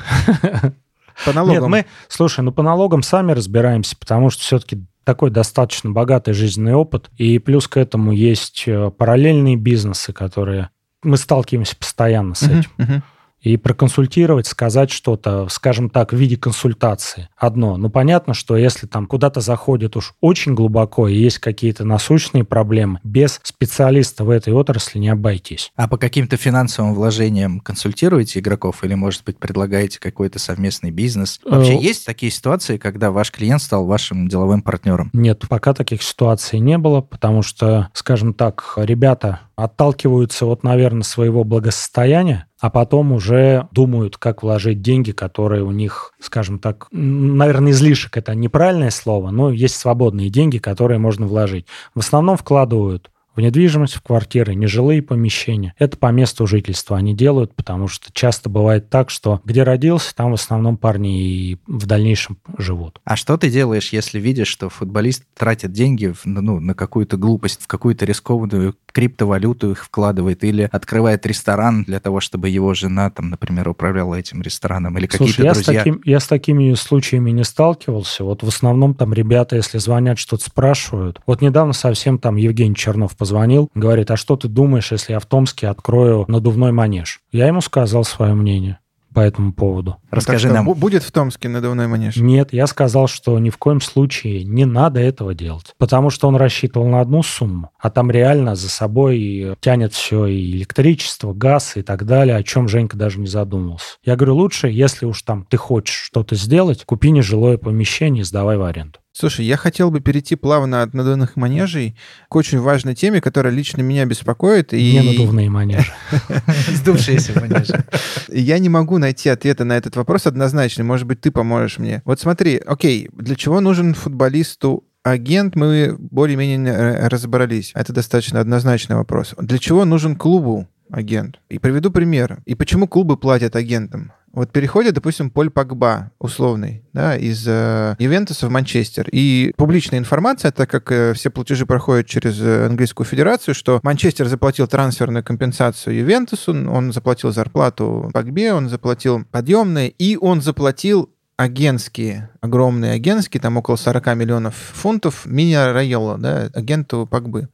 По 1.24 1.28
Нет, 1.30 1.36
налогам. 1.36 1.72
мы, 1.72 1.86
слушай, 2.10 2.42
ну 2.42 2.52
по 2.52 2.62
налогам 2.62 3.02
сами 3.02 3.32
разбираемся, 3.32 3.96
потому 3.98 4.30
что 4.30 4.42
все-таки 4.44 4.84
такой 5.06 5.30
достаточно 5.32 5.92
богатый 5.92 6.34
жизненный 6.34 6.74
опыт. 6.74 7.10
И 7.16 7.40
плюс 7.40 7.68
к 7.70 7.78
этому 7.78 8.12
есть 8.12 8.64
э, 8.68 8.92
параллельные 8.92 9.56
бизнесы, 9.56 10.12
которые 10.12 10.70
мы 11.06 11.18
сталкиваемся 11.18 11.76
постоянно 11.76 12.36
с 12.36 12.44
этим. 12.44 12.70
мгм. 12.78 13.04
И 13.46 13.58
проконсультировать, 13.58 14.48
сказать 14.48 14.90
что-то, 14.90 15.48
скажем 15.50 15.90
так, 15.90 16.14
в 16.14 16.16
виде 16.16 16.36
консультации. 16.36 17.30
Одно. 17.38 17.78
Ну, 17.78 17.90
понятно, 17.90 18.34
что 18.34 18.58
если 18.58 18.88
там 18.88 19.06
куда-то 19.06 19.40
заходит 19.40 19.96
уж 19.96 20.16
очень 20.20 20.56
глубоко 20.56 21.08
и 21.08 21.16
есть 21.16 21.38
какие-то 21.38 21.86
насущные 21.86 22.44
проблемы, 22.44 23.00
без 23.04 23.40
специалиста 23.44 24.24
в 24.24 24.32
этой 24.32 24.54
отрасли 24.54 24.98
не 24.98 25.10
обойтись. 25.10 25.72
А 25.76 25.88
по 25.88 25.98
каким-то 25.98 26.38
финансовым 26.38 26.96
вложениям 26.96 27.60
консультируете 27.60 28.40
игроков 28.40 28.84
или, 28.84 28.96
может 28.96 29.24
быть, 29.24 29.38
предлагаете 29.38 30.00
какой-то 30.00 30.40
совместный 30.40 30.90
бизнес? 30.90 31.40
Вообще 31.46 31.76
Э, 31.76 31.82
есть 31.82 32.06
такие 32.06 32.32
ситуации, 32.32 32.78
когда 32.78 33.12
ваш 33.12 33.32
клиент 33.32 33.62
стал 33.62 33.86
вашим 33.86 34.28
деловым 34.28 34.62
партнером? 34.62 35.10
Нет, 35.14 35.44
пока 35.48 35.74
таких 35.74 36.02
ситуаций 36.02 36.60
не 36.60 36.78
было, 36.78 37.02
потому 37.02 37.42
что, 37.42 37.90
скажем 37.94 38.34
так, 38.34 38.74
ребята 38.78 39.42
отталкиваются 39.56 40.46
от, 40.46 40.64
наверное, 40.64 41.04
своего 41.04 41.44
благосостояния, 41.44 42.48
а 42.60 42.70
потом 42.70 43.12
уже 43.12 43.68
думают, 43.72 44.18
как 44.18 44.44
вложить 44.44 44.82
деньги, 44.82 45.12
которые 45.12 45.64
у 45.64 45.72
них, 45.72 46.14
скажем 46.20 46.60
так, 46.60 46.88
наверное, 46.92 47.72
излишек 47.72 48.18
это 48.18 48.34
неправильное 48.34 48.92
слово, 48.92 49.32
но 49.32 49.52
есть 49.52 49.76
свободные 49.76 50.30
деньги, 50.30 50.58
которые 50.58 51.00
можно 51.00 51.28
вложить. 51.28 51.66
В 51.94 52.00
основном 52.00 52.38
вкладывают 52.38 53.12
в 53.36 53.42
недвижимость, 53.42 53.96
в 53.96 54.02
квартиры, 54.02 54.56
нежилые 54.56 55.02
помещения. 55.02 55.74
Это 55.78 55.98
по 55.98 56.12
месту 56.12 56.48
жительства 56.48 56.98
они 56.98 57.14
делают, 57.14 57.54
потому 57.54 57.88
что 57.88 58.12
часто 58.14 58.50
бывает 58.50 58.90
так, 58.90 59.10
что 59.10 59.42
где 59.44 59.64
родился, 59.64 60.16
там 60.16 60.32
в 60.32 60.36
основном 60.36 60.78
парни 60.78 61.22
и 61.22 61.58
в 61.68 61.86
дальнейшем 61.86 62.38
живут. 62.58 63.02
А 63.04 63.16
что 63.16 63.38
ты 63.38 63.50
делаешь, 63.50 63.92
если 63.92 64.20
видишь, 64.20 64.48
что 64.48 64.70
футболист 64.70 65.26
тратит 65.38 65.74
деньги 65.74 66.08
в- 66.08 66.26
ну, 66.26 66.60
на 66.60 66.74
какую-то 66.74 67.18
глупость, 67.18 67.62
в 67.62 67.68
какую-то 67.68 68.06
рискованную 68.06 68.76
криптовалюту 68.96 69.72
их 69.72 69.84
вкладывает 69.84 70.46
или 70.46 70.70
открывает 70.72 71.26
ресторан 71.26 71.84
для 71.84 72.00
того, 72.00 72.22
чтобы 72.22 72.48
его 72.48 72.74
жена, 72.74 73.10
там, 73.10 73.30
например, 73.30 73.68
управляла 73.68 74.16
этим 74.16 74.42
рестораном 74.42 74.98
или 74.98 75.06
какие-то 75.06 75.44
я 75.44 75.54
с, 75.54 75.58
друзья? 75.58 75.80
таким, 75.80 76.02
я 76.06 76.20
с 76.22 76.28
такими 76.28 76.74
случаями 76.76 77.32
не 77.32 77.44
сталкивался. 77.44 78.24
Вот 78.24 78.42
в 78.42 78.48
основном 78.48 78.96
там 78.96 79.14
ребята, 79.14 79.58
если 79.58 79.80
звонят, 79.80 80.18
что-то 80.18 80.46
спрашивают. 80.46 81.20
Вот 81.28 81.42
недавно 81.42 81.74
совсем 81.74 82.18
там 82.18 82.38
Евгений 82.38 82.76
Чернов 82.76 83.18
позвонил, 83.18 83.70
говорит, 83.76 84.12
а 84.12 84.16
что 84.16 84.38
ты 84.38 84.48
думаешь, 84.48 84.94
если 84.94 85.12
я 85.12 85.20
в 85.20 85.26
Томске 85.26 85.68
открою 85.68 86.24
надувной 86.30 86.72
манеж? 86.72 87.20
Я 87.34 87.48
ему 87.48 87.60
сказал 87.60 88.06
свое 88.06 88.34
мнение 88.34 88.80
по 89.16 89.22
этому 89.22 89.54
поводу. 89.54 89.96
Расскажи 90.12 90.50
Так 90.50 90.52
что, 90.52 90.64
нам. 90.64 90.70
бу- 90.70 90.76
Будет 90.76 91.02
в 91.02 91.12
Томске 91.12 91.50
надувной 91.50 91.88
манеж? 91.88 92.18
Нет, 92.18 92.54
я 92.54 92.68
сказал, 92.68 93.08
что 93.08 93.40
ни 93.40 93.50
в 93.50 93.58
коем 93.58 93.82
случае 93.82 94.44
не 94.44 94.66
надо 94.66 95.00
этого 95.00 95.34
делать. 95.34 95.74
Потому 95.80 96.10
что 96.10 96.28
он 96.28 96.36
рассчитывал 96.36 96.88
на 96.90 97.00
одну 97.00 97.24
сумму, 97.24 97.72
а 97.80 97.90
там 97.90 98.12
реально 98.12 98.56
за 98.56 98.70
собой 98.70 99.56
тянет 99.62 99.94
все 99.94 100.26
и 100.28 100.52
электричество, 100.52 101.34
газ 101.34 101.78
и 101.78 101.82
так 101.82 102.06
далее, 102.06 102.36
о 102.36 102.44
чем 102.44 102.68
Женька 102.68 102.98
даже 102.98 103.20
не 103.20 103.28
задумывался. 103.28 103.96
Я 104.04 104.16
говорю, 104.18 104.36
лучше, 104.36 104.68
если 104.68 105.06
уж 105.06 105.22
там 105.22 105.46
ты 105.50 105.58
хочешь 105.58 105.96
что-то 105.96 106.36
сделать, 106.36 106.84
купи 106.86 107.12
нежилое 107.12 107.58
помещение 107.58 108.22
и 108.22 108.26
сдавай 108.26 108.58
в 108.58 108.64
аренду. 108.64 109.00
Слушай, 109.18 109.46
я 109.46 109.56
хотел 109.56 109.92
бы 109.92 110.02
перейти 110.02 110.36
плавно 110.36 110.82
от 110.82 110.94
надувных 110.94 111.38
манежей 111.38 111.96
к 112.28 112.36
очень 112.36 112.60
важной 112.60 112.96
теме, 112.96 113.22
которая 113.22 113.54
лично 113.54 113.82
меня 113.82 114.04
беспокоит. 114.06 114.74
И 114.74 114.92
Не 114.92 115.04
надувные 115.04 115.50
манежи. 115.50 115.94
Сдувшиеся 116.74 117.40
манежи. 117.40 117.86
я 118.28 118.60
не 118.60 118.68
могу 118.68 118.98
найти 118.98 119.30
ответа 119.30 119.64
на 119.64 119.78
этот 119.78 119.96
вопрос 119.96 120.28
однозначно. 120.28 120.84
Может 120.84 121.08
быть, 121.08 121.22
ты 121.22 121.32
поможешь 121.32 121.78
мне. 121.78 122.02
Вот 122.04 122.20
смотри, 122.20 122.58
окей, 122.58 123.10
для 123.14 123.38
чего 123.38 123.62
нужен 123.62 123.94
футболисту 123.94 124.84
агент, 125.04 125.56
мы 125.56 125.96
более-менее 125.98 126.74
э, 126.74 127.08
разобрались. 127.08 127.72
Это 127.74 127.94
достаточно 127.94 128.42
однозначный 128.42 128.98
вопрос. 128.98 129.34
Для 129.38 129.60
чего 129.60 129.86
нужен 129.86 130.18
клубу 130.18 130.68
агент? 130.92 131.40
И 131.48 131.58
приведу 131.58 131.90
пример. 131.90 132.40
И 132.46 132.54
почему 132.54 132.86
клубы 132.86 133.16
платят 133.16 133.56
агентам? 133.56 134.12
Вот 134.36 134.52
переходит, 134.52 134.94
допустим, 134.94 135.30
Поль 135.30 135.50
Погба, 135.50 136.12
условный, 136.20 136.84
да, 136.92 137.16
из 137.16 137.46
э, 137.48 137.96
Ювентуса 138.00 138.48
в 138.48 138.52
Манчестер. 138.52 139.08
И 139.14 139.54
публичная 139.56 139.98
информация, 139.98 140.52
так 140.52 140.70
как 140.70 140.92
э, 140.92 141.14
все 141.14 141.30
платежи 141.30 141.66
проходят 141.66 142.06
через 142.06 142.42
э, 142.42 142.66
английскую 142.66 143.08
федерацию, 143.08 143.56
что 143.56 143.80
Манчестер 143.82 144.28
заплатил 144.28 144.68
трансферную 144.68 145.24
компенсацию 145.24 145.96
Ювентусу, 145.96 146.52
он 146.52 146.92
заплатил 146.92 147.32
зарплату 147.32 148.10
Погбе, 148.14 148.54
он 148.54 148.68
заплатил 148.68 149.24
подъемные, 149.32 149.90
и 149.90 150.18
он 150.18 150.42
заплатил 150.42 151.10
агентские, 151.38 152.30
огромные 152.40 152.94
агентские, 152.94 153.42
там 153.42 153.58
около 153.58 153.76
40 153.76 154.16
миллионов 154.16 154.56
фунтов, 154.56 155.26
Мини 155.26 155.56
Райола, 155.56 156.18
да, 156.18 156.50
агенту 156.54 157.08
Погбы. 157.10 157.50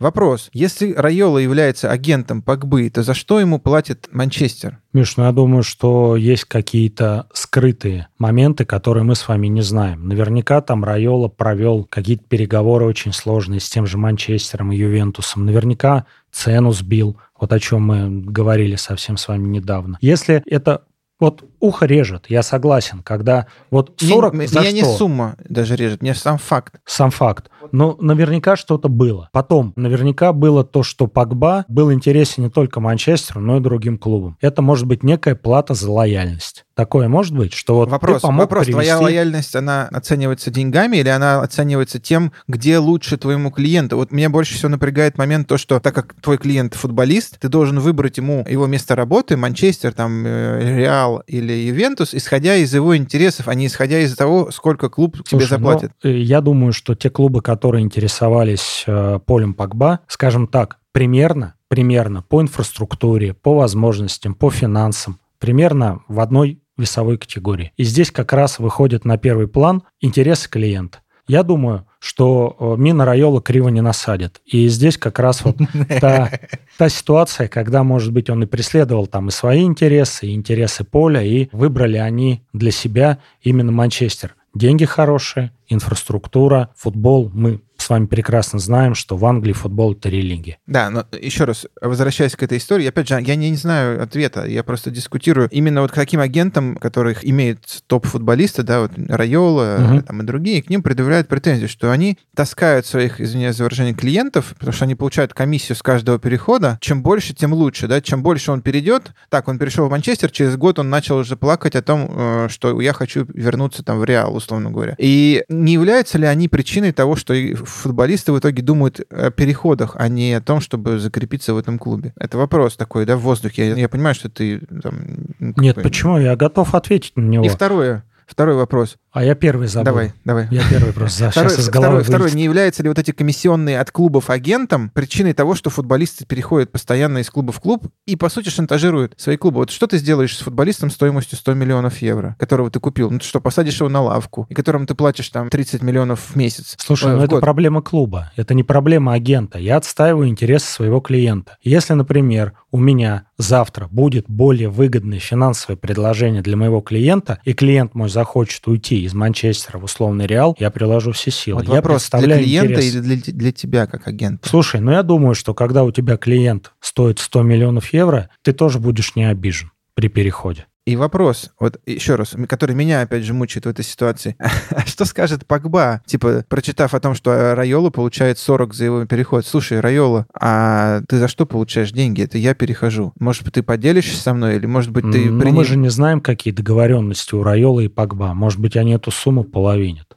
Вопрос. 0.00 0.50
Если 0.52 0.92
Райола 0.92 1.38
является 1.38 1.90
агентом 1.90 2.42
Погбы, 2.42 2.90
то 2.90 3.02
за 3.02 3.14
что 3.14 3.38
ему 3.38 3.60
платит 3.60 4.08
Манчестер? 4.10 4.78
Миш, 4.92 5.16
ну 5.16 5.24
я 5.24 5.32
думаю, 5.32 5.62
что 5.62 6.16
есть 6.16 6.44
какие-то 6.46 7.28
скрытые 7.32 8.08
моменты, 8.18 8.64
которые 8.64 9.04
мы 9.04 9.14
с 9.14 9.28
вами 9.28 9.46
не 9.46 9.62
знаем. 9.62 10.08
Наверняка 10.08 10.60
там 10.60 10.84
Райола 10.84 11.28
провел 11.28 11.84
какие-то 11.84 12.24
переговоры 12.28 12.86
очень 12.86 13.12
сложные 13.12 13.60
с 13.60 13.68
тем 13.70 13.86
же 13.86 13.98
Манчестером 13.98 14.72
и 14.72 14.76
Ювентусом. 14.76 15.46
Наверняка 15.46 16.06
цену 16.32 16.72
сбил, 16.72 17.18
вот 17.38 17.52
о 17.52 17.60
чем 17.60 17.82
мы 17.82 18.22
говорили 18.22 18.74
совсем 18.76 19.16
с 19.16 19.28
вами 19.28 19.46
недавно. 19.48 19.98
Если 20.00 20.42
это 20.46 20.82
вот 21.20 21.44
ухо 21.62 21.86
режет, 21.86 22.26
я 22.28 22.42
согласен, 22.42 23.02
когда 23.02 23.46
вот 23.70 23.92
40 23.98 24.34
Мне- 24.34 24.46
за 24.48 24.60
меня 24.60 24.72
не 24.72 24.80
что? 24.82 24.96
сумма 24.96 25.36
даже 25.48 25.76
режет, 25.76 26.02
мне 26.02 26.14
сам 26.14 26.36
факт. 26.36 26.74
Сам 26.84 27.10
факт. 27.10 27.48
Но 27.70 27.96
наверняка 28.00 28.56
что-то 28.56 28.88
было. 28.88 29.28
Потом, 29.32 29.72
наверняка 29.76 30.32
было 30.32 30.64
то, 30.64 30.82
что 30.82 31.06
Погба 31.06 31.64
был 31.68 31.92
интересен 31.92 32.42
не 32.42 32.50
только 32.50 32.80
Манчестеру, 32.80 33.40
но 33.40 33.56
и 33.56 33.60
другим 33.60 33.96
клубам. 33.96 34.36
Это 34.40 34.60
может 34.60 34.86
быть 34.86 35.02
некая 35.02 35.34
плата 35.36 35.72
за 35.74 35.90
лояльность. 35.90 36.64
Такое 36.74 37.06
может 37.08 37.34
быть, 37.36 37.52
что 37.52 37.76
вот 37.76 37.90
вопрос, 37.90 38.16
ты 38.22 38.26
помог 38.26 38.40
вопрос 38.40 38.66
твоя 38.66 38.94
привести- 38.96 39.02
лояльность, 39.04 39.54
она 39.56 39.88
оценивается 39.92 40.50
деньгами 40.50 40.96
или 40.96 41.08
она 41.10 41.42
оценивается 41.42 41.98
тем, 42.00 42.32
где 42.48 42.78
лучше 42.78 43.16
твоему 43.18 43.50
клиенту? 43.50 43.96
Вот 43.96 44.10
меня 44.10 44.30
больше 44.30 44.54
всего 44.54 44.70
напрягает 44.70 45.18
момент 45.18 45.46
то, 45.48 45.58
что 45.58 45.78
так 45.80 45.94
как 45.94 46.14
твой 46.20 46.38
клиент 46.38 46.74
футболист, 46.74 47.38
ты 47.38 47.48
должен 47.48 47.78
выбрать 47.78 48.16
ему 48.16 48.44
его 48.48 48.66
место 48.66 48.96
работы, 48.96 49.36
Манчестер, 49.36 49.92
там, 49.92 50.24
э, 50.26 50.76
Реал 50.78 51.22
или 51.26 51.51
Ювентус, 51.54 52.14
исходя 52.14 52.56
из 52.56 52.74
его 52.74 52.96
интересов, 52.96 53.48
а 53.48 53.54
не 53.54 53.66
исходя 53.66 54.00
из 54.00 54.14
того, 54.16 54.50
сколько 54.50 54.88
клуб 54.88 55.16
тебе 55.18 55.40
Слушай, 55.40 55.48
заплатит. 55.48 55.92
ну, 56.02 56.10
я 56.10 56.40
думаю, 56.40 56.72
что 56.72 56.94
те 56.94 57.10
клубы, 57.10 57.42
которые 57.42 57.82
интересовались 57.82 58.84
э, 58.86 59.20
полем 59.24 59.54
Погба, 59.54 60.00
скажем 60.06 60.46
так, 60.46 60.78
примерно, 60.92 61.54
примерно 61.68 62.22
по 62.22 62.40
инфраструктуре, 62.40 63.34
по 63.34 63.54
возможностям, 63.54 64.34
по 64.34 64.50
финансам, 64.50 65.18
примерно 65.38 66.00
в 66.08 66.20
одной 66.20 66.60
весовой 66.76 67.18
категории. 67.18 67.72
И 67.76 67.84
здесь 67.84 68.10
как 68.10 68.32
раз 68.32 68.58
выходит 68.58 69.04
на 69.04 69.18
первый 69.18 69.48
план 69.48 69.82
интересы 70.00 70.48
клиента. 70.48 71.00
Я 71.26 71.42
думаю, 71.42 71.86
что 72.02 72.56
э, 72.58 72.74
Мина 72.82 73.04
Райола 73.04 73.40
криво 73.40 73.68
не 73.68 73.80
насадит. 73.80 74.40
И 74.44 74.66
здесь 74.66 74.98
как 74.98 75.20
раз 75.20 75.44
вот 75.44 75.56
та, 76.00 76.32
та 76.76 76.88
ситуация, 76.88 77.46
когда, 77.46 77.84
может 77.84 78.12
быть, 78.12 78.28
он 78.28 78.42
и 78.42 78.46
преследовал 78.46 79.06
там 79.06 79.28
и 79.28 79.30
свои 79.30 79.62
интересы, 79.62 80.26
и 80.26 80.34
интересы 80.34 80.82
поля, 80.82 81.22
и 81.22 81.48
выбрали 81.52 81.98
они 81.98 82.42
для 82.52 82.72
себя 82.72 83.18
именно 83.40 83.70
Манчестер. 83.70 84.34
Деньги 84.52 84.84
хорошие, 84.84 85.52
инфраструктура, 85.68 86.70
футбол. 86.76 87.30
Мы 87.32 87.60
с 87.82 87.90
вами 87.90 88.06
прекрасно 88.06 88.58
знаем, 88.58 88.94
что 88.94 89.16
в 89.16 89.24
Англии 89.26 89.52
футбол– 89.52 89.92
это 89.94 90.08
религия. 90.08 90.58
Да, 90.66 90.90
но 90.90 91.06
еще 91.20 91.44
раз, 91.44 91.66
возвращаясь 91.80 92.36
к 92.36 92.42
этой 92.42 92.58
истории, 92.58 92.86
опять 92.86 93.08
же, 93.08 93.20
я 93.20 93.34
не, 93.36 93.50
не 93.50 93.56
знаю 93.56 94.02
ответа, 94.02 94.46
я 94.46 94.62
просто 94.62 94.90
дискутирую 94.90 95.48
именно 95.50 95.82
вот 95.82 95.92
к 95.92 95.94
таким 95.94 96.20
агентам, 96.20 96.76
которых 96.76 97.24
имеют 97.26 97.82
топ-футболисты, 97.86 98.62
да, 98.62 98.80
вот 98.80 98.92
Райола 99.08 99.76
Мгм. 99.78 100.02
там 100.02 100.22
и 100.22 100.24
другие, 100.24 100.62
к 100.62 100.70
ним 100.70 100.82
предъявляют 100.82 101.28
претензии, 101.28 101.66
что 101.66 101.90
они 101.90 102.18
таскают 102.34 102.86
своих, 102.86 103.20
извиняюсь 103.20 103.56
за 103.56 103.64
выражение, 103.64 103.94
клиентов, 103.94 104.54
потому 104.58 104.72
что 104.72 104.84
они 104.84 104.94
получают 104.94 105.34
комиссию 105.34 105.76
с 105.76 105.82
каждого 105.82 106.18
перехода, 106.18 106.78
чем 106.80 107.02
больше, 107.02 107.34
тем 107.34 107.52
лучше, 107.52 107.88
да, 107.88 108.00
чем 108.00 108.22
больше 108.22 108.52
он 108.52 108.62
перейдет, 108.62 109.12
так, 109.28 109.48
он 109.48 109.58
перешел 109.58 109.86
в 109.86 109.90
Манчестер, 109.90 110.30
через 110.30 110.56
год 110.56 110.78
он 110.78 110.90
начал 110.90 111.16
уже 111.18 111.36
плакать 111.36 111.74
о 111.76 111.82
том, 111.82 112.10
э, 112.10 112.48
что 112.50 112.80
я 112.80 112.92
хочу 112.92 113.26
вернуться 113.34 113.82
там 113.82 113.98
в 113.98 114.04
Реал, 114.04 114.34
условно 114.34 114.70
говоря. 114.70 114.94
И 114.98 115.44
не 115.48 115.74
являются 115.74 116.18
ли 116.18 116.26
они 116.26 116.48
причиной 116.48 116.92
того, 116.92 117.16
что 117.16 117.34
футболисты 117.72 118.32
в 118.32 118.38
итоге 118.38 118.62
думают 118.62 119.00
о 119.10 119.30
переходах, 119.30 119.96
а 119.98 120.08
не 120.08 120.34
о 120.34 120.40
том, 120.40 120.60
чтобы 120.60 120.98
закрепиться 120.98 121.54
в 121.54 121.58
этом 121.58 121.78
клубе? 121.78 122.12
Это 122.16 122.38
вопрос 122.38 122.76
такой, 122.76 123.06
да, 123.06 123.16
в 123.16 123.20
воздухе. 123.20 123.68
Я, 123.68 123.76
я 123.76 123.88
понимаю, 123.88 124.14
что 124.14 124.28
ты 124.28 124.60
там... 124.82 125.00
ну, 125.38 125.54
Нет, 125.56 125.82
почему? 125.82 126.18
Я 126.18 126.36
готов 126.36 126.74
ответить 126.74 127.16
на 127.16 127.22
него. 127.22 127.44
И 127.44 127.48
второе, 127.48 128.04
второй 128.26 128.56
вопрос. 128.56 128.96
А 129.12 129.22
я 129.22 129.34
первый 129.34 129.68
забыл. 129.68 129.84
Давай, 129.84 130.12
давай. 130.24 130.48
Я 130.50 130.62
первый 130.70 130.94
просто 130.94 131.30
Второй, 131.30 131.50
сейчас 131.50 131.58
из 131.60 131.68
второй, 131.68 131.88
головы 131.88 132.02
второй, 132.02 132.20
вылетел. 132.22 132.38
не 132.38 132.44
являются 132.44 132.82
ли 132.82 132.88
вот 132.88 132.98
эти 132.98 133.10
комиссионные 133.10 133.78
от 133.78 133.90
клубов 133.90 134.30
агентом 134.30 134.88
причиной 134.88 135.34
того, 135.34 135.54
что 135.54 135.68
футболисты 135.68 136.24
переходят 136.24 136.72
постоянно 136.72 137.18
из 137.18 137.28
клуба 137.28 137.52
в 137.52 137.60
клуб 137.60 137.88
и, 138.06 138.16
по 138.16 138.30
сути, 138.30 138.48
шантажируют 138.48 139.12
свои 139.18 139.36
клубы? 139.36 139.58
Вот 139.58 139.70
что 139.70 139.86
ты 139.86 139.98
сделаешь 139.98 140.34
с 140.34 140.40
футболистом 140.40 140.90
стоимостью 140.90 141.36
100 141.36 141.52
миллионов 141.52 141.98
евро, 141.98 142.36
которого 142.38 142.70
ты 142.70 142.80
купил? 142.80 143.10
Ну 143.10 143.18
ты 143.18 143.26
что, 143.26 143.40
посадишь 143.40 143.80
его 143.80 143.90
на 143.90 144.00
лавку, 144.00 144.46
и 144.48 144.54
которому 144.54 144.86
ты 144.86 144.94
платишь 144.94 145.28
там 145.28 145.50
30 145.50 145.82
миллионов 145.82 146.30
в 146.30 146.36
месяц? 146.36 146.74
Слушай, 146.78 147.12
э, 147.12 147.16
ну 147.16 147.22
это 147.22 147.36
проблема 147.36 147.82
клуба, 147.82 148.32
это 148.36 148.54
не 148.54 148.62
проблема 148.62 149.12
агента. 149.12 149.58
Я 149.58 149.76
отстаиваю 149.76 150.28
интересы 150.28 150.72
своего 150.72 151.00
клиента. 151.00 151.58
Если, 151.62 151.92
например, 151.92 152.54
у 152.70 152.78
меня 152.78 153.26
завтра 153.36 153.88
будет 153.90 154.24
более 154.28 154.70
выгодное 154.70 155.18
финансовое 155.18 155.76
предложение 155.76 156.40
для 156.40 156.56
моего 156.56 156.80
клиента, 156.80 157.40
и 157.44 157.52
клиент 157.52 157.94
мой 157.94 158.08
захочет 158.08 158.66
уйти 158.66 159.01
из 159.04 159.14
Манчестера 159.14 159.78
в 159.78 159.84
условный 159.84 160.26
Реал, 160.26 160.56
я 160.58 160.70
приложу 160.70 161.12
все 161.12 161.30
силы. 161.30 161.60
Вот 161.60 161.68
я 161.68 161.76
вопрос, 161.76 162.08
для 162.08 162.18
представляю 162.18 162.42
клиента 162.42 162.74
интерес. 162.74 162.94
или 162.94 163.00
для, 163.00 163.32
для 163.32 163.52
тебя 163.52 163.86
как 163.86 164.06
агента? 164.08 164.48
Слушай, 164.48 164.80
ну 164.80 164.92
я 164.92 165.02
думаю, 165.02 165.34
что 165.34 165.54
когда 165.54 165.84
у 165.84 165.92
тебя 165.92 166.16
клиент 166.16 166.72
стоит 166.80 167.18
100 167.18 167.42
миллионов 167.42 167.92
евро, 167.92 168.30
ты 168.42 168.52
тоже 168.52 168.78
будешь 168.78 169.16
не 169.16 169.24
обижен 169.24 169.70
при 169.94 170.08
переходе. 170.08 170.66
И 170.84 170.96
вопрос, 170.96 171.50
вот 171.60 171.80
еще 171.86 172.16
раз, 172.16 172.34
который 172.48 172.74
меня 172.74 173.02
опять 173.02 173.22
же 173.22 173.34
мучает 173.34 173.66
в 173.66 173.68
этой 173.68 173.84
ситуации. 173.84 174.36
А 174.74 174.84
что 174.86 175.04
скажет 175.04 175.46
Погба, 175.46 176.02
типа, 176.06 176.44
прочитав 176.48 176.94
о 176.94 177.00
том, 177.00 177.14
что 177.14 177.54
Райола 177.54 177.90
получает 177.90 178.38
40 178.38 178.74
за 178.74 178.84
его 178.86 179.04
переход? 179.06 179.46
Слушай, 179.46 179.78
Райола, 179.80 180.26
а 180.38 181.02
ты 181.08 181.18
за 181.18 181.28
что 181.28 181.46
получаешь 181.46 181.92
деньги? 181.92 182.22
Это 182.22 182.36
я 182.38 182.54
перехожу. 182.54 183.12
Может 183.20 183.44
быть, 183.44 183.54
ты 183.54 183.62
поделишься 183.62 184.16
со 184.20 184.34
мной? 184.34 184.56
Или, 184.56 184.66
может 184.66 184.90
быть, 184.90 185.04
ты 185.12 185.30
Но 185.30 185.40
принял- 185.40 185.56
мы 185.56 185.64
же 185.64 185.76
не 185.76 185.88
знаем, 185.88 186.20
какие 186.20 186.52
договоренности 186.52 187.34
у 187.34 187.42
Райола 187.44 187.80
и 187.80 187.88
Погба. 187.88 188.34
Может 188.34 188.58
быть, 188.58 188.76
они 188.76 188.92
эту 188.92 189.10
сумму 189.12 189.44
половинят. 189.44 190.16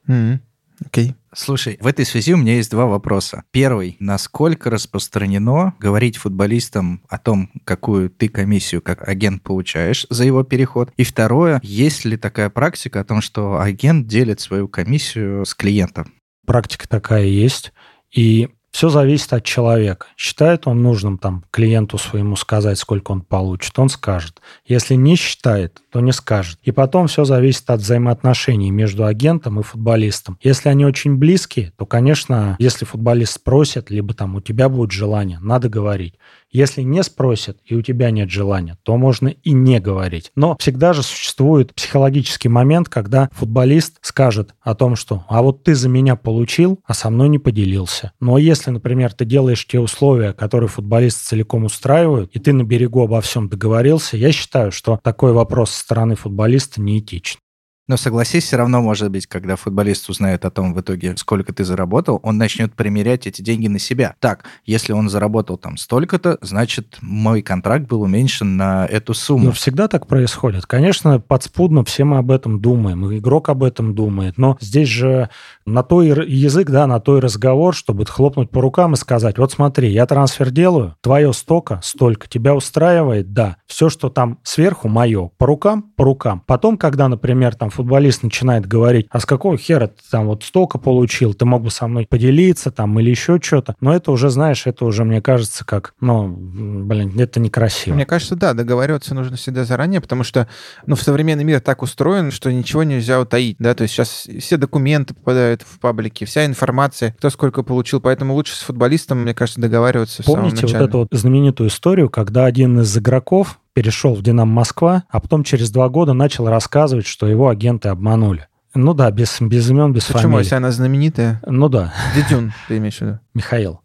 Окей. 0.83 1.15
Слушай, 1.35 1.77
в 1.81 1.87
этой 1.87 2.05
связи 2.05 2.33
у 2.33 2.37
меня 2.37 2.55
есть 2.55 2.71
два 2.71 2.85
вопроса. 2.85 3.43
Первый. 3.51 3.97
Насколько 3.99 4.69
распространено 4.69 5.75
говорить 5.79 6.15
футболистам 6.17 7.01
о 7.09 7.17
том, 7.17 7.51
какую 7.65 8.09
ты 8.09 8.29
комиссию 8.29 8.81
как 8.81 9.07
агент 9.07 9.43
получаешь 9.43 10.07
за 10.09 10.23
его 10.23 10.43
переход? 10.43 10.91
И 10.95 11.03
второе. 11.03 11.59
Есть 11.61 12.05
ли 12.05 12.15
такая 12.15 12.49
практика 12.49 13.01
о 13.01 13.03
том, 13.03 13.21
что 13.21 13.59
агент 13.59 14.07
делит 14.07 14.39
свою 14.39 14.69
комиссию 14.69 15.45
с 15.45 15.53
клиентом? 15.53 16.13
Практика 16.45 16.87
такая 16.87 17.25
есть. 17.25 17.73
И 18.11 18.49
все 18.75 18.89
зависит 18.89 19.31
от 19.31 19.45
человека. 19.45 20.07
Считает 20.17 20.67
он 20.67 20.83
нужным 20.83 21.17
там 21.17 21.45
клиенту 21.49 21.97
своему 21.97 22.35
сказать, 22.35 22.77
сколько 22.77 23.13
он 23.13 23.21
получит, 23.21 23.79
он 23.79 23.87
скажет. 23.87 24.41
Если 24.65 24.95
не 24.95 25.15
считает, 25.15 25.79
то 25.93 26.01
не 26.01 26.11
скажет. 26.11 26.59
И 26.61 26.73
потом 26.73 27.07
все 27.07 27.23
зависит 27.23 27.69
от 27.69 27.79
взаимоотношений 27.79 28.71
между 28.71 29.05
агентом 29.05 29.61
и 29.61 29.63
футболистом. 29.63 30.37
Если 30.41 30.67
они 30.67 30.85
очень 30.85 31.15
близкие, 31.15 31.71
то, 31.77 31.85
конечно, 31.85 32.57
если 32.59 32.83
футболист 32.83 33.35
спросит, 33.35 33.89
либо 33.89 34.13
там 34.13 34.35
у 34.35 34.41
тебя 34.41 34.67
будет 34.67 34.91
желание, 34.91 35.39
надо 35.39 35.69
говорить. 35.69 36.15
Если 36.55 36.83
не 36.83 37.03
спросят 37.03 37.57
и 37.65 37.75
у 37.75 37.81
тебя 37.81 38.11
нет 38.11 38.29
желания, 38.29 38.77
то 38.83 38.95
можно 38.95 39.27
и 39.27 39.51
не 39.51 39.81
говорить. 39.81 40.31
Но 40.37 40.55
всегда 40.57 40.93
же 40.93 41.03
существует 41.03 41.73
психологический 41.73 42.47
момент, 42.47 42.87
когда 42.87 43.29
футболист 43.33 43.97
скажет 43.99 44.55
о 44.61 44.73
том, 44.73 44.95
что 44.95 45.25
«а 45.27 45.41
вот 45.41 45.63
ты 45.63 45.75
за 45.75 45.89
меня 45.89 46.15
получил, 46.15 46.79
а 46.85 46.93
со 46.93 47.09
мной 47.09 47.27
не 47.27 47.39
поделился». 47.39 48.13
Но 48.21 48.37
если, 48.37 48.64
например, 48.71 49.13
ты 49.13 49.25
делаешь 49.25 49.65
те 49.67 49.79
условия, 49.79 50.33
которые 50.33 50.69
футболист 50.69 51.25
целиком 51.25 51.65
устраивают, 51.65 52.31
и 52.35 52.39
ты 52.39 52.53
на 52.53 52.63
берегу 52.63 53.03
обо 53.03 53.21
всем 53.21 53.49
договорился, 53.49 54.17
я 54.17 54.31
считаю, 54.31 54.71
что 54.71 54.99
такой 55.03 55.33
вопрос 55.33 55.71
со 55.71 55.79
стороны 55.81 56.15
футболиста 56.15 56.81
неэтичен. 56.81 57.39
Но 57.87 57.97
согласись, 57.97 58.45
все 58.45 58.57
равно 58.57 58.81
может 58.81 59.11
быть, 59.11 59.27
когда 59.27 59.55
футболист 59.55 60.09
узнает 60.09 60.43
о 60.43 60.49
том 60.49 60.73
в 60.73 60.81
итоге, 60.81 61.15
сколько 61.17 61.53
ты 61.53 61.63
заработал, 61.63 62.19
он 62.23 62.37
начнет 62.37 62.73
примерять 62.73 63.27
эти 63.27 63.43
деньги 63.43 63.67
на 63.67 63.77
себя. 63.77 64.15
Так, 64.19 64.45
если 64.65 64.91
он 64.91 65.07
заработал 65.07 65.57
там 65.57 65.77
столько-то, 65.77 66.39
значит, 66.41 66.97
мой 67.01 67.43
контракт 67.43 67.85
был 67.87 68.01
уменьшен 68.01 68.57
на 68.57 68.87
эту 68.87 69.11
Ну, 69.11 69.13
сумму. 69.13 69.51
всегда 69.51 69.87
так 69.87 70.07
происходит. 70.07 70.65
Конечно, 70.65 71.19
подспудно 71.19 71.83
все 71.83 72.05
мы 72.05 72.17
об 72.17 72.31
этом 72.31 72.59
думаем, 72.59 73.15
игрок 73.15 73.49
об 73.49 73.63
этом 73.63 73.93
думает, 73.93 74.37
но 74.39 74.57
здесь 74.59 74.89
же 74.89 75.29
на 75.67 75.83
то 75.83 76.01
и 76.01 76.09
р- 76.09 76.21
язык, 76.23 76.71
да, 76.71 76.87
на 76.87 76.99
то 76.99 77.17
и 77.17 77.21
разговор, 77.21 77.75
чтобы 77.75 78.05
хлопнуть 78.07 78.49
по 78.49 78.61
рукам 78.61 78.93
и 78.93 78.97
сказать, 78.97 79.37
вот 79.37 79.51
смотри, 79.51 79.91
я 79.91 80.07
трансфер 80.07 80.49
делаю, 80.49 80.95
твое 81.01 81.31
стока 81.33 81.81
столько, 81.83 82.27
тебя 82.27 82.55
устраивает, 82.55 83.31
да, 83.33 83.57
все, 83.67 83.89
что 83.89 84.09
там 84.09 84.39
сверху, 84.43 84.87
мое, 84.87 85.29
по 85.37 85.45
рукам, 85.45 85.83
по 85.95 86.03
рукам. 86.03 86.41
Потом, 86.47 86.77
когда, 86.77 87.07
например, 87.07 87.53
там 87.55 87.69
футболист 87.75 88.23
начинает 88.23 88.65
говорить, 88.65 89.07
а 89.09 89.19
с 89.19 89.25
какого 89.25 89.57
хера 89.57 89.87
ты 89.87 90.03
там 90.09 90.27
вот 90.27 90.43
столько 90.43 90.77
получил, 90.77 91.33
ты 91.33 91.45
мог 91.45 91.63
бы 91.63 91.71
со 91.71 91.87
мной 91.87 92.07
поделиться 92.09 92.71
там 92.71 92.99
или 92.99 93.09
еще 93.09 93.39
что-то, 93.41 93.75
но 93.81 93.93
это 93.93 94.11
уже, 94.11 94.29
знаешь, 94.29 94.65
это 94.65 94.85
уже, 94.85 95.03
мне 95.03 95.21
кажется, 95.21 95.65
как, 95.65 95.93
ну, 95.99 96.27
блин, 96.27 97.19
это 97.19 97.39
некрасиво. 97.39 97.95
Мне 97.95 98.05
кажется, 98.05 98.35
да, 98.35 98.53
договариваться 98.53 99.13
нужно 99.13 99.37
всегда 99.37 99.65
заранее, 99.65 100.01
потому 100.01 100.23
что, 100.23 100.47
ну, 100.85 100.95
в 100.95 101.01
современный 101.01 101.43
мир 101.43 101.59
так 101.59 101.81
устроен, 101.81 102.31
что 102.31 102.51
ничего 102.51 102.83
нельзя 102.83 103.19
утаить, 103.19 103.57
да, 103.59 103.73
то 103.73 103.83
есть 103.83 103.93
сейчас 103.93 104.27
все 104.39 104.57
документы 104.57 105.13
попадают 105.13 105.61
в 105.61 105.79
паблики, 105.79 106.25
вся 106.25 106.45
информация, 106.45 107.13
кто 107.17 107.29
сколько 107.29 107.63
получил, 107.63 107.99
поэтому 108.01 108.33
лучше 108.33 108.55
с 108.55 108.61
футболистом, 108.61 109.21
мне 109.21 109.33
кажется, 109.33 109.61
договариваться 109.61 110.23
в 110.23 110.25
самом 110.25 110.39
Помните 110.39 110.61
вот 110.61 110.71
начале. 110.71 110.85
эту 110.85 110.97
вот 110.99 111.07
знаменитую 111.11 111.69
историю, 111.69 112.09
когда 112.09 112.45
один 112.45 112.79
из 112.79 112.97
игроков 112.97 113.59
перешел 113.75 114.15
в 114.15 114.23
«Динамо 114.23 114.51
Москва», 114.51 115.03
а 115.09 115.19
потом 115.19 115.43
через 115.43 115.69
два 115.69 115.89
года 115.89 116.13
начал 116.13 116.47
рассказывать, 116.47 117.05
что 117.05 117.27
его 117.27 117.49
агенты 117.49 117.89
обманули. 117.89 118.47
Ну 118.73 118.93
да, 118.93 119.11
без, 119.11 119.37
без 119.41 119.69
имен, 119.69 119.93
без 119.93 120.05
Почему, 120.05 120.21
фамилий. 120.21 120.43
если 120.43 120.55
она 120.55 120.71
знаменитая? 120.71 121.41
Ну 121.45 121.69
да, 121.69 121.93
Дедюн, 122.15 122.53
ты 122.67 122.77
имеешь 122.77 122.97
в 122.97 123.01
виду? 123.01 123.19
Михаил. 123.35 123.81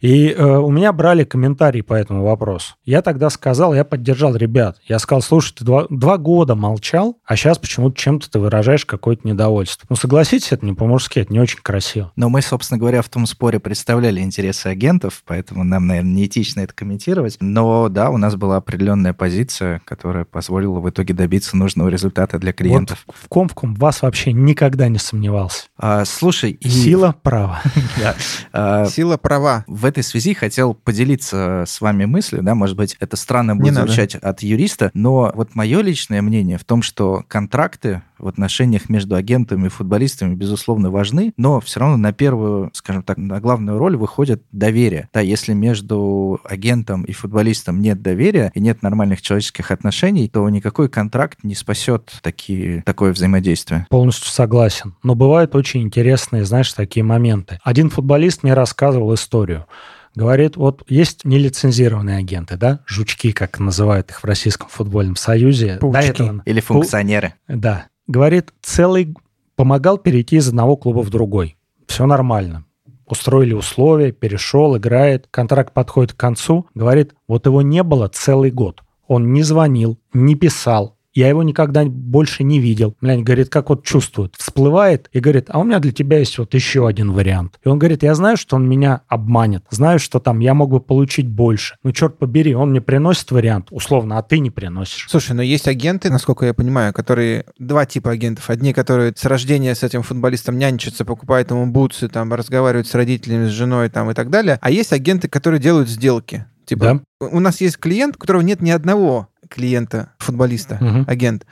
И 0.00 0.28
э, 0.30 0.42
у 0.44 0.70
меня 0.70 0.92
брали 0.92 1.24
комментарии 1.24 1.80
по 1.80 1.94
этому 1.94 2.24
вопросу. 2.24 2.74
Я 2.84 3.02
тогда 3.02 3.30
сказал, 3.30 3.74
я 3.74 3.84
поддержал 3.84 4.34
ребят. 4.36 4.78
Я 4.86 4.98
сказал, 4.98 5.22
слушай, 5.22 5.54
ты 5.56 5.64
два, 5.64 5.86
два 5.90 6.18
года 6.18 6.54
молчал, 6.54 7.18
а 7.24 7.36
сейчас 7.36 7.58
почему-то 7.58 7.96
чем-то 7.96 8.30
ты 8.30 8.38
выражаешь 8.38 8.84
какое-то 8.84 9.26
недовольство. 9.28 9.86
Ну 9.88 9.96
согласитесь, 9.96 10.52
это 10.52 10.64
не 10.66 10.72
по-мужски, 10.74 11.18
это 11.20 11.32
не 11.32 11.40
очень 11.40 11.58
красиво. 11.62 12.12
Но 12.16 12.28
мы, 12.28 12.42
собственно 12.42 12.78
говоря, 12.78 13.02
в 13.02 13.08
том 13.08 13.26
споре 13.26 13.60
представляли 13.60 14.20
интересы 14.20 14.68
агентов, 14.68 15.22
поэтому 15.26 15.64
нам, 15.64 15.86
наверное, 15.86 16.12
неэтично 16.12 16.60
это 16.60 16.74
комментировать. 16.74 17.36
Но 17.40 17.88
да, 17.88 18.10
у 18.10 18.16
нас 18.16 18.36
была 18.36 18.56
определенная 18.56 19.12
позиция, 19.12 19.80
которая 19.84 20.24
позволила 20.24 20.80
в 20.80 20.88
итоге 20.90 21.14
добиться 21.14 21.56
нужного 21.56 21.88
результата 21.88 22.38
для 22.38 22.52
клиентов. 22.52 23.02
Вот 23.06 23.16
в 23.16 23.28
ком 23.28 23.48
в 23.48 23.54
ком 23.54 23.74
вас 23.74 24.02
вообще 24.02 24.32
никогда 24.32 24.88
не 24.88 24.98
сомневался. 24.98 25.64
А, 25.78 26.04
слушай, 26.04 26.52
и- 26.52 26.68
Сила 26.68 27.14
права. 27.22 27.60
А, 28.52 28.86
Сила 28.86 29.16
права. 29.16 29.64
В 29.66 29.84
этой 29.84 30.02
связи 30.02 30.34
хотел 30.34 30.74
поделиться 30.74 31.64
с 31.66 31.80
вами 31.80 32.04
мыслью, 32.04 32.42
да, 32.42 32.54
может 32.54 32.76
быть, 32.76 32.96
это 33.00 33.16
странно 33.16 33.52
Не 33.52 33.60
будет 33.60 33.74
звучать 33.74 34.14
от 34.14 34.42
юриста, 34.42 34.90
но 34.94 35.32
вот 35.34 35.54
мое 35.54 35.80
личное 35.82 36.22
мнение 36.22 36.58
в 36.58 36.64
том, 36.64 36.82
что 36.82 37.24
контракты 37.28 38.02
в 38.18 38.28
отношениях 38.28 38.88
между 38.88 39.14
агентами 39.14 39.66
и 39.66 39.68
футболистами, 39.68 40.34
безусловно, 40.34 40.90
важны, 40.90 41.32
но 41.36 41.60
все 41.60 41.80
равно 41.80 41.96
на 41.96 42.12
первую, 42.12 42.70
скажем 42.72 43.02
так, 43.02 43.18
на 43.18 43.40
главную 43.40 43.78
роль 43.78 43.96
выходит 43.96 44.42
доверие. 44.52 45.08
Да, 45.12 45.20
если 45.20 45.52
между 45.52 46.40
агентом 46.44 47.04
и 47.04 47.12
футболистом 47.12 47.80
нет 47.80 48.02
доверия 48.02 48.50
и 48.54 48.60
нет 48.60 48.82
нормальных 48.82 49.22
человеческих 49.22 49.70
отношений, 49.70 50.28
то 50.28 50.48
никакой 50.48 50.88
контракт 50.88 51.40
не 51.42 51.54
спасет 51.54 52.12
такие, 52.22 52.82
такое 52.82 53.12
взаимодействие. 53.12 53.86
Полностью 53.90 54.30
согласен. 54.30 54.94
Но 55.02 55.14
бывают 55.14 55.54
очень 55.54 55.82
интересные, 55.82 56.44
знаешь, 56.44 56.72
такие 56.72 57.04
моменты. 57.04 57.55
Один 57.62 57.90
футболист 57.90 58.42
мне 58.42 58.54
рассказывал 58.54 59.12
историю. 59.14 59.66
Говорит, 60.14 60.56
вот 60.56 60.82
есть 60.88 61.24
нелицензированные 61.24 62.18
агенты, 62.18 62.56
да, 62.56 62.80
жучки, 62.86 63.32
как 63.32 63.58
называют 63.58 64.10
их 64.10 64.22
в 64.22 64.24
Российском 64.24 64.68
футбольном 64.68 65.16
союзе. 65.16 65.76
Паучки. 65.80 65.92
До 65.92 66.06
этого- 66.08 66.42
Или 66.46 66.60
функционеры. 66.60 67.34
Да. 67.48 67.86
Говорит, 68.06 68.52
целый 68.62 69.14
помогал 69.56 69.98
перейти 69.98 70.36
из 70.36 70.48
одного 70.48 70.76
клуба 70.76 71.00
в 71.00 71.10
другой. 71.10 71.56
Все 71.86 72.06
нормально. 72.06 72.64
Устроили 73.06 73.52
условия, 73.52 74.10
перешел, 74.10 74.76
играет, 74.76 75.28
контракт 75.30 75.72
подходит 75.72 76.12
к 76.14 76.16
концу. 76.16 76.66
Говорит, 76.74 77.14
вот 77.28 77.46
его 77.46 77.62
не 77.62 77.82
было 77.82 78.08
целый 78.08 78.50
год. 78.50 78.82
Он 79.06 79.32
не 79.32 79.42
звонил, 79.42 79.98
не 80.12 80.34
писал. 80.34 80.95
Я 81.16 81.28
его 81.28 81.42
никогда 81.42 81.82
больше 81.86 82.44
не 82.44 82.60
видел. 82.60 82.94
Блядь, 83.00 83.22
говорит, 83.22 83.48
как 83.48 83.70
вот 83.70 83.84
чувствует. 83.84 84.34
Всплывает 84.36 85.08
и 85.12 85.20
говорит, 85.20 85.46
а 85.48 85.60
у 85.60 85.64
меня 85.64 85.78
для 85.78 85.90
тебя 85.90 86.18
есть 86.18 86.36
вот 86.36 86.52
еще 86.52 86.86
один 86.86 87.12
вариант. 87.12 87.58
И 87.64 87.68
он 87.68 87.78
говорит, 87.78 88.02
я 88.02 88.14
знаю, 88.14 88.36
что 88.36 88.56
он 88.56 88.68
меня 88.68 89.00
обманет. 89.08 89.64
Знаю, 89.70 89.98
что 89.98 90.20
там 90.20 90.40
я 90.40 90.52
мог 90.52 90.68
бы 90.68 90.78
получить 90.78 91.26
больше. 91.26 91.76
Ну, 91.82 91.92
черт 91.92 92.18
побери, 92.18 92.54
он 92.54 92.72
мне 92.72 92.82
приносит 92.82 93.30
вариант, 93.30 93.68
условно, 93.70 94.18
а 94.18 94.22
ты 94.22 94.40
не 94.40 94.50
приносишь. 94.50 95.06
Слушай, 95.08 95.32
но 95.32 95.40
есть 95.40 95.66
агенты, 95.66 96.10
насколько 96.10 96.44
я 96.44 96.52
понимаю, 96.52 96.92
которые... 96.92 97.46
Два 97.58 97.86
типа 97.86 98.10
агентов. 98.10 98.50
Одни, 98.50 98.74
которые 98.74 99.14
с 99.16 99.24
рождения 99.24 99.74
с 99.74 99.82
этим 99.82 100.02
футболистом 100.02 100.58
нянчатся, 100.58 101.06
покупают 101.06 101.50
ему 101.50 101.66
бутсы, 101.66 102.10
там, 102.10 102.34
разговаривают 102.34 102.88
с 102.88 102.94
родителями, 102.94 103.46
с 103.46 103.52
женой 103.52 103.88
там, 103.88 104.10
и 104.10 104.14
так 104.14 104.28
далее. 104.28 104.58
А 104.60 104.70
есть 104.70 104.92
агенты, 104.92 105.28
которые 105.28 105.60
делают 105.60 105.88
сделки. 105.88 106.44
Типа, 106.66 107.00
у 107.20 107.40
нас 107.40 107.60
есть 107.60 107.78
клиент, 107.78 108.16
у 108.16 108.18
которого 108.18 108.42
нет 108.42 108.60
ни 108.60 108.70
одного 108.70 109.28
клиента, 109.48 110.12
футболиста, 110.18 110.78
Мгм. 110.80 111.04
агент. 111.08 111.46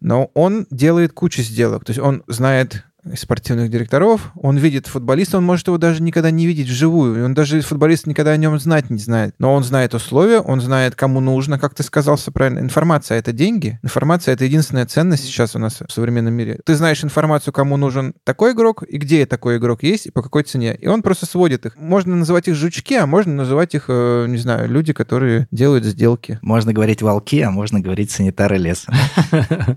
но 0.00 0.30
он 0.34 0.66
делает 0.70 1.12
кучу 1.12 1.42
сделок. 1.42 1.84
То 1.84 1.90
есть 1.90 2.00
он 2.00 2.24
знает 2.26 2.84
спортивных 3.14 3.70
директоров, 3.70 4.32
он 4.34 4.56
видит 4.56 4.86
футболиста, 4.86 5.38
он 5.38 5.44
может 5.44 5.66
его 5.66 5.78
даже 5.78 6.02
никогда 6.02 6.30
не 6.30 6.46
видеть 6.46 6.68
вживую, 6.68 7.24
он 7.24 7.34
даже 7.34 7.60
футболист 7.60 8.06
никогда 8.06 8.30
о 8.32 8.36
нем 8.36 8.58
знать 8.58 8.90
не 8.90 8.98
знает. 8.98 9.34
Но 9.38 9.54
он 9.54 9.64
знает 9.64 9.94
условия, 9.94 10.40
он 10.40 10.60
знает, 10.60 10.94
кому 10.94 11.20
нужно, 11.20 11.58
как 11.58 11.74
ты 11.74 11.82
сказал 11.82 12.16
все 12.16 12.30
правильно. 12.30 12.60
Информация— 12.60 13.18
это 13.18 13.32
деньги. 13.32 13.78
Информация— 13.82 14.34
это 14.34 14.44
единственная 14.44 14.86
ценность 14.86 15.24
сейчас 15.24 15.56
у 15.56 15.58
нас 15.58 15.80
в 15.86 15.92
современном 15.92 16.34
мире. 16.34 16.60
Ты 16.64 16.74
знаешь 16.74 17.02
информацию, 17.02 17.52
кому 17.52 17.76
нужен 17.76 18.14
такой 18.24 18.52
игрок, 18.52 18.82
и 18.82 18.98
где 18.98 19.26
такой 19.26 19.58
игрок 19.58 19.82
есть, 19.82 20.06
и 20.06 20.10
по 20.10 20.22
какой 20.22 20.44
цене. 20.44 20.74
И 20.74 20.86
он 20.86 21.02
просто 21.02 21.26
сводит 21.26 21.66
их. 21.66 21.76
Можно 21.76 22.16
называть 22.16 22.48
их 22.48 22.54
жучки, 22.54 22.94
а 22.94 23.06
можно 23.06 23.34
называть 23.34 23.74
их, 23.74 23.86
э, 23.88 24.26
не 24.28 24.38
знаю, 24.38 24.68
люди, 24.68 24.92
которые 24.92 25.48
делают 25.50 25.84
сделки. 25.84 26.38
Можно 26.42 26.72
говорить 26.72 27.02
волки, 27.02 27.40
а 27.40 27.50
можно 27.50 27.80
говорить 27.80 28.10
санитары 28.10 28.58
леса. 28.58 28.92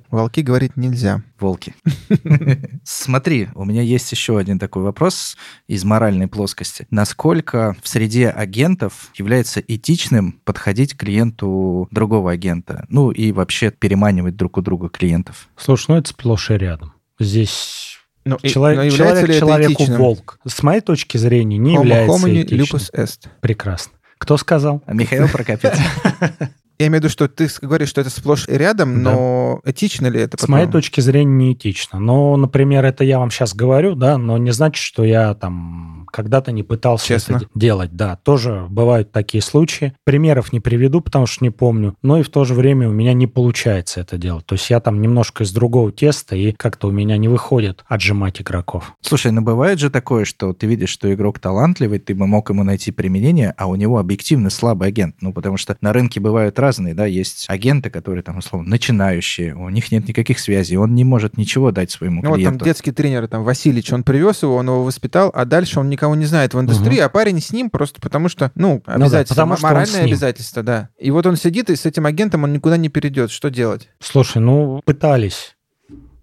Волки 0.09 0.41
говорить 0.41 0.78
нельзя. 0.78 1.21
Волки. 1.39 1.76
Смотри, 3.16 3.47
у 3.55 3.63
меня 3.63 3.82
есть 3.82 4.11
еще 4.11 4.38
один 4.38 4.59
такой 4.59 4.84
вопрос 4.84 5.38
из 5.68 5.86
моральной 5.86 6.28
плоскости. 6.28 6.86
Насколько 6.91 7.74
в 7.82 7.88
среде 7.88 8.28
агентов 8.28 9.09
является 9.16 9.61
этичным 9.61 10.41
подходить 10.43 10.95
к 10.95 10.97
клиенту 10.99 11.88
другого 11.91 12.34
агента? 12.34 12.86
Ну 12.89 13.11
и 13.11 13.32
вообще 13.32 13.72
переманивать 13.72 14.36
друг 14.36 14.57
у 14.57 14.61
друга 14.61 14.89
клиентов? 14.89 15.47
Слушай, 15.55 15.86
ну 15.91 15.95
это 15.95 16.09
сплошь 16.09 16.51
и 16.51 16.55
рядом. 16.55 16.91
Здесь 17.18 17.99
Ну, 18.26 18.36
и- 18.43 18.49
человек, 18.49 18.84
но 18.84 18.89
человек 18.97 19.30
ли 19.30 19.39
человеку 19.39 19.74
этичным? 19.84 19.97
волк. 19.97 20.38
С 20.45 20.61
моей 20.61 20.82
точки 20.82 21.16
зрения, 21.16 21.57
не 21.57 21.72
Homo 21.78 21.80
является 21.84 22.28
homini 22.28 22.41
этичным. 22.41 22.66
lupus 22.66 22.93
est. 22.93 23.30
Прекрасно. 23.39 23.93
Кто 24.18 24.36
сказал? 24.36 24.84
А 24.86 24.93
Михаил 24.93 25.30
Прокопец. 25.30 25.78
Я 26.78 26.88
имею 26.88 26.99
в 27.01 27.03
виду, 27.05 27.09
что 27.11 27.28
ты 27.30 27.47
говоришь, 27.61 27.89
что 27.89 28.01
это 28.01 28.09
сплошь 28.09 28.47
и 28.49 28.53
рядом, 28.53 29.01
Да. 29.03 29.11
но 29.11 29.61
этично 29.63 30.07
ли 30.07 30.19
это? 30.19 30.38
С 30.43 30.47
моей 30.47 30.67
точки 30.67 30.99
зрения, 30.99 31.32
неэтично. 31.47 31.99
Но, 31.99 32.36
например, 32.36 32.84
это 32.84 33.03
я 33.05 33.17
вам 33.19 33.32
сейчас 33.32 33.53
говорю, 33.55 33.95
да, 33.95 34.17
но 34.17 34.38
не 34.38 34.51
значит, 34.51 34.84
что 34.84 35.05
я 35.05 35.34
там 35.36 36.05
когда-то 36.16 36.51
не 36.53 36.63
пытался 36.63 37.07
Честно? 37.07 37.36
это 37.36 37.45
де- 37.53 37.59
делать. 37.59 37.95
Да, 37.95 38.16
тоже 38.16 38.66
бывают 38.70 39.11
такие 39.11 39.41
случаи. 39.41 39.93
Примеров 40.05 40.53
не 40.53 40.59
приведу, 40.61 41.01
потому 41.01 41.26
что 41.26 41.43
не 41.43 41.49
помню. 41.49 41.95
Но 42.01 42.18
и 42.20 42.24
в 42.24 42.30
то 42.30 42.45
же 42.45 42.53
время 42.53 42.88
у 42.88 42.93
меня 42.93 43.13
не 43.13 43.28
получается 43.28 43.99
это 43.99 44.18
делать. 44.18 44.45
То 44.45 44.53
есть 44.55 44.70
я 44.70 44.80
там 44.80 45.01
немножко 45.01 45.43
из 45.43 45.51
другого 45.51 45.91
теста, 45.91 46.36
и 46.36 46.53
как-то 46.53 46.88
у 46.88 46.91
меня 46.91 47.18
не 47.18 47.28
выходит 47.28 47.84
отжимать 47.88 48.41
игроков. 48.41 48.93
Слушай, 49.01 49.32
ну 49.34 49.41
бывает 49.41 49.80
же 49.80 49.89
такое, 49.89 50.24
что 50.26 50.53
ты 50.53 50.68
видишь, 50.68 50.89
что 50.89 51.13
игрок 51.13 51.39
талантливый, 51.39 51.99
ты 51.99 52.16
бы 52.16 52.28
мог 52.28 52.49
ему 52.49 52.63
найти 52.63 52.91
применение, 52.91 53.53
а 53.57 53.68
у 53.68 53.76
него 53.76 53.99
объективно 53.99 54.49
слабый 54.49 54.88
агент. 54.88 55.16
Ну, 55.22 55.34
потому 55.34 55.57
что 55.57 55.76
на 55.82 55.91
рынке 55.91 56.20
бывают 56.22 56.57
разные, 56.59 56.93
да, 56.93 57.05
есть 57.05 57.45
агенты, 57.49 57.89
которые 57.89 58.24
там, 58.24 58.38
условно, 58.38 58.70
начинающие, 58.70 59.53
у 59.55 59.70
них 59.70 59.91
нет 59.91 60.07
никаких 60.07 60.39
связей, 60.39 60.78
он 60.78 60.95
не 60.95 61.03
может 61.03 61.38
ничего 61.38 61.72
дать 61.72 61.91
своему 61.91 62.22
Ну 62.22 62.30
вот 62.30 62.36
там 62.36 62.39
клиенту. 62.43 62.66
детский 62.66 62.91
тренер, 62.91 63.28
там, 63.28 63.43
Васильевич, 63.43 63.91
он 63.91 64.03
привез 64.03 64.43
его, 64.43 64.55
он 64.55 64.68
его 64.68 64.84
воспитал, 64.84 65.32
а 65.34 65.45
дальше 65.45 65.80
он 65.80 65.89
никого 66.06 66.16
не 66.16 66.26
знает 66.26 66.53
в 66.53 66.60
индустрии, 66.60 66.99
а 66.99 67.10
парень 67.10 67.41
с 67.41 67.51
ним 67.51 67.70
просто 67.70 67.99
потому 67.99 68.30
что, 68.30 68.51
ну, 68.56 68.82
да, 68.86 68.93
обязательство, 68.93 69.36
потому 69.36 69.58
что 69.58 69.68
он 69.68 69.72
с 69.72 69.74
моральное 69.74 70.03
обязательство, 70.03 70.64
да. 70.64 70.89
И 70.99 71.10
вот 71.12 71.26
он 71.26 71.36
сидит, 71.36 71.70
и 71.70 71.76
с 71.76 71.86
этим 71.86 72.06
агентом 72.06 72.43
он 72.43 72.53
никуда 72.53 72.78
не 72.78 72.89
перейдет. 72.89 73.32
Что 73.32 73.49
делать? 73.49 73.89
Слушай, 73.99 74.41
ну, 74.41 74.82
пытались 74.86 75.56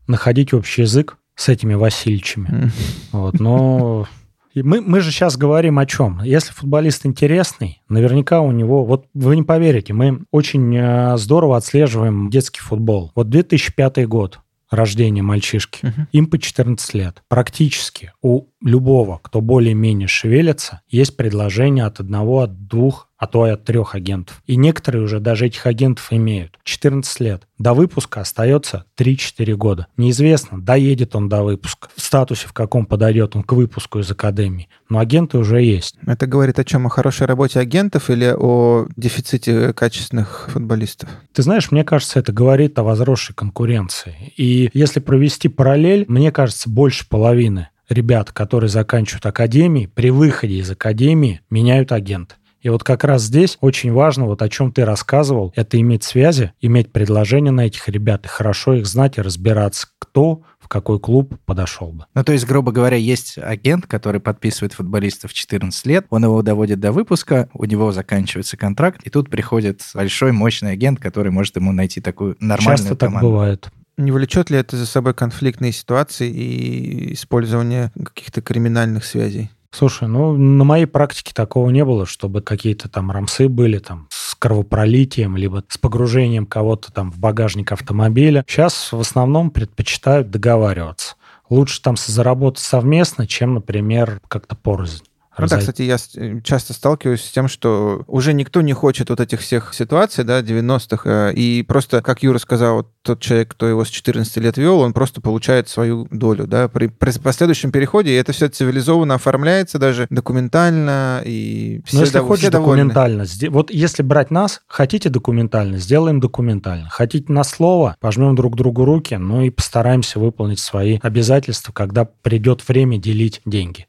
находить 0.07 0.55
общий 0.55 0.83
язык 0.83 1.17
с 1.35 1.49
этими 1.49 1.75
Васильичами. 1.75 2.71
Вот, 3.11 3.41
но 3.41 4.07
мы, 4.55 4.81
мы 4.81 5.01
же 5.01 5.11
сейчас 5.11 5.37
говорим 5.37 5.79
о 5.79 5.87
чем? 5.87 6.21
Если 6.23 6.53
футболист 6.53 7.05
интересный, 7.07 7.83
наверняка 7.89 8.41
у 8.41 8.53
него... 8.53 8.85
Вот 8.85 9.07
вы 9.15 9.35
не 9.35 9.43
поверите, 9.43 9.93
мы 9.93 10.21
очень 10.31 10.77
э, 10.77 11.17
здорово 11.17 11.57
отслеживаем 11.57 12.31
детский 12.31 12.61
футбол. 12.61 13.11
Вот 13.17 13.29
2005 13.31 14.07
год 14.07 14.39
рождения 14.73 15.23
мальчишки. 15.23 15.85
Мгм. 15.85 16.09
Им 16.13 16.27
по 16.27 16.39
14 16.39 16.95
лет. 16.95 17.23
Практически 17.29 18.13
у 18.23 18.47
любого, 18.61 19.19
кто 19.23 19.41
более-менее 19.41 20.09
шевелится, 20.09 20.83
есть 20.89 21.17
предложение 21.17 21.85
от 21.85 22.01
одного, 22.01 22.41
от 22.41 22.67
двух, 22.67 23.09
а 23.23 23.29
то 23.29 23.47
и 23.47 23.51
от 23.51 23.63
трех 23.63 23.95
агентов. 23.95 24.43
И 24.47 24.57
некоторые 24.57 25.05
уже 25.05 25.21
даже 25.21 25.47
этих 25.47 25.65
агентов 25.67 26.09
имеют. 26.11 26.59
14 26.65 27.21
лет. 27.21 27.47
До 27.57 27.73
выпуска 27.73 28.21
остается 28.21 28.85
3-4 28.99 29.55
года. 29.55 29.87
Неизвестно, 29.97 30.61
доедет 30.61 31.15
он 31.15 31.29
до 31.29 31.45
выпуска, 31.45 31.89
в 31.95 32.03
статусе, 32.03 32.49
в 32.49 32.53
каком 32.53 32.85
подойдет 32.85 33.37
он 33.37 33.45
к 33.45 33.53
выпуску 33.53 34.01
из 34.01 34.11
академии. 34.11 34.69
Но 34.89 34.99
агенты 34.99 35.39
уже 35.39 35.63
есть. 35.63 35.95
Это 36.05 36.27
говорит 36.27 36.59
о 36.59 36.65
чем? 36.65 36.89
О 36.89 36.91
хорошей 36.91 37.29
работе 37.29 37.61
агентов 37.61 38.11
или 38.11 38.35
о 38.37 38.89
дефиците 38.97 39.73
качественных 39.73 40.49
футболистов? 40.53 41.09
Ты 41.33 41.43
знаешь, 41.45 41.71
мне 41.71 41.85
кажется, 41.85 42.19
это 42.19 42.33
говорит 42.33 42.77
о 42.81 42.83
возросшей 42.83 43.37
конкуренции. 43.37 44.33
И 44.37 44.69
если 44.75 44.99
провести 44.99 45.47
параллель, 45.47 46.07
мне 46.09 46.33
кажется, 46.33 46.69
больше 46.69 47.09
половины 47.09 47.69
ребят, 47.89 48.33
которые 48.33 48.69
заканчивают 48.69 49.27
академии, 49.27 49.87
при 49.87 50.11
выходе 50.11 50.57
из 50.57 50.71
академии 50.71 51.41
меняют 51.51 51.93
агента. 51.93 52.35
И 52.63 52.69
вот 52.69 52.85
как 52.85 53.03
раз 53.03 53.23
здесь 53.23 53.59
очень 53.61 53.93
важно, 53.93 54.27
вот 54.27 54.41
о 54.41 54.49
чем 54.49 54.73
ты 54.73 54.85
рассказывал, 54.85 55.53
это 55.57 55.81
иметь 55.81 56.05
связи, 56.05 56.53
иметь 56.61 56.93
предложения 56.93 57.51
на 57.51 57.67
этих 57.67 57.89
ребят, 57.89 58.25
и 58.25 58.29
хорошо 58.29 58.75
их 58.75 58.87
знать 58.87 59.19
и 59.19 59.21
разбираться, 59.21 59.89
кто 59.99 60.43
в 60.61 60.69
какой 60.69 61.01
клуб 61.01 61.35
подошел 61.45 61.89
бы. 61.89 62.07
Ну, 62.15 62.23
то 62.23 62.33
есть, 62.33 62.47
грубо 62.47 62.71
говоря, 62.71 62.97
есть 62.97 63.37
агент, 63.37 63.87
который 63.87 64.21
подписывает 64.21 64.75
футболистов 64.75 65.33
в 65.33 65.35
14 65.35 65.87
лет, 65.87 66.07
он 66.11 66.23
его 66.25 66.41
доводит 66.43 66.79
до 66.79 66.93
выпуска, 66.93 67.49
у 67.53 67.65
него 67.65 67.91
заканчивается 67.91 68.57
контракт, 68.57 69.01
и 69.03 69.11
тут 69.11 69.29
приходит 69.29 69.83
большой, 69.93 70.31
мощный 70.31 70.73
агент, 70.73 71.01
который 71.01 71.33
может 71.33 71.57
ему 71.57 71.73
найти 71.73 72.01
такую 72.01 72.37
нормальную 72.39 72.79
Часто 72.79 72.95
так 72.95 73.09
команду. 73.09 73.31
бывает. 73.31 73.71
Не 73.97 74.13
влечет 74.13 74.51
ли 74.51 74.57
это 74.57 74.77
за 74.77 74.87
собой 74.87 75.15
конфликтные 75.15 75.73
ситуации 75.73 76.31
и 76.31 77.13
использование 77.15 77.91
каких-то 77.95 78.41
криминальных 78.41 79.05
связей? 79.05 79.51
Слушай, 79.75 80.07
ну, 80.07 80.37
на 80.37 80.65
моей 80.65 80.85
практике 80.85 81.33
такого 81.35 81.71
не 81.71 81.83
было, 81.85 82.05
чтобы 82.05 82.43
какие-то 82.43 82.91
там 82.91 83.11
рамсы 83.11 83.49
были 83.49 83.79
там 83.79 84.07
с 84.11 84.35
кровопролитием, 84.35 85.37
либо 85.37 85.65
с 85.67 85.79
погружением 85.79 86.45
кого-то 86.45 86.93
там 86.93 87.11
в 87.11 87.19
багажник 87.19 87.73
автомобиля. 87.73 88.45
Сейчас 88.47 88.93
в 88.93 89.01
основном 89.01 89.51
предпочитают 89.51 90.31
договариваться. 90.31 91.17
Лучше 91.49 91.81
там 91.81 91.97
заработать 91.97 92.63
совместно, 92.63 93.27
чем, 93.27 93.55
например, 93.55 94.21
как-то 94.29 94.57
порознь. 94.57 95.05
Ну 95.39 95.47
да, 95.47 95.59
кстати, 95.59 95.83
я 95.83 95.97
э, 96.17 96.41
часто 96.43 96.75
сталкиваюсь 96.75 97.23
с 97.25 97.31
тем, 97.31 97.49
что 97.49 98.05
уже 98.07 98.35
никто 98.35 98.61
не 98.61 98.75
хочет 98.75 99.09
вот 99.09 99.19
этих 99.19 99.41
всех 99.41 99.73
ситуаций, 99.73 100.25
да, 100.25 100.41
90-х, 100.41 101.31
э, 101.31 101.33
и 101.35 101.63
просто, 101.63 102.03
как 102.03 102.23
Юра 102.23 102.39
сказал, 102.39 102.77
вот 102.77 102.89
тот 103.03 103.21
человек, 103.21 103.49
кто 103.53 103.67
его 103.67 103.85
с 103.85 103.89
14 103.89 104.37
лет 104.37 104.59
вел, 104.59 104.81
он 104.81 104.93
просто 104.93 105.21
получает 105.23 105.69
свою 105.69 106.07
долю, 106.11 106.47
да, 106.47 106.69
при, 106.69 106.89
при 106.89 107.19
последующем 107.19 107.73
переходе, 107.73 108.11
и 108.11 108.15
это 108.15 108.33
все 108.33 108.49
цивилизованно 108.49 109.15
оформляется 109.15 109.79
даже 109.79 110.07
документально, 110.11 111.23
и 111.25 111.81
все, 111.87 111.97
Но 111.97 112.03
если 112.03 112.21
дов- 112.21 112.27
хочешь 112.27 112.43
все 112.43 112.51
довольны. 112.51 112.83
документально, 112.85 113.23
сде- 113.23 113.49
вот 113.51 113.71
если 113.71 114.03
брать 114.03 114.31
нас, 114.31 114.61
хотите 114.67 115.09
документально, 115.09 115.79
сделаем 115.79 116.21
документально. 116.21 116.89
Хотите 116.91 117.33
на 117.33 117.43
слово, 117.45 117.97
пожмем 118.01 118.35
друг 118.35 118.55
другу 118.57 118.85
руки, 118.85 119.15
ну 119.15 119.41
и 119.41 119.51
постараемся 119.51 120.19
выполнить 120.19 120.59
свои 120.61 120.99
обязательства, 121.03 121.73
когда 121.73 122.05
придет 122.05 122.67
время 122.69 122.99
делить 122.99 123.41
деньги. 123.47 123.87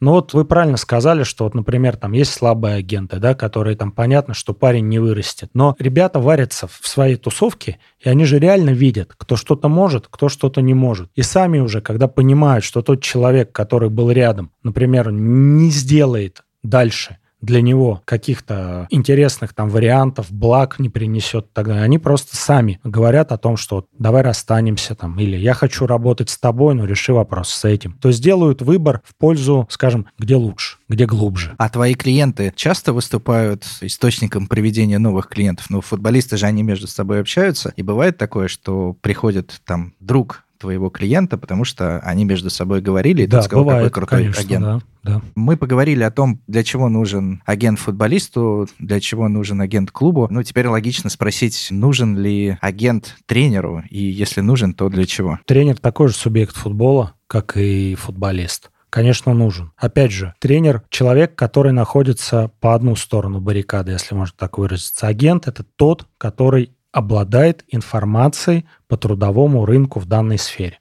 Ну 0.00 0.12
вот 0.12 0.32
вы 0.32 0.46
правильно 0.46 0.78
сказали, 0.78 1.24
что 1.24 1.44
вот, 1.44 1.54
например, 1.54 1.96
там 1.96 2.12
есть 2.12 2.32
слабые 2.32 2.76
агенты, 2.76 3.18
да, 3.18 3.34
которые 3.34 3.76
там 3.76 3.92
понятно, 3.92 4.32
что 4.32 4.54
парень 4.54 4.88
не 4.88 4.98
вырастет. 4.98 5.50
Но 5.52 5.76
ребята 5.78 6.20
варятся 6.20 6.66
в 6.68 6.88
своей 6.88 7.16
тусовке, 7.16 7.78
и 7.98 8.08
они 8.08 8.24
же 8.24 8.38
реально 8.38 8.70
видят, 8.70 9.12
кто 9.16 9.36
что-то 9.36 9.68
может, 9.68 10.06
кто 10.08 10.30
что-то 10.30 10.62
не 10.62 10.72
может. 10.72 11.10
И 11.14 11.22
сами 11.22 11.58
уже, 11.58 11.82
когда 11.82 12.08
понимают, 12.08 12.64
что 12.64 12.80
тот 12.80 13.02
человек, 13.02 13.52
который 13.52 13.90
был 13.90 14.10
рядом, 14.10 14.52
например, 14.62 15.12
не 15.12 15.70
сделает 15.70 16.44
дальше 16.62 17.18
для 17.40 17.60
него 17.62 18.02
каких-то 18.04 18.86
интересных 18.90 19.54
там 19.54 19.68
вариантов, 19.68 20.30
благ 20.30 20.78
не 20.78 20.88
принесет, 20.88 21.52
тогда 21.52 21.82
они 21.82 21.98
просто 21.98 22.36
сами 22.36 22.80
говорят 22.84 23.32
о 23.32 23.38
том, 23.38 23.56
что 23.56 23.86
давай 23.98 24.22
расстанемся 24.22 24.94
там, 24.94 25.18
или 25.18 25.36
я 25.36 25.54
хочу 25.54 25.86
работать 25.86 26.30
с 26.30 26.38
тобой, 26.38 26.74
но 26.74 26.84
реши 26.84 27.12
вопрос 27.12 27.50
с 27.50 27.64
этим. 27.64 27.92
То 28.00 28.08
есть 28.08 28.22
делают 28.22 28.62
выбор 28.62 29.00
в 29.04 29.14
пользу, 29.14 29.66
скажем, 29.70 30.06
где 30.18 30.36
лучше, 30.36 30.78
где 30.88 31.06
глубже. 31.06 31.54
А 31.58 31.68
твои 31.68 31.94
клиенты 31.94 32.52
часто 32.54 32.92
выступают 32.92 33.64
источником 33.80 34.46
приведения 34.46 34.98
новых 34.98 35.28
клиентов? 35.28 35.70
Ну, 35.70 35.80
футболисты 35.80 36.36
же, 36.36 36.46
они 36.46 36.62
между 36.62 36.86
собой 36.86 37.20
общаются, 37.20 37.72
и 37.76 37.82
бывает 37.82 38.18
такое, 38.18 38.48
что 38.48 38.96
приходит 39.00 39.60
там 39.64 39.94
друг 40.00 40.44
твоего 40.60 40.90
клиента, 40.90 41.38
потому 41.38 41.64
что 41.64 41.98
они 42.00 42.24
между 42.24 42.50
собой 42.50 42.80
говорили, 42.80 43.22
и 43.22 43.26
да, 43.26 43.38
тот 43.38 43.46
сказал, 43.46 43.64
бывает, 43.64 43.84
какой 43.88 44.00
крутой 44.02 44.18
конечно, 44.18 44.42
агент. 44.42 44.64
да, 44.64 44.80
да. 45.02 45.22
Мы 45.34 45.56
поговорили 45.56 46.02
о 46.02 46.10
том, 46.10 46.40
для 46.46 46.62
чего 46.62 46.88
нужен 46.88 47.42
агент 47.46 47.78
футболисту, 47.78 48.68
для 48.78 49.00
чего 49.00 49.28
нужен 49.28 49.60
агент 49.60 49.90
клубу. 49.90 50.28
Ну, 50.30 50.42
теперь 50.42 50.68
логично 50.68 51.10
спросить, 51.10 51.68
нужен 51.70 52.16
ли 52.18 52.58
агент 52.60 53.16
тренеру, 53.26 53.82
и 53.90 54.02
если 54.02 54.42
нужен, 54.42 54.74
то 54.74 54.88
для 54.88 55.06
чего? 55.06 55.40
Тренер 55.46 55.78
такой 55.78 56.08
же 56.08 56.14
субъект 56.14 56.54
футбола, 56.54 57.14
как 57.26 57.56
и 57.56 57.94
футболист. 57.94 58.70
Конечно, 58.90 59.32
нужен. 59.34 59.70
Опять 59.76 60.10
же, 60.10 60.34
тренер– 60.40 60.82
человек, 60.90 61.36
который 61.36 61.72
находится 61.72 62.50
по 62.58 62.74
одну 62.74 62.96
сторону 62.96 63.40
баррикады, 63.40 63.92
если 63.92 64.16
можно 64.16 64.34
так 64.36 64.58
выразиться. 64.58 65.06
Агент– 65.06 65.46
это 65.48 65.62
тот, 65.62 66.08
который 66.18 66.72
обладает 66.92 67.64
информацией 67.68 68.66
по 68.88 68.96
трудовому 68.96 69.64
рынку 69.66 70.00
в 70.00 70.06
данной 70.06 70.38
сфере. 70.38 70.78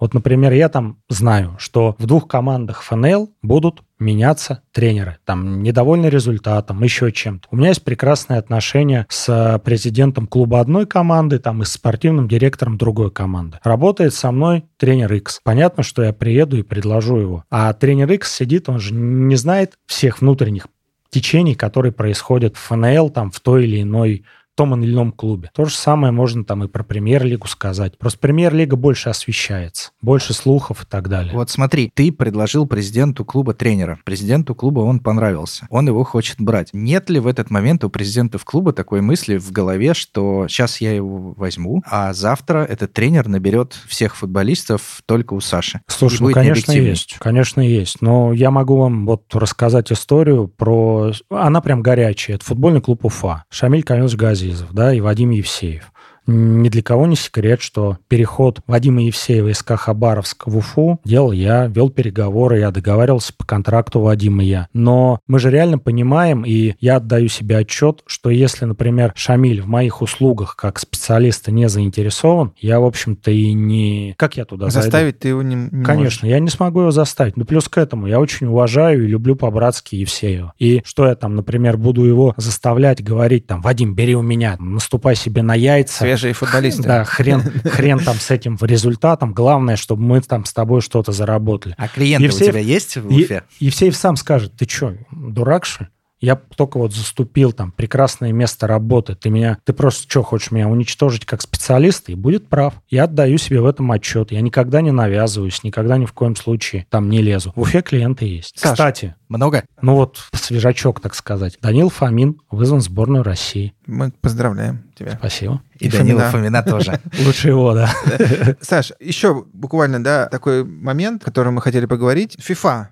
Вот, 0.00 0.14
например, 0.14 0.52
я 0.52 0.68
там 0.68 0.98
знаю, 1.08 1.54
что 1.60 1.94
в 1.96 2.06
двух 2.06 2.26
командах 2.26 2.82
ФНЛ 2.82 3.30
будут 3.40 3.84
меняться 4.00 4.64
тренеры, 4.72 5.18
там, 5.24 5.62
недовольны 5.62 6.06
результатом, 6.06 6.82
еще 6.82 7.12
чем-то. 7.12 7.46
У 7.52 7.56
меня 7.56 7.68
есть 7.68 7.84
прекрасные 7.84 8.40
отношения 8.40 9.06
с 9.08 9.60
президентом 9.64 10.26
клуба 10.26 10.58
одной 10.58 10.86
команды, 10.86 11.38
там, 11.38 11.62
и 11.62 11.64
с 11.64 11.74
спортивным 11.74 12.26
директором 12.26 12.78
другой 12.78 13.12
команды. 13.12 13.60
Работает 13.62 14.12
со 14.12 14.32
мной 14.32 14.64
тренер 14.76 15.12
X. 15.12 15.40
Понятно, 15.44 15.84
что 15.84 16.02
я 16.02 16.12
приеду 16.12 16.56
и 16.56 16.62
предложу 16.62 17.18
его. 17.18 17.44
А 17.48 17.72
тренер 17.72 18.10
X 18.10 18.34
сидит, 18.34 18.68
он 18.68 18.80
же 18.80 18.94
не 18.94 19.36
знает 19.36 19.74
всех 19.86 20.20
внутренних 20.20 20.66
течений, 21.10 21.54
которые 21.54 21.92
происходят 21.92 22.56
в 22.56 22.60
ФНЛ, 22.60 23.10
там, 23.10 23.30
в 23.30 23.38
той 23.38 23.66
или 23.66 23.82
иной 23.82 24.24
том 24.54 24.74
или 24.74 24.92
ином 24.92 25.12
клубе. 25.12 25.50
То 25.54 25.64
же 25.64 25.74
самое 25.74 26.12
можно 26.12 26.44
там 26.44 26.64
и 26.64 26.68
про 26.68 26.82
премьер-лигу 26.82 27.46
сказать. 27.46 27.98
Просто 27.98 28.18
премьер-лига 28.18 28.76
больше 28.76 29.08
освещается, 29.08 29.90
больше 30.00 30.34
слухов 30.34 30.82
и 30.82 30.86
так 30.86 31.08
далее. 31.08 31.32
Вот 31.34 31.50
смотри, 31.50 31.90
ты 31.94 32.12
предложил 32.12 32.66
президенту 32.66 33.24
клуба 33.24 33.54
тренера. 33.54 33.98
Президенту 34.04 34.54
клуба 34.54 34.80
он 34.80 35.00
понравился. 35.00 35.66
Он 35.70 35.86
его 35.86 36.04
хочет 36.04 36.40
брать. 36.40 36.70
Нет 36.72 37.08
ли 37.10 37.20
в 37.20 37.26
этот 37.26 37.50
момент 37.50 37.84
у 37.84 37.90
президентов 37.90 38.44
клуба 38.44 38.72
такой 38.72 39.00
мысли 39.00 39.38
в 39.38 39.50
голове, 39.52 39.94
что 39.94 40.46
сейчас 40.48 40.80
я 40.80 40.92
его 40.92 41.32
возьму, 41.36 41.82
а 41.86 42.12
завтра 42.12 42.64
этот 42.64 42.92
тренер 42.92 43.28
наберет 43.28 43.76
всех 43.86 44.16
футболистов 44.16 45.02
только 45.06 45.34
у 45.34 45.40
Саши? 45.40 45.80
Слушай, 45.86 46.22
ну, 46.22 46.30
конечно, 46.32 46.72
есть. 46.72 47.16
Конечно, 47.18 47.60
есть. 47.60 48.02
Но 48.02 48.32
я 48.32 48.50
могу 48.50 48.76
вам 48.76 49.06
вот 49.06 49.34
рассказать 49.34 49.90
историю 49.92 50.48
про... 50.48 51.12
Она 51.30 51.60
прям 51.60 51.82
горячая. 51.82 52.36
Это 52.36 52.44
футбольный 52.44 52.80
клуб 52.80 53.04
Уфа. 53.04 53.44
Шамиль 53.50 53.82
Камилович 53.82 54.16
Гази 54.16 54.41
Азизов, 54.42 54.72
да, 54.72 54.92
и 54.92 55.00
Вадим 55.00 55.30
Евсеев. 55.30 55.92
Ни 56.26 56.68
для 56.68 56.82
кого 56.82 57.06
не 57.06 57.16
секрет, 57.16 57.60
что 57.62 57.98
переход 58.08 58.60
Вадима 58.66 59.02
Евсеева 59.02 59.48
из 59.48 59.62
Хабаровск 59.62 60.46
в 60.46 60.56
Уфу 60.56 61.00
делал 61.04 61.32
я, 61.32 61.66
вел 61.66 61.90
переговоры, 61.90 62.60
я 62.60 62.70
договаривался 62.70 63.32
по 63.36 63.44
контракту 63.44 64.00
Вадима 64.00 64.44
и 64.44 64.48
я. 64.48 64.68
Но 64.72 65.20
мы 65.26 65.38
же 65.38 65.50
реально 65.50 65.78
понимаем, 65.78 66.44
и 66.44 66.74
я 66.80 66.96
отдаю 66.96 67.28
себе 67.28 67.58
отчет, 67.58 68.02
что 68.06 68.30
если, 68.30 68.64
например, 68.64 69.12
Шамиль 69.16 69.62
в 69.62 69.66
моих 69.66 70.02
услугах 70.02 70.56
как 70.56 70.78
специалиста 70.78 71.50
не 71.50 71.68
заинтересован, 71.68 72.52
я, 72.58 72.80
в 72.80 72.84
общем-то, 72.84 73.30
и 73.30 73.52
не... 73.52 74.14
Как 74.18 74.36
я 74.36 74.44
туда 74.44 74.70
Заставить 74.70 75.14
зайду? 75.14 75.18
ты 75.20 75.28
его 75.28 75.42
не, 75.42 75.54
не 75.54 75.84
Конечно, 75.84 75.94
можешь. 75.96 76.22
я 76.24 76.38
не 76.38 76.50
смогу 76.50 76.80
его 76.80 76.90
заставить. 76.90 77.36
Но 77.36 77.44
плюс 77.44 77.68
к 77.68 77.78
этому, 77.78 78.06
я 78.06 78.20
очень 78.20 78.46
уважаю 78.46 79.04
и 79.04 79.08
люблю 79.08 79.36
по-братски 79.36 79.96
Евсеева. 79.96 80.52
И 80.58 80.82
что 80.84 81.06
я 81.06 81.14
там, 81.14 81.34
например, 81.34 81.76
буду 81.76 82.04
его 82.04 82.34
заставлять 82.36 83.02
говорить 83.02 83.46
там, 83.46 83.60
Вадим, 83.62 83.94
бери 83.94 84.14
у 84.14 84.22
меня, 84.22 84.56
наступай 84.58 85.16
себе 85.16 85.42
на 85.42 85.54
яйца, 85.54 86.11
свежие 86.16 86.34
футболисты. 86.34 86.82
Да, 86.82 87.04
хрен, 87.04 87.42
хрен 87.64 87.98
там 87.98 88.16
с 88.16 88.30
этим 88.30 88.58
результатом. 88.60 89.32
Главное, 89.32 89.76
чтобы 89.76 90.02
мы 90.02 90.20
там 90.20 90.44
с 90.44 90.52
тобой 90.52 90.80
что-то 90.80 91.12
заработали. 91.12 91.74
А 91.78 91.88
клиенты 91.88 92.24
Евсеев, 92.24 92.48
у 92.48 92.52
тебя 92.52 92.60
есть 92.60 92.96
в 92.96 93.06
Уфе? 93.06 93.44
Евсеев 93.58 93.96
сам 93.96 94.16
скажет, 94.16 94.54
ты 94.56 94.68
что, 94.68 94.94
дурак, 95.10 95.64
что 95.64 95.84
ли? 95.84 95.90
Я 96.22 96.36
только 96.36 96.78
вот 96.78 96.94
заступил, 96.94 97.52
там, 97.52 97.72
прекрасное 97.72 98.32
место 98.32 98.68
работы. 98.68 99.16
Ты 99.16 99.28
меня, 99.28 99.58
ты 99.64 99.72
просто 99.72 100.08
что, 100.08 100.22
хочешь 100.22 100.52
меня 100.52 100.68
уничтожить 100.68 101.26
как 101.26 101.42
специалиста? 101.42 102.12
И 102.12 102.14
будет 102.14 102.48
прав. 102.48 102.74
Я 102.88 103.04
отдаю 103.04 103.38
себе 103.38 103.60
в 103.60 103.66
этом 103.66 103.90
отчет. 103.90 104.30
Я 104.30 104.40
никогда 104.40 104.82
не 104.82 104.92
навязываюсь, 104.92 105.64
никогда 105.64 105.98
ни 105.98 106.06
в 106.06 106.12
коем 106.12 106.36
случае 106.36 106.86
там 106.90 107.10
не 107.10 107.20
лезу. 107.20 107.52
В 107.56 107.62
Уфе 107.62 107.82
клиенты 107.82 108.24
есть. 108.24 108.56
Саша, 108.56 108.72
Кстати. 108.72 109.14
Много? 109.28 109.64
Ну 109.80 109.96
вот, 109.96 110.18
свежачок, 110.32 111.00
так 111.00 111.16
сказать. 111.16 111.58
Данил 111.60 111.88
Фомин 111.88 112.40
вызван 112.52 112.78
в 112.78 112.84
сборную 112.84 113.24
России. 113.24 113.74
Мы 113.86 114.12
поздравляем 114.12 114.84
тебя. 114.94 115.16
Спасибо. 115.18 115.60
И, 115.80 115.86
И 115.86 115.90
Данила 115.90 116.30
Фомина 116.30 116.62
тоже. 116.62 117.00
Лучше 117.24 117.48
его, 117.48 117.74
да. 117.74 117.92
Саш, 118.60 118.92
еще 119.00 119.44
буквально, 119.52 120.04
да, 120.04 120.28
такой 120.28 120.62
момент, 120.62 121.22
о 121.22 121.24
котором 121.24 121.54
мы 121.54 121.62
хотели 121.62 121.86
поговорить. 121.86 122.36
FIFA 122.36 122.86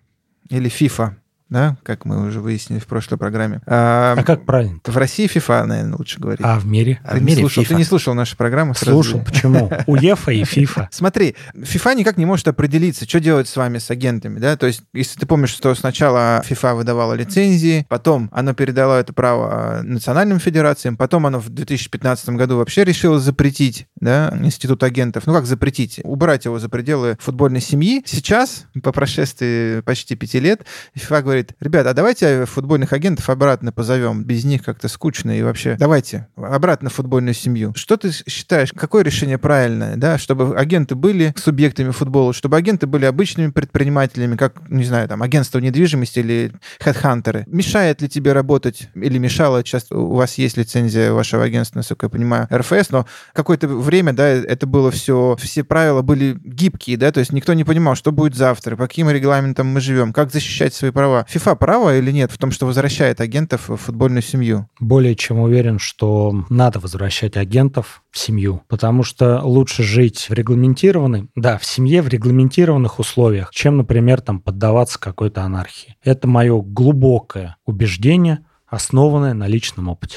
или 0.49 0.69
FIFA 0.69 1.20
да, 1.51 1.77
как 1.83 2.05
мы 2.05 2.27
уже 2.27 2.41
выяснили 2.41 2.79
в 2.79 2.87
прошлой 2.87 3.19
программе. 3.19 3.61
А, 3.67 4.15
а 4.17 4.23
как 4.23 4.47
правильно? 4.47 4.81
В 4.85 4.97
России 4.97 5.29
FIFA, 5.29 5.65
наверное, 5.65 5.97
лучше 5.97 6.21
говорить. 6.21 6.41
А 6.45 6.59
в 6.59 6.67
мире? 6.67 7.01
А 7.05 7.15
ты, 7.15 7.19
в 7.19 7.23
мире 7.23 7.43
не 7.43 7.49
слушал, 7.49 7.65
FIFA. 7.65 7.69
ты 7.69 7.75
не 7.75 7.85
слушал 7.85 8.15
нашу 8.15 8.37
программу? 8.37 8.75
Слушал, 8.75 9.21
почему? 9.25 9.71
УЕФА 9.87 10.31
и 10.31 10.43
FIFA. 10.43 10.87
Смотри, 10.93 11.35
FIFA 11.55 11.97
никак 11.97 12.17
не 12.17 12.25
может 12.25 12.47
определиться, 12.47 13.09
что 13.09 13.19
делать 13.19 13.49
с 13.49 13.57
вами, 13.57 13.79
с 13.79 13.91
агентами, 13.91 14.39
да, 14.39 14.57
то 14.57 14.67
есть, 14.67 14.83
если 14.93 15.19
ты 15.19 15.27
помнишь, 15.27 15.51
что 15.51 15.75
сначала 15.75 16.43
FIFA 16.49 16.77
выдавала 16.77 17.15
лицензии, 17.15 17.85
потом 17.89 18.31
оно 18.33 18.55
передало 18.55 19.01
это 19.01 19.13
право 19.13 19.81
национальным 19.83 20.39
федерациям, 20.39 20.97
потом 20.97 21.27
оно 21.27 21.41
в 21.41 21.49
2015 21.49 22.31
году 22.31 22.59
вообще 22.59 22.85
решило 22.85 23.19
запретить, 23.19 23.89
да, 24.01 24.33
институт 24.41 24.85
агентов, 24.85 25.27
ну 25.27 25.33
как 25.33 25.47
запретить, 25.47 26.01
убрать 26.05 26.45
его 26.45 26.61
за 26.61 26.69
пределы 26.69 27.17
футбольной 27.21 27.61
семьи. 27.61 28.03
Сейчас, 28.07 28.67
по 28.85 28.93
прошествии 28.93 29.81
почти 29.81 30.15
пяти 30.15 30.39
лет, 30.39 30.65
FIFA 30.97 31.23
говорит, 31.23 31.40
говорит, 31.41 31.57
ребят, 31.61 31.87
а 31.87 31.95
давайте 31.95 32.45
футбольных 32.47 32.93
агентов 32.93 33.29
обратно 33.31 33.73
позовем, 33.73 34.25
без 34.25 34.45
них 34.45 34.65
как-то 34.65 34.89
скучно 34.89 35.39
и 35.39 35.43
вообще 35.43 35.77
давайте 35.79 36.29
обратно 36.37 36.91
футбольную 36.91 37.35
семью. 37.35 37.73
Что 37.75 37.97
ты 37.97 38.11
считаешь, 38.29 38.73
какое 38.73 39.03
решение 39.03 39.39
правильное, 39.39 39.97
да, 39.97 40.19
чтобы 40.19 40.57
агенты 40.57 40.95
были 40.95 41.35
субъектами 41.37 41.91
футбола, 41.91 42.33
чтобы 42.33 42.57
агенты 42.57 42.87
были 42.87 43.05
обычными 43.05 43.51
предпринимателями, 43.51 44.37
как, 44.37 44.69
не 44.69 44.85
знаю, 44.85 45.09
там, 45.09 45.23
агентство 45.23 45.59
недвижимости 45.59 46.21
или 46.21 46.53
хедхантеры? 46.81 47.45
Мешает 47.47 48.03
ли 48.03 48.09
тебе 48.09 48.33
работать 48.33 48.89
или 48.95 49.19
мешало? 49.19 49.65
Сейчас 49.65 49.91
у 49.91 50.15
вас 50.15 50.39
есть 50.39 50.57
лицензия 50.57 51.13
вашего 51.13 51.45
агентства, 51.45 51.79
насколько 51.79 52.07
я 52.07 52.11
понимаю, 52.11 52.49
РФС, 52.53 52.91
но 52.91 53.07
какое-то 53.33 53.69
время, 53.69 54.13
да, 54.13 54.29
это 54.29 54.67
было 54.67 54.91
все, 54.91 55.37
все 55.41 55.65
правила 55.65 56.03
были 56.03 56.39
гибкие, 56.45 56.97
да, 56.97 57.13
то 57.13 57.21
есть 57.21 57.33
никто 57.33 57.53
не 57.55 57.65
понимал, 57.65 57.95
что 57.95 58.13
будет 58.13 58.35
завтра, 58.35 58.77
по 58.77 58.87
каким 58.87 59.11
регламентам 59.11 59.67
мы 59.69 59.81
живем, 59.81 60.13
как 60.13 60.33
защищать 60.33 60.75
свои 60.75 60.91
права. 60.91 61.27
ФИФА 61.31 61.55
права 61.55 61.97
или 61.97 62.11
нет 62.11 62.33
в 62.33 62.39
том, 62.39 62.51
что 62.51 62.67
возвращает 62.67 63.21
агентов 63.21 63.69
в 63.69 63.77
футбольную 63.77 64.21
семью? 64.21 64.69
Более 64.81 65.15
чем 65.15 65.39
уверен, 65.39 65.79
что 65.79 66.45
надо 66.51 66.81
возвращать 66.81 67.37
агентов 67.37 68.03
в 68.11 68.19
семью, 68.19 68.63
потому 68.67 69.05
что 69.05 69.41
лучше 69.45 69.85
жить 69.85 70.27
в 70.29 70.33
регламентированной, 70.33 71.29
да, 71.37 71.57
в 71.59 71.65
семье 71.65 72.03
в 72.03 72.09
регламентированных 72.09 72.99
условиях, 72.99 73.51
чем, 73.53 73.77
например, 73.77 74.21
там 74.21 74.41
поддаваться 74.41 74.99
какой-то 74.99 75.43
анархии. 75.43 75.95
Это 76.03 76.27
мое 76.27 76.61
глубокое 76.61 77.57
убеждение, 77.65 78.45
основанное 78.67 79.33
на 79.33 79.47
личном 79.47 79.89
опыте. 79.89 80.17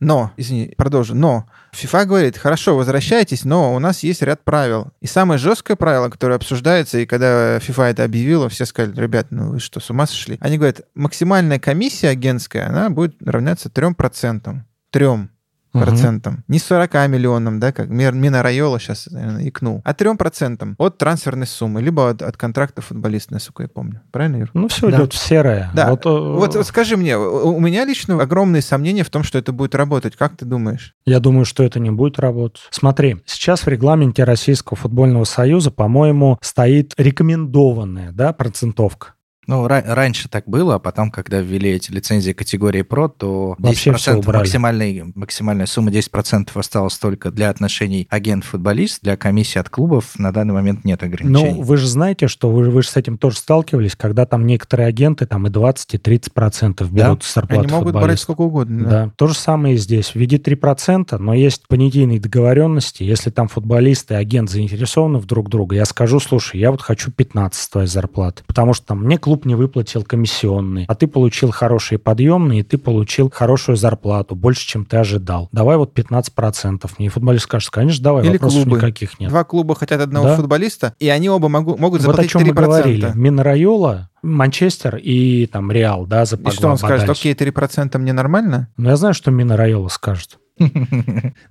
Но, 0.00 0.32
извини, 0.36 0.74
продолжу, 0.76 1.14
но 1.14 1.46
FIFA 1.72 2.04
говорит, 2.04 2.38
хорошо, 2.38 2.76
возвращайтесь, 2.76 3.44
но 3.44 3.74
у 3.74 3.78
нас 3.80 4.04
есть 4.04 4.22
ряд 4.22 4.44
правил. 4.44 4.88
И 5.00 5.06
самое 5.06 5.38
жесткое 5.38 5.76
правило, 5.76 6.08
которое 6.08 6.34
обсуждается, 6.34 6.98
и 6.98 7.06
когда 7.06 7.58
FIFA 7.58 7.84
это 7.90 8.04
объявила, 8.04 8.48
все 8.48 8.64
сказали, 8.64 8.94
ребят, 9.00 9.28
ну 9.30 9.50
вы 9.52 9.60
что, 9.60 9.80
с 9.80 9.90
ума 9.90 10.06
сошли? 10.06 10.38
Они 10.40 10.56
говорят, 10.56 10.82
максимальная 10.94 11.58
комиссия 11.58 12.08
агентская, 12.10 12.68
она 12.68 12.90
будет 12.90 13.16
равняться 13.24 13.68
3%. 13.68 14.60
Трем 15.72 15.82
процентам. 15.84 16.34
Угу. 16.34 16.42
Не 16.48 16.58
40 16.58 16.94
миллионам, 17.08 17.60
да, 17.60 17.72
как 17.72 17.88
Мина 17.88 18.42
Райола 18.42 18.78
сейчас, 18.80 19.06
наверное, 19.10 19.48
икнул, 19.48 19.82
а 19.84 19.94
3 19.94 20.16
процентам 20.16 20.74
от 20.78 20.98
трансферной 20.98 21.46
суммы, 21.46 21.82
либо 21.82 22.10
от, 22.10 22.22
от 22.22 22.36
контракта 22.36 22.82
футболиста, 22.82 23.34
насколько 23.34 23.64
я 23.64 23.68
помню. 23.68 24.02
Правильно, 24.10 24.36
Юр? 24.36 24.50
Ну, 24.54 24.68
все 24.68 24.90
да. 24.90 24.96
идет 24.96 25.12
в 25.12 25.18
серое. 25.18 25.70
Да. 25.74 25.90
Вот, 25.90 26.04
вот, 26.04 26.54
вот 26.54 26.66
скажи 26.66 26.96
мне, 26.96 27.16
у 27.16 27.58
меня 27.60 27.84
лично 27.84 28.20
огромные 28.20 28.62
сомнения 28.62 29.04
в 29.04 29.10
том, 29.10 29.22
что 29.22 29.38
это 29.38 29.52
будет 29.52 29.74
работать. 29.74 30.16
Как 30.16 30.36
ты 30.36 30.44
думаешь? 30.44 30.94
Я 31.04 31.20
думаю, 31.20 31.44
что 31.44 31.62
это 31.62 31.80
не 31.80 31.90
будет 31.90 32.18
работать. 32.18 32.62
Смотри, 32.70 33.22
сейчас 33.26 33.60
в 33.60 33.68
регламенте 33.68 34.24
Российского 34.24 34.76
футбольного 34.76 35.24
союза, 35.24 35.70
по-моему, 35.70 36.38
стоит 36.40 36.94
рекомендованная 36.96 38.12
да, 38.12 38.32
процентовка. 38.32 39.14
Ну, 39.48 39.66
ра- 39.66 39.82
раньше 39.82 40.28
так 40.28 40.46
было, 40.46 40.74
а 40.74 40.78
потом, 40.78 41.10
когда 41.10 41.40
ввели 41.40 41.70
эти 41.70 41.90
лицензии 41.90 42.32
категории 42.32 42.82
PRO, 42.82 43.10
то 43.16 43.56
10% 43.58 44.30
максимальной, 44.30 45.10
максимальная 45.14 45.64
сумма 45.64 45.90
10% 45.90 46.50
осталась 46.54 46.98
только 46.98 47.30
для 47.30 47.48
отношений 47.48 48.06
агент-футболист, 48.10 49.00
для 49.00 49.16
комиссии 49.16 49.58
от 49.58 49.70
клубов 49.70 50.18
на 50.18 50.32
данный 50.34 50.52
момент 50.52 50.84
нет 50.84 51.02
ограничений. 51.02 51.54
Ну, 51.54 51.62
вы 51.62 51.78
же 51.78 51.88
знаете, 51.88 52.28
что 52.28 52.50
вы, 52.50 52.68
вы 52.68 52.82
же 52.82 52.90
с 52.90 52.96
этим 52.96 53.16
тоже 53.16 53.38
сталкивались, 53.38 53.96
когда 53.96 54.26
там 54.26 54.46
некоторые 54.46 54.86
агенты 54.86 55.24
там 55.24 55.46
и 55.46 55.50
20, 55.50 55.94
и 55.94 55.96
30% 55.96 56.86
берут 56.90 57.20
да? 57.20 57.26
с 57.26 57.32
зарплаты 57.32 57.62
Они 57.62 57.72
могут 57.72 57.94
брать 57.94 58.20
сколько 58.20 58.42
угодно. 58.42 58.84
Да. 58.84 58.90
да. 58.90 59.12
То 59.16 59.28
же 59.28 59.34
самое 59.34 59.76
и 59.76 59.78
здесь. 59.78 60.14
Введи 60.14 60.36
3%, 60.36 61.16
но 61.16 61.32
есть 61.32 61.66
понятийные 61.68 62.20
договоренности. 62.20 63.02
Если 63.02 63.30
там 63.30 63.48
футболист 63.48 64.10
и 64.10 64.14
агент 64.14 64.50
заинтересованы 64.50 65.18
в 65.18 65.24
друг 65.24 65.48
друга, 65.48 65.74
я 65.74 65.86
скажу, 65.86 66.20
слушай, 66.20 66.60
я 66.60 66.70
вот 66.70 66.82
хочу 66.82 67.10
15 67.10 67.58
с 67.58 67.68
твоей 67.70 67.88
зарплаты, 67.88 68.42
потому 68.46 68.74
что 68.74 68.88
там 68.88 69.04
мне 69.04 69.16
клуб 69.16 69.37
клуб 69.38 69.44
не 69.44 69.54
выплатил 69.54 70.02
комиссионный, 70.02 70.84
а 70.88 70.94
ты 70.94 71.06
получил 71.06 71.50
хорошие 71.50 71.98
подъемные, 71.98 72.60
и 72.60 72.62
ты 72.62 72.78
получил 72.78 73.30
хорошую 73.32 73.76
зарплату, 73.76 74.34
больше, 74.34 74.66
чем 74.66 74.84
ты 74.84 74.96
ожидал. 74.96 75.48
Давай 75.52 75.76
вот 75.76 75.96
15%. 75.96 76.90
Мне 76.98 77.08
футболист 77.08 77.44
скажет, 77.44 77.70
конечно, 77.70 78.02
давай, 78.02 78.24
Или 78.24 78.32
вопросов 78.32 78.62
клубы. 78.64 78.76
никаких 78.78 79.20
нет. 79.20 79.30
Два 79.30 79.44
клуба 79.44 79.74
хотят 79.74 80.00
одного 80.00 80.28
да? 80.28 80.36
футболиста, 80.36 80.94
и 80.98 81.08
они 81.08 81.28
оба 81.30 81.48
могу, 81.48 81.76
могут 81.76 82.00
заплатить 82.00 82.34
вот 82.34 82.42
о 82.42 82.44
чем 82.44 82.52
3%. 82.52 82.54
мы 82.54 82.62
говорили. 82.62 83.12
Минрайола 83.14 84.10
Манчестер 84.22 84.96
и 84.96 85.46
там 85.46 85.70
Реал, 85.70 86.06
да, 86.06 86.24
за 86.24 86.36
И 86.36 86.50
что 86.50 86.68
он 86.68 86.78
скажет, 86.78 87.08
окей, 87.08 87.34
3% 87.34 87.96
мне 87.98 88.12
нормально? 88.12 88.68
Ну, 88.76 88.88
я 88.88 88.96
знаю, 88.96 89.14
что 89.14 89.30
Мина 89.30 89.56
Райола 89.56 89.88
скажет. 89.88 90.38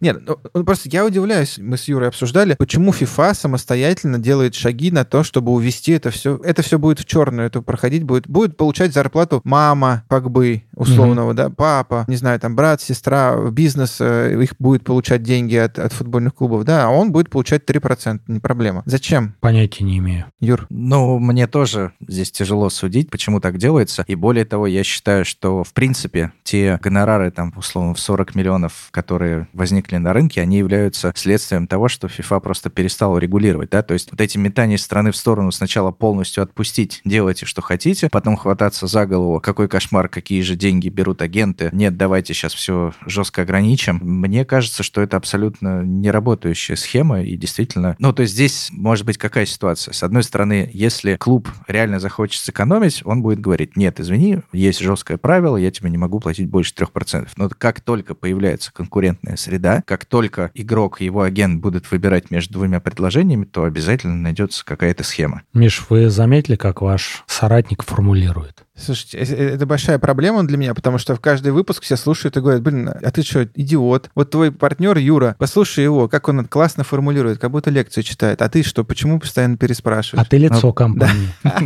Нет, 0.01 0.21
ну, 0.25 0.37
ну, 0.53 0.63
просто 0.63 0.89
я 0.89 1.05
удивляюсь, 1.05 1.57
мы 1.57 1.77
с 1.77 1.87
Юрой 1.87 2.09
обсуждали, 2.09 2.55
почему 2.55 2.91
FIFA 2.91 3.33
самостоятельно 3.33 4.19
делает 4.19 4.55
шаги 4.55 4.91
на 4.91 5.05
то, 5.05 5.23
чтобы 5.23 5.51
увести 5.51 5.93
это 5.93 6.11
все. 6.11 6.39
Это 6.43 6.61
все 6.61 6.79
будет 6.79 6.99
в 6.99 7.05
черную, 7.05 7.47
это 7.47 7.61
проходить 7.61 8.03
будет. 8.03 8.27
Будет 8.27 8.57
получать 8.57 8.93
зарплату 8.93 9.41
мама, 9.43 10.03
Пакбы, 10.07 10.63
условного, 10.75 11.33
да, 11.33 11.49
папа, 11.49 12.05
не 12.07 12.15
знаю, 12.15 12.39
там 12.39 12.55
брат, 12.55 12.81
сестра, 12.81 13.49
бизнес, 13.49 13.97
э, 13.99 14.41
их 14.41 14.55
будет 14.59 14.83
получать 14.83 15.23
деньги 15.23 15.55
от, 15.55 15.79
от 15.79 15.93
футбольных 15.93 16.35
клубов, 16.35 16.63
да, 16.63 16.85
а 16.85 16.89
он 16.89 17.11
будет 17.11 17.29
получать 17.29 17.63
3%, 17.65 18.21
не 18.27 18.39
проблема. 18.39 18.83
Зачем? 18.85 19.35
Понятия 19.39 19.83
не 19.83 19.97
имею. 19.97 20.25
Юр? 20.39 20.67
Ну, 20.69 21.19
мне 21.19 21.47
тоже 21.47 21.93
здесь 22.07 22.31
тяжело 22.31 22.69
судить, 22.69 23.09
почему 23.09 23.39
так 23.39 23.57
делается. 23.57 24.03
И 24.07 24.15
более 24.15 24.45
того, 24.45 24.67
я 24.67 24.83
считаю, 24.83 25.25
что, 25.25 25.63
в 25.63 25.73
принципе, 25.73 26.31
те 26.43 26.79
гонорары, 26.81 27.31
там, 27.31 27.53
условно, 27.55 27.93
в 27.93 27.99
40 27.99 28.35
миллионов, 28.35 28.89
которые 28.97 29.47
возникли 29.53 29.97
на 29.97 30.11
рынке, 30.11 30.41
они 30.41 30.57
являются 30.57 31.13
следствием 31.15 31.67
того, 31.67 31.87
что 31.87 32.07
FIFA 32.07 32.41
просто 32.41 32.71
перестала 32.71 33.19
регулировать, 33.19 33.69
да, 33.69 33.83
то 33.83 33.93
есть 33.93 34.09
вот 34.09 34.19
эти 34.19 34.39
метания 34.39 34.77
страны 34.77 35.11
в 35.11 35.15
сторону 35.15 35.51
сначала 35.51 35.91
полностью 35.91 36.41
отпустить, 36.41 37.01
делайте, 37.05 37.45
что 37.45 37.61
хотите, 37.61 38.09
потом 38.09 38.35
хвататься 38.35 38.87
за 38.87 39.05
голову, 39.05 39.39
какой 39.39 39.67
кошмар, 39.67 40.09
какие 40.09 40.41
же 40.41 40.55
деньги 40.55 40.89
берут 40.89 41.21
агенты, 41.21 41.69
нет, 41.73 41.95
давайте 41.95 42.33
сейчас 42.33 42.55
все 42.55 42.91
жестко 43.05 43.43
ограничим. 43.43 43.99
Мне 44.01 44.45
кажется, 44.45 44.81
что 44.81 45.01
это 45.01 45.15
абсолютно 45.15 45.83
неработающая 45.83 46.75
схема, 46.75 47.21
и 47.21 47.37
действительно, 47.37 47.95
ну, 47.99 48.13
то 48.13 48.23
есть 48.23 48.33
здесь 48.33 48.69
может 48.71 49.05
быть 49.05 49.19
какая 49.19 49.45
ситуация? 49.45 49.93
С 49.93 50.01
одной 50.01 50.23
стороны, 50.23 50.71
если 50.73 51.17
клуб 51.17 51.49
реально 51.67 51.99
захочет 51.99 52.41
сэкономить, 52.41 53.03
он 53.05 53.21
будет 53.21 53.41
говорить, 53.41 53.77
нет, 53.77 53.99
извини, 53.99 54.39
есть 54.51 54.79
жесткое 54.79 55.17
правило, 55.17 55.55
я 55.55 55.69
тебе 55.69 55.91
не 55.91 55.99
могу 55.99 56.19
платить 56.19 56.49
больше 56.49 56.73
3%. 56.73 57.27
Но 57.35 57.47
как 57.55 57.81
только 57.81 58.15
появляется 58.15 58.71
конкурентная 58.87 59.35
среда, 59.35 59.83
как 59.85 60.05
только 60.05 60.49
игрок 60.53 61.01
и 61.01 61.05
его 61.05 61.21
агент 61.21 61.61
будут 61.61 61.91
выбирать 61.91 62.31
между 62.31 62.53
двумя 62.53 62.79
предложениями, 62.79 63.43
то 63.43 63.65
обязательно 63.65 64.15
найдется 64.15 64.63
какая-то 64.63 65.03
схема. 65.03 65.41
Миш, 65.53 65.85
вы 65.89 66.09
заметили, 66.09 66.55
как 66.55 66.81
ваш 66.81 67.23
соратник 67.27 67.83
формулирует? 67.83 68.66
Слушайте, 68.77 69.17
это 69.17 69.65
большая 69.65 69.97
проблема 69.97 70.45
для 70.45 70.57
меня, 70.57 70.73
потому 70.73 70.97
что 70.99 71.15
в 71.15 71.19
каждый 71.19 71.51
выпуск 71.51 71.83
все 71.83 71.97
слушают 71.97 72.37
и 72.37 72.41
говорят, 72.41 72.61
блин, 72.61 72.89
а 72.89 73.11
ты 73.11 73.23
что, 73.23 73.43
идиот? 73.43 74.11
Вот 74.13 74.29
твой 74.29 74.51
партнер 74.51 74.97
Юра, 74.97 75.35
послушай 75.39 75.83
его, 75.83 76.07
как 76.07 76.29
он 76.29 76.45
классно 76.45 76.83
формулирует, 76.83 77.39
как 77.39 77.51
будто 77.51 77.71
лекцию 77.71 78.03
читает. 78.03 78.41
А 78.41 78.49
ты 78.49 78.63
что, 78.63 78.83
почему 78.83 79.19
постоянно 79.19 79.57
переспрашиваешь? 79.57 80.25
А 80.25 80.29
ты 80.29 80.37
лицо 80.37 80.71
компании. 80.73 81.29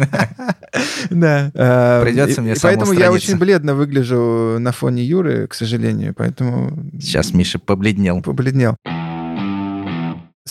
Да. 1.09 1.51
Придется 2.03 2.41
мне 2.41 2.55
Поэтому 2.61 2.93
я 2.93 3.11
очень 3.11 3.37
бледно 3.37 3.75
выгляжу 3.75 4.57
на 4.59 4.71
фоне 4.71 5.03
Юры, 5.03 5.47
к 5.47 5.53
сожалению, 5.53 6.13
поэтому... 6.15 6.89
Сейчас 6.93 7.33
Миша 7.33 7.59
побледнел. 7.59 8.21
Побледнел. 8.21 8.77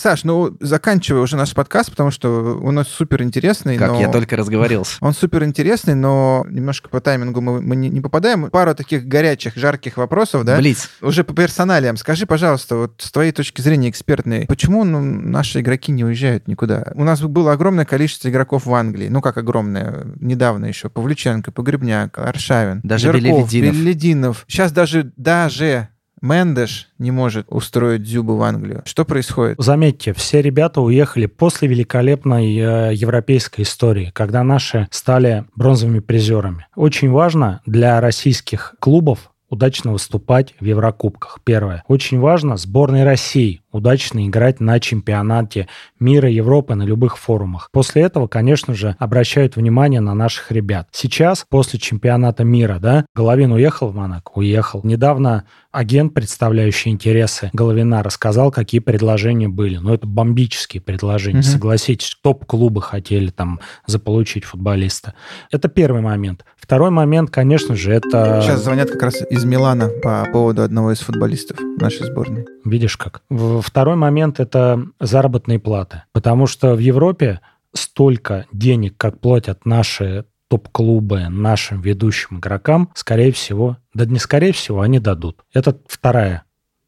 Саш, 0.01 0.23
ну 0.23 0.57
заканчивай 0.59 1.21
уже 1.21 1.37
наш 1.37 1.53
подкаст, 1.53 1.91
потому 1.91 2.09
что 2.09 2.57
у 2.59 2.71
нас 2.71 2.87
супер 2.87 3.21
интересный. 3.21 3.77
Как 3.77 3.91
но... 3.91 4.01
я 4.01 4.11
только 4.11 4.35
разговорился. 4.35 4.97
Он 5.01 5.13
супер 5.13 5.43
интересный, 5.43 5.93
но 5.93 6.43
немножко 6.49 6.89
по 6.89 6.99
таймингу 7.01 7.39
мы, 7.39 7.61
мы 7.61 7.75
не, 7.75 7.87
не 7.87 8.01
попадаем. 8.01 8.49
Пару 8.49 8.73
таких 8.73 9.05
горячих, 9.05 9.55
жарких 9.55 9.97
вопросов, 9.97 10.43
да? 10.43 10.57
Блиц. 10.57 10.89
Уже 11.01 11.23
по 11.23 11.35
персоналиям. 11.35 11.97
Скажи, 11.97 12.25
пожалуйста, 12.25 12.77
вот 12.77 12.95
с 12.97 13.11
твоей 13.11 13.31
точки 13.31 13.61
зрения 13.61 13.91
экспертной, 13.91 14.47
почему 14.47 14.85
ну, 14.85 15.01
наши 15.01 15.59
игроки 15.59 15.91
не 15.91 16.03
уезжают 16.03 16.47
никуда? 16.47 16.93
У 16.95 17.03
нас 17.03 17.21
было 17.21 17.51
огромное 17.51 17.85
количество 17.85 18.27
игроков 18.27 18.65
в 18.65 18.73
Англии. 18.73 19.07
Ну, 19.07 19.21
как 19.21 19.37
огромное? 19.37 20.07
Недавно 20.19 20.65
еще. 20.65 20.89
Павлюченко, 20.89 21.51
Погребняк, 21.51 22.17
Аршавин. 22.17 22.81
Даже 22.81 23.11
Жирков, 23.11 23.51
Белевидинов. 23.51 23.75
Белединов. 23.75 24.45
Сейчас 24.47 24.71
даже, 24.71 25.11
даже 25.15 25.89
Мендеш 26.21 26.89
не 26.99 27.11
может 27.11 27.47
устроить 27.49 28.03
Дзюбу 28.03 28.35
в 28.35 28.43
Англию. 28.43 28.83
Что 28.85 29.05
происходит? 29.05 29.57
Заметьте, 29.59 30.13
все 30.13 30.41
ребята 30.41 30.81
уехали 30.81 31.25
после 31.25 31.67
великолепной 31.67 32.55
э, 32.55 32.93
европейской 32.93 33.61
истории, 33.61 34.11
когда 34.13 34.43
наши 34.43 34.87
стали 34.91 35.45
бронзовыми 35.55 35.99
призерами. 35.99 36.67
Очень 36.75 37.09
важно 37.09 37.61
для 37.65 37.99
российских 37.99 38.75
клубов 38.79 39.31
удачно 39.51 39.91
выступать 39.91 40.55
в 40.59 40.65
Еврокубках. 40.65 41.39
Первое. 41.43 41.83
Очень 41.87 42.19
важно 42.19 42.57
сборной 42.57 43.03
России 43.03 43.61
удачно 43.71 44.27
играть 44.27 44.59
на 44.59 44.79
чемпионате 44.79 45.67
мира, 45.99 46.29
Европы, 46.29 46.75
на 46.75 46.83
любых 46.83 47.17
форумах. 47.17 47.69
После 47.71 48.03
этого, 48.03 48.27
конечно 48.27 48.73
же, 48.73 48.95
обращают 48.99 49.55
внимание 49.55 50.01
на 50.01 50.13
наших 50.13 50.51
ребят. 50.51 50.87
Сейчас, 50.91 51.45
после 51.49 51.79
чемпионата 51.79 52.43
мира, 52.43 52.79
да, 52.79 53.05
Головин 53.15 53.51
уехал 53.51 53.89
в 53.89 53.95
Монако? 53.95 54.31
Уехал. 54.35 54.81
Недавно 54.83 55.45
агент, 55.71 56.13
представляющий 56.13 56.91
интересы 56.91 57.49
Головина, 57.53 58.03
рассказал, 58.03 58.51
какие 58.51 58.81
предложения 58.81 59.47
были. 59.47 59.77
Но 59.77 59.89
ну, 59.89 59.95
это 59.95 60.07
бомбические 60.07 60.81
предложения, 60.81 61.39
угу. 61.39 61.47
согласитесь. 61.47 62.17
Топ-клубы 62.21 62.81
хотели 62.81 63.29
там 63.29 63.59
заполучить 63.87 64.43
футболиста. 64.43 65.13
Это 65.51 65.67
первый 65.69 66.01
момент. 66.01 66.45
Второй 66.57 66.89
момент, 66.89 67.29
конечно 67.31 67.75
же, 67.75 67.91
это... 67.91 68.41
Сейчас 68.43 68.63
звонят 68.63 68.91
как 68.91 69.01
раз 69.01 69.21
из 69.29 69.43
Милана 69.45 69.89
по 70.01 70.27
поводу 70.31 70.61
одного 70.61 70.91
из 70.91 70.99
футболистов 70.99 71.57
нашей 71.79 72.05
сборной. 72.05 72.45
Видишь 72.65 72.97
как. 72.97 73.21
Второй 73.61 73.95
момент– 73.95 74.39
это 74.41 74.85
заработные 74.99 75.59
платы. 75.59 76.03
Потому 76.11 76.47
что 76.47 76.75
в 76.75 76.79
Европе 76.79 77.41
столько 77.73 78.45
денег, 78.51 78.97
как 78.97 79.19
платят 79.19 79.65
наши 79.65 80.25
топ-клубы 80.49 81.29
нашим 81.29 81.79
ведущим 81.79 82.39
игрокам, 82.39 82.91
скорее 82.93 83.31
всего, 83.31 83.77
да 83.93 84.05
не 84.05 84.19
скорее 84.19 84.51
всего, 84.51 84.81
они 84.81 84.99
дадут. 84.99 85.45
Это 85.53 85.77
вторая 85.87 86.43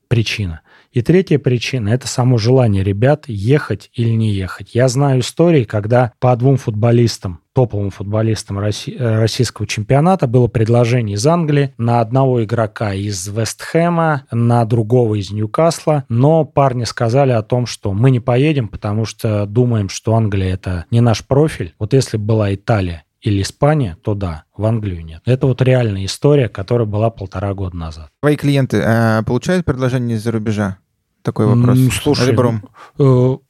причина. 0.10 0.62
И 0.94 1.02
третья 1.02 1.40
причина– 1.40 1.90
это 1.90 2.08
само 2.08 2.38
желание 2.38 2.84
ребят 2.84 3.24
ехать 3.28 3.90
или 3.94 4.12
не 4.12 4.32
ехать. 4.32 4.76
Я 4.76 4.88
знаю 4.88 5.22
истории, 5.22 5.64
когда 5.64 6.14
по 6.20 6.36
двум 6.36 6.58
футболистам, 6.58 7.40
топовым 7.54 7.90
футболистам 7.90 8.60
э, 8.60 8.72
российского 9.20 9.66
чемпионата 9.66 10.28
было 10.28 10.48
предложение 10.48 11.16
из 11.16 11.26
Англии 11.26 11.74
на 11.80 12.00
одного 12.00 12.44
игрока 12.44 12.94
из 12.94 13.28
Вестхэма, 13.28 14.28
на 14.32 14.64
другого 14.66 15.16
из 15.16 15.32
Ньюкасла, 15.32 16.06
но 16.10 16.46
парни 16.46 16.84
сказали 16.84 17.32
о 17.32 17.42
том, 17.42 17.66
что 17.66 17.92
мы 17.94 18.12
не 18.12 18.20
поедем, 18.20 18.68
потому 18.68 19.06
что 19.06 19.48
думаем, 19.48 19.90
что 19.90 20.14
Англия– 20.14 20.54
это 20.56 20.86
не 20.92 21.02
наш 21.02 21.26
профиль. 21.26 21.74
Вот 21.80 21.94
если 21.94 22.18
бы 22.18 22.26
была 22.26 22.54
Италия 22.54 23.04
или 23.24 23.42
Испания, 23.42 23.98
то 24.04 24.14
да, 24.14 24.44
в 24.56 24.66
Англию 24.66 25.04
нет. 25.04 25.22
Это 25.26 25.48
вот 25.48 25.62
реальная 25.62 26.06
история, 26.06 26.50
которая 26.50 26.86
была 26.86 27.10
полтора 27.10 27.54
года 27.54 27.76
назад. 27.76 28.10
Твои 28.22 28.36
клиенты 28.36 28.78
э, 28.78 29.24
получают 29.24 29.66
предложения 29.66 30.16
из-за 30.16 30.32
рубежа? 30.32 30.78
Такой 31.24 31.48
вопрос. 31.48 31.80
Слушай, 32.02 32.28
Ребром. 32.28 32.64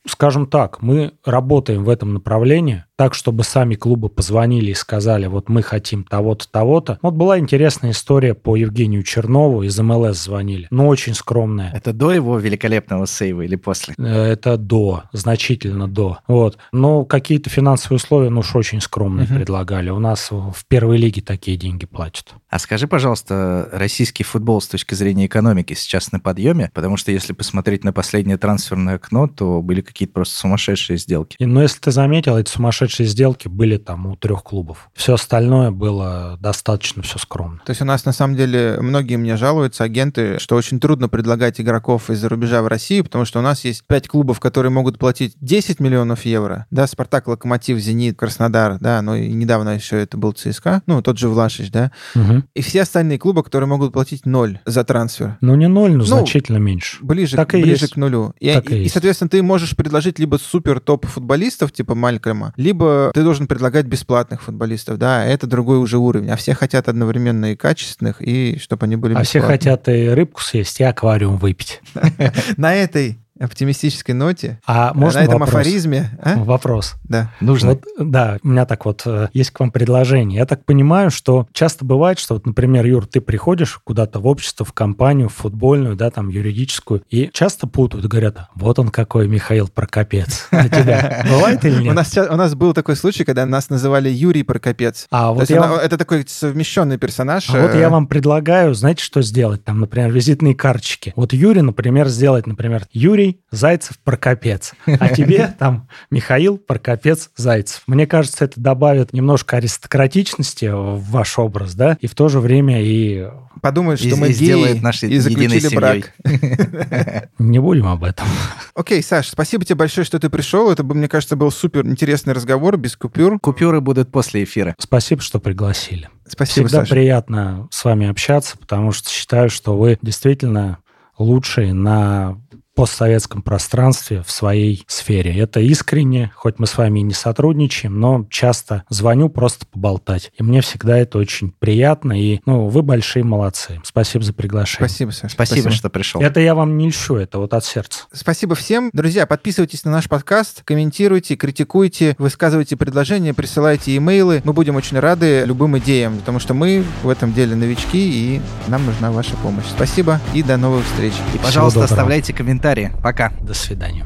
Скажем 0.06 0.48
так, 0.48 0.82
мы 0.82 1.14
работаем 1.24 1.84
в 1.86 1.90
этом 1.90 2.14
направлении, 2.14 2.84
так, 2.96 3.14
чтобы 3.16 3.44
сами 3.44 3.76
клубы 3.76 4.10
позвонили 4.10 4.72
и 4.72 4.76
сказали, 4.76 5.28
вот 5.28 5.50
мы 5.50 5.64
хотим 5.64 6.04
того-то, 6.04 6.50
того-то. 6.50 7.00
Вот 7.02 7.14
была 7.16 7.40
интересная 7.40 7.92
история 7.92 8.34
по 8.34 8.56
Евгению 8.56 9.04
Чернову, 9.04 9.64
из 9.64 9.80
МЛС 9.80 10.24
звонили, 10.24 10.68
но 10.70 10.88
очень 10.88 11.14
скромная. 11.14 11.72
Это 11.74 11.94
до 11.94 12.12
его 12.12 12.38
великолепного 12.38 13.08
сейва 13.08 13.42
или 13.42 13.56
после? 13.56 13.96
Э, 13.98 14.04
это 14.04 14.58
до, 14.58 15.04
значительно 15.12 15.88
до. 15.88 16.20
Вот. 16.28 16.58
Но 16.72 17.06
какие-то 17.06 17.50
финансовые 17.50 17.98
условия, 17.98 18.30
ну 18.30 18.42
уж 18.42 18.56
очень 18.56 18.82
скромные 18.82 19.26
угу. 19.26 19.36
предлагали. 19.36 19.90
У 19.90 20.00
нас 20.00 20.30
в 20.32 20.66
первой 20.68 20.98
лиге 20.98 21.22
такие 21.22 21.58
деньги 21.58 21.86
платят. 21.86 22.34
А 22.50 22.60
скажи, 22.60 22.88
пожалуйста, 22.88 23.70
российский 23.72 24.24
футбол 24.24 24.62
с 24.62 24.68
точки 24.68 24.94
зрения 24.94 25.26
экономики 25.26 25.74
сейчас 25.74 26.12
на 26.12 26.20
подъеме? 26.20 26.70
Потому 26.74 26.98
что 26.98 27.12
если 27.12 27.34
посмотреть 27.34 27.84
на 27.84 27.94
последнее 27.94 28.38
трансферное 28.38 28.96
окно, 28.96 29.28
то 29.28 29.62
были 29.62 29.82
какие-то 29.94 30.14
просто 30.14 30.36
сумасшедшие 30.36 30.98
сделки. 30.98 31.36
И, 31.40 31.46
но 31.46 31.62
если 31.62 31.80
ты 31.80 31.92
заметил, 31.92 32.38
эти 32.38 32.50
сумасшедшие 32.50 33.08
сделки 33.08 33.48
были 33.48 33.78
там 33.78 34.08
у 34.08 34.16
трех 34.16 34.44
клубов. 34.44 34.90
Все 34.94 35.14
остальное 35.14 35.72
было 35.72 36.38
достаточно 36.42 37.04
все 37.04 37.20
скромно. 37.20 37.62
То 37.66 37.70
есть 37.70 37.82
у 37.82 37.86
нас 37.86 38.06
на 38.06 38.12
самом 38.12 38.36
деле 38.36 38.78
многие 38.82 39.16
мне 39.16 39.38
жалуются, 39.38 39.84
агенты, 39.84 40.40
что 40.40 40.56
очень 40.56 40.80
трудно 40.80 41.08
предлагать 41.08 41.62
игроков 41.62 42.10
из-за 42.10 42.28
рубежа 42.28 42.62
в 42.62 42.68
Россию, 42.68 43.04
потому 43.04 43.26
что 43.26 43.40
у 43.40 43.42
нас 43.42 43.64
есть 43.64 43.84
пять 43.88 44.08
клубов, 44.08 44.40
которые 44.40 44.72
могут 44.72 44.98
платить 44.98 45.36
10 45.40 45.80
миллионов 45.80 46.26
евро. 46.26 46.66
Да, 46.72 46.88
Спартак, 46.88 47.28
Локомотив, 47.28 47.78
Зенит, 47.78 48.18
Краснодар, 48.18 48.80
да, 48.80 49.02
ну 49.02 49.16
и 49.16 49.32
недавно 49.32 49.70
еще 49.70 50.02
это 50.02 50.18
был 50.18 50.34
ЦСКА, 50.34 50.82
ну 50.88 51.02
тот 51.02 51.18
же 51.18 51.30
Влашич, 51.30 51.70
да. 51.72 51.92
Угу. 52.16 52.44
И 52.56 52.62
все 52.62 52.82
остальные 52.82 53.20
клубы, 53.20 53.44
которые 53.44 53.68
могут 53.68 53.94
платить 53.94 54.26
ноль 54.26 54.60
за 54.66 54.84
трансфер. 54.84 55.38
Ну 55.42 55.56
не 55.56 55.68
ноль, 55.68 55.92
но 55.92 55.98
ну, 56.00 56.04
значительно 56.04 56.58
меньше. 56.58 56.98
Ближе, 57.02 57.36
так 57.36 57.52
ближе 57.52 57.86
есть. 57.86 57.94
к 57.94 57.98
нулю. 57.98 58.34
И, 58.40 58.52
так 58.52 58.72
и, 58.72 58.78
и, 58.78 58.84
и, 58.86 58.90
соответственно, 58.90 59.30
ты 59.30 59.44
можешь 59.44 59.76
предложить 59.84 60.18
либо 60.20 60.38
супер 60.38 60.80
топ 60.80 61.06
футболистов, 61.06 61.72
типа 61.72 61.94
Малькома, 61.94 62.54
либо 62.56 63.12
ты 63.14 63.24
должен 63.24 63.48
предлагать 63.48 63.86
бесплатных 63.86 64.42
футболистов, 64.42 64.98
да, 64.98 65.26
это 65.26 65.46
другой 65.46 65.78
уже 65.80 65.98
уровень. 65.98 66.30
А 66.30 66.36
все 66.38 66.54
хотят 66.54 66.88
одновременно 66.88 67.52
и 67.52 67.56
качественных, 67.56 68.22
и 68.22 68.58
чтобы 68.60 68.86
они 68.86 68.96
были 68.96 69.14
А 69.14 69.24
все 69.24 69.42
хотят 69.42 69.90
и 69.90 70.08
рыбку 70.10 70.42
съесть, 70.42 70.80
и 70.80 70.84
аквариум 70.84 71.38
выпить. 71.38 71.82
На 72.58 72.74
этой 72.74 73.20
оптимистической 73.40 74.14
ноте, 74.16 74.60
А 74.66 74.94
можно 74.94 75.20
на 75.20 75.24
этом 75.24 75.40
вопрос? 75.40 75.50
афоризме, 75.50 76.18
а? 76.22 76.36
Вопрос. 76.38 76.94
Да. 77.04 77.32
Нужно. 77.42 77.70
Вот, 77.70 77.84
да, 78.00 78.38
у 78.44 78.48
меня 78.48 78.66
так 78.66 78.86
вот 78.86 79.02
э, 79.06 79.28
есть 79.34 79.52
к 79.52 79.60
вам 79.60 79.72
предложение. 79.72 80.40
Я 80.40 80.46
так 80.46 80.66
понимаю, 80.66 81.12
что 81.12 81.48
часто 81.54 81.84
бывает, 81.86 82.20
что, 82.20 82.36
вот, 82.36 82.46
например, 82.46 82.86
Юр, 82.86 83.06
ты 83.08 83.22
приходишь 83.22 83.80
куда-то 83.84 84.20
в 84.20 84.28
общество, 84.28 84.66
в 84.66 84.74
компанию, 84.74 85.30
в 85.30 85.34
футбольную, 85.34 85.96
да, 85.96 86.10
там, 86.12 86.30
юридическую, 86.30 87.04
и 87.10 87.30
часто 87.34 87.68
путают, 87.68 88.06
говорят, 88.06 88.50
вот 88.56 88.80
он 88.80 88.90
какой 88.90 89.28
Михаил 89.28 89.68
Прокопец. 89.68 90.48
А 90.52 90.68
тебя 90.70 91.26
бывает 91.30 91.64
или 91.66 91.78
У 91.78 91.82
нет? 91.82 91.96
нас, 91.96 92.14
ща- 92.14 92.32
у 92.32 92.36
нас 92.36 92.56
был 92.56 92.74
такой 92.74 92.96
случай, 92.96 93.24
когда 93.24 93.46
нас 93.46 93.70
называли 93.70 94.10
Юрий 94.10 94.44
Прокопец. 94.44 95.08
А 95.12 95.32
вот 95.34 95.50
я 95.50 95.60
вам- 95.62 95.80
это 95.80 95.98
такой 95.98 96.26
совмещенный 96.28 96.98
персонаж. 96.98 97.50
А 97.50 97.62
вот 97.62 97.74
э, 97.76 97.80
я 97.80 97.90
вам 97.90 98.08
предлагаю, 98.08 98.74
знаете, 98.74 99.04
что 99.04 99.22
сделать? 99.22 99.64
Там, 99.64 99.80
например, 99.80 100.12
визитные 100.12 100.56
карточки. 100.56 101.14
Вот 101.16 101.34
Юрий, 101.34 101.62
например, 101.62 102.08
сделать, 102.10 102.48
например, 102.48 102.86
Юрий 102.92 103.23
Зайцев 103.52 103.98
Прокопец. 104.04 104.74
А 104.86 105.10
тебе 105.10 105.54
там 105.60 105.88
Михаил 106.12 106.58
Прокопец 106.58 107.30
Зайцев. 107.36 107.84
Мне 107.88 108.08
кажется, 108.08 108.46
это 108.46 108.60
добавит 108.60 109.14
немножко 109.14 109.58
аристократичности 109.58 110.66
в 110.66 111.00
ваш 111.10 111.38
образ, 111.40 111.76
да, 111.76 111.98
и 112.02 112.08
в 112.08 112.16
то 112.16 112.30
же 112.30 112.40
время 112.40 112.82
и 112.82 113.28
подумают, 113.62 114.00
что 114.00 114.10
И- 114.10 114.16
мы 114.16 114.30
и 114.30 114.34
сделает 114.34 114.76
геи 114.76 114.82
нашей 114.82 115.10
и 115.12 115.20
заключили 115.20 115.74
брак. 115.76 116.14
не 117.40 117.60
будем 117.60 117.88
об 117.88 118.04
этом. 118.04 118.28
Окей, 118.76 119.02
Саш, 119.04 119.30
спасибо 119.30 119.64
тебе 119.66 119.76
большое, 119.76 120.06
что 120.06 120.20
ты 120.20 120.30
пришел. 120.30 120.72
Это, 120.72 120.84
мне 120.84 121.08
кажется, 121.08 121.36
был 121.36 121.52
супер 121.52 121.86
интересный 121.86 122.34
разговор, 122.34 122.78
без 122.78 122.96
купюр. 122.96 123.40
Купюры 123.40 123.82
будут 123.82 124.12
после 124.12 124.44
эфира. 124.44 124.76
Спасибо, 124.80 125.22
что 125.22 125.40
пригласили. 125.40 126.10
Спасибо, 126.28 126.68
Всегда 126.68 126.82
Саша. 126.82 126.92
приятно 126.96 127.68
с 127.72 127.84
вами 127.86 128.08
общаться, 128.10 128.58
потому 128.58 128.92
что 128.92 129.10
считаю, 129.10 129.50
что 129.50 129.78
вы 129.78 129.98
действительно 130.02 130.80
лучшие 131.18 131.74
на 131.74 132.42
постсоветском 132.76 133.42
пространстве 133.42 134.24
в 134.24 134.32
своей 134.32 134.84
сфере. 134.88 135.38
Это 135.38 135.60
искренне, 135.60 136.32
хоть 136.36 136.60
мы 136.60 136.68
с 136.68 136.78
вами 136.78 137.00
и 137.00 137.04
не 137.04 137.14
сотрудничаем, 137.14 138.00
но 138.00 138.26
часто 138.30 138.84
звоню 138.90 139.30
просто 139.30 139.66
поболтать. 139.66 140.32
И 140.38 140.44
мне 140.44 140.62
всегда 140.62 140.98
это 140.98 141.18
очень 141.18 141.52
приятно, 141.52 142.20
и 142.20 142.40
ну, 142.46 142.68
вы 142.68 142.82
большие 142.82 143.24
молодцы. 143.24 143.80
Спасибо 143.84 144.24
за 144.24 144.34
приглашение. 144.34 144.90
Спасибо, 144.90 145.12
Саша. 145.12 145.34
Спасибо, 145.34 145.72
что 145.72 145.90
пришел. 145.90 146.22
Это 146.22 146.40
я 146.40 146.56
вам 146.56 146.78
не 146.78 146.90
льщу, 146.90 147.16
это 147.16 147.40
вот 147.40 147.54
от 147.54 147.64
сердца. 147.64 148.04
Спасибо 148.12 148.56
всем. 148.56 148.90
Друзья, 148.94 149.26
подписывайтесь 149.26 149.86
на 149.86 149.92
наш 149.92 150.10
подкаст, 150.10 150.64
комментируйте, 150.64 151.36
критикуйте, 151.36 152.16
высказывайте 152.18 152.76
предложения, 152.76 153.34
присылайте 153.34 153.96
имейлы. 153.98 154.42
Мы 154.44 154.54
будем 154.54 154.76
очень 154.76 155.00
рады 155.00 155.44
любым 155.46 155.78
идеям, 155.78 156.18
потому 156.18 156.40
что 156.40 156.54
мы 156.54 156.84
в 157.04 157.10
этом 157.10 157.34
деле 157.34 157.56
новички, 157.56 158.38
и 158.38 158.42
нам 158.68 158.86
нужна 158.86 159.12
ваша 159.12 159.36
помощь. 159.38 159.66
Спасибо 159.70 160.20
и 160.34 160.42
до 160.42 160.58
новых 160.58 160.86
встреч. 160.86 161.14
И, 161.34 161.38
пожалуйста, 161.38 161.84
оставляйте 161.84 162.34
комментарии. 162.64 162.92
Пока. 163.02 163.32
До 163.42 163.54
свидания. 163.54 164.06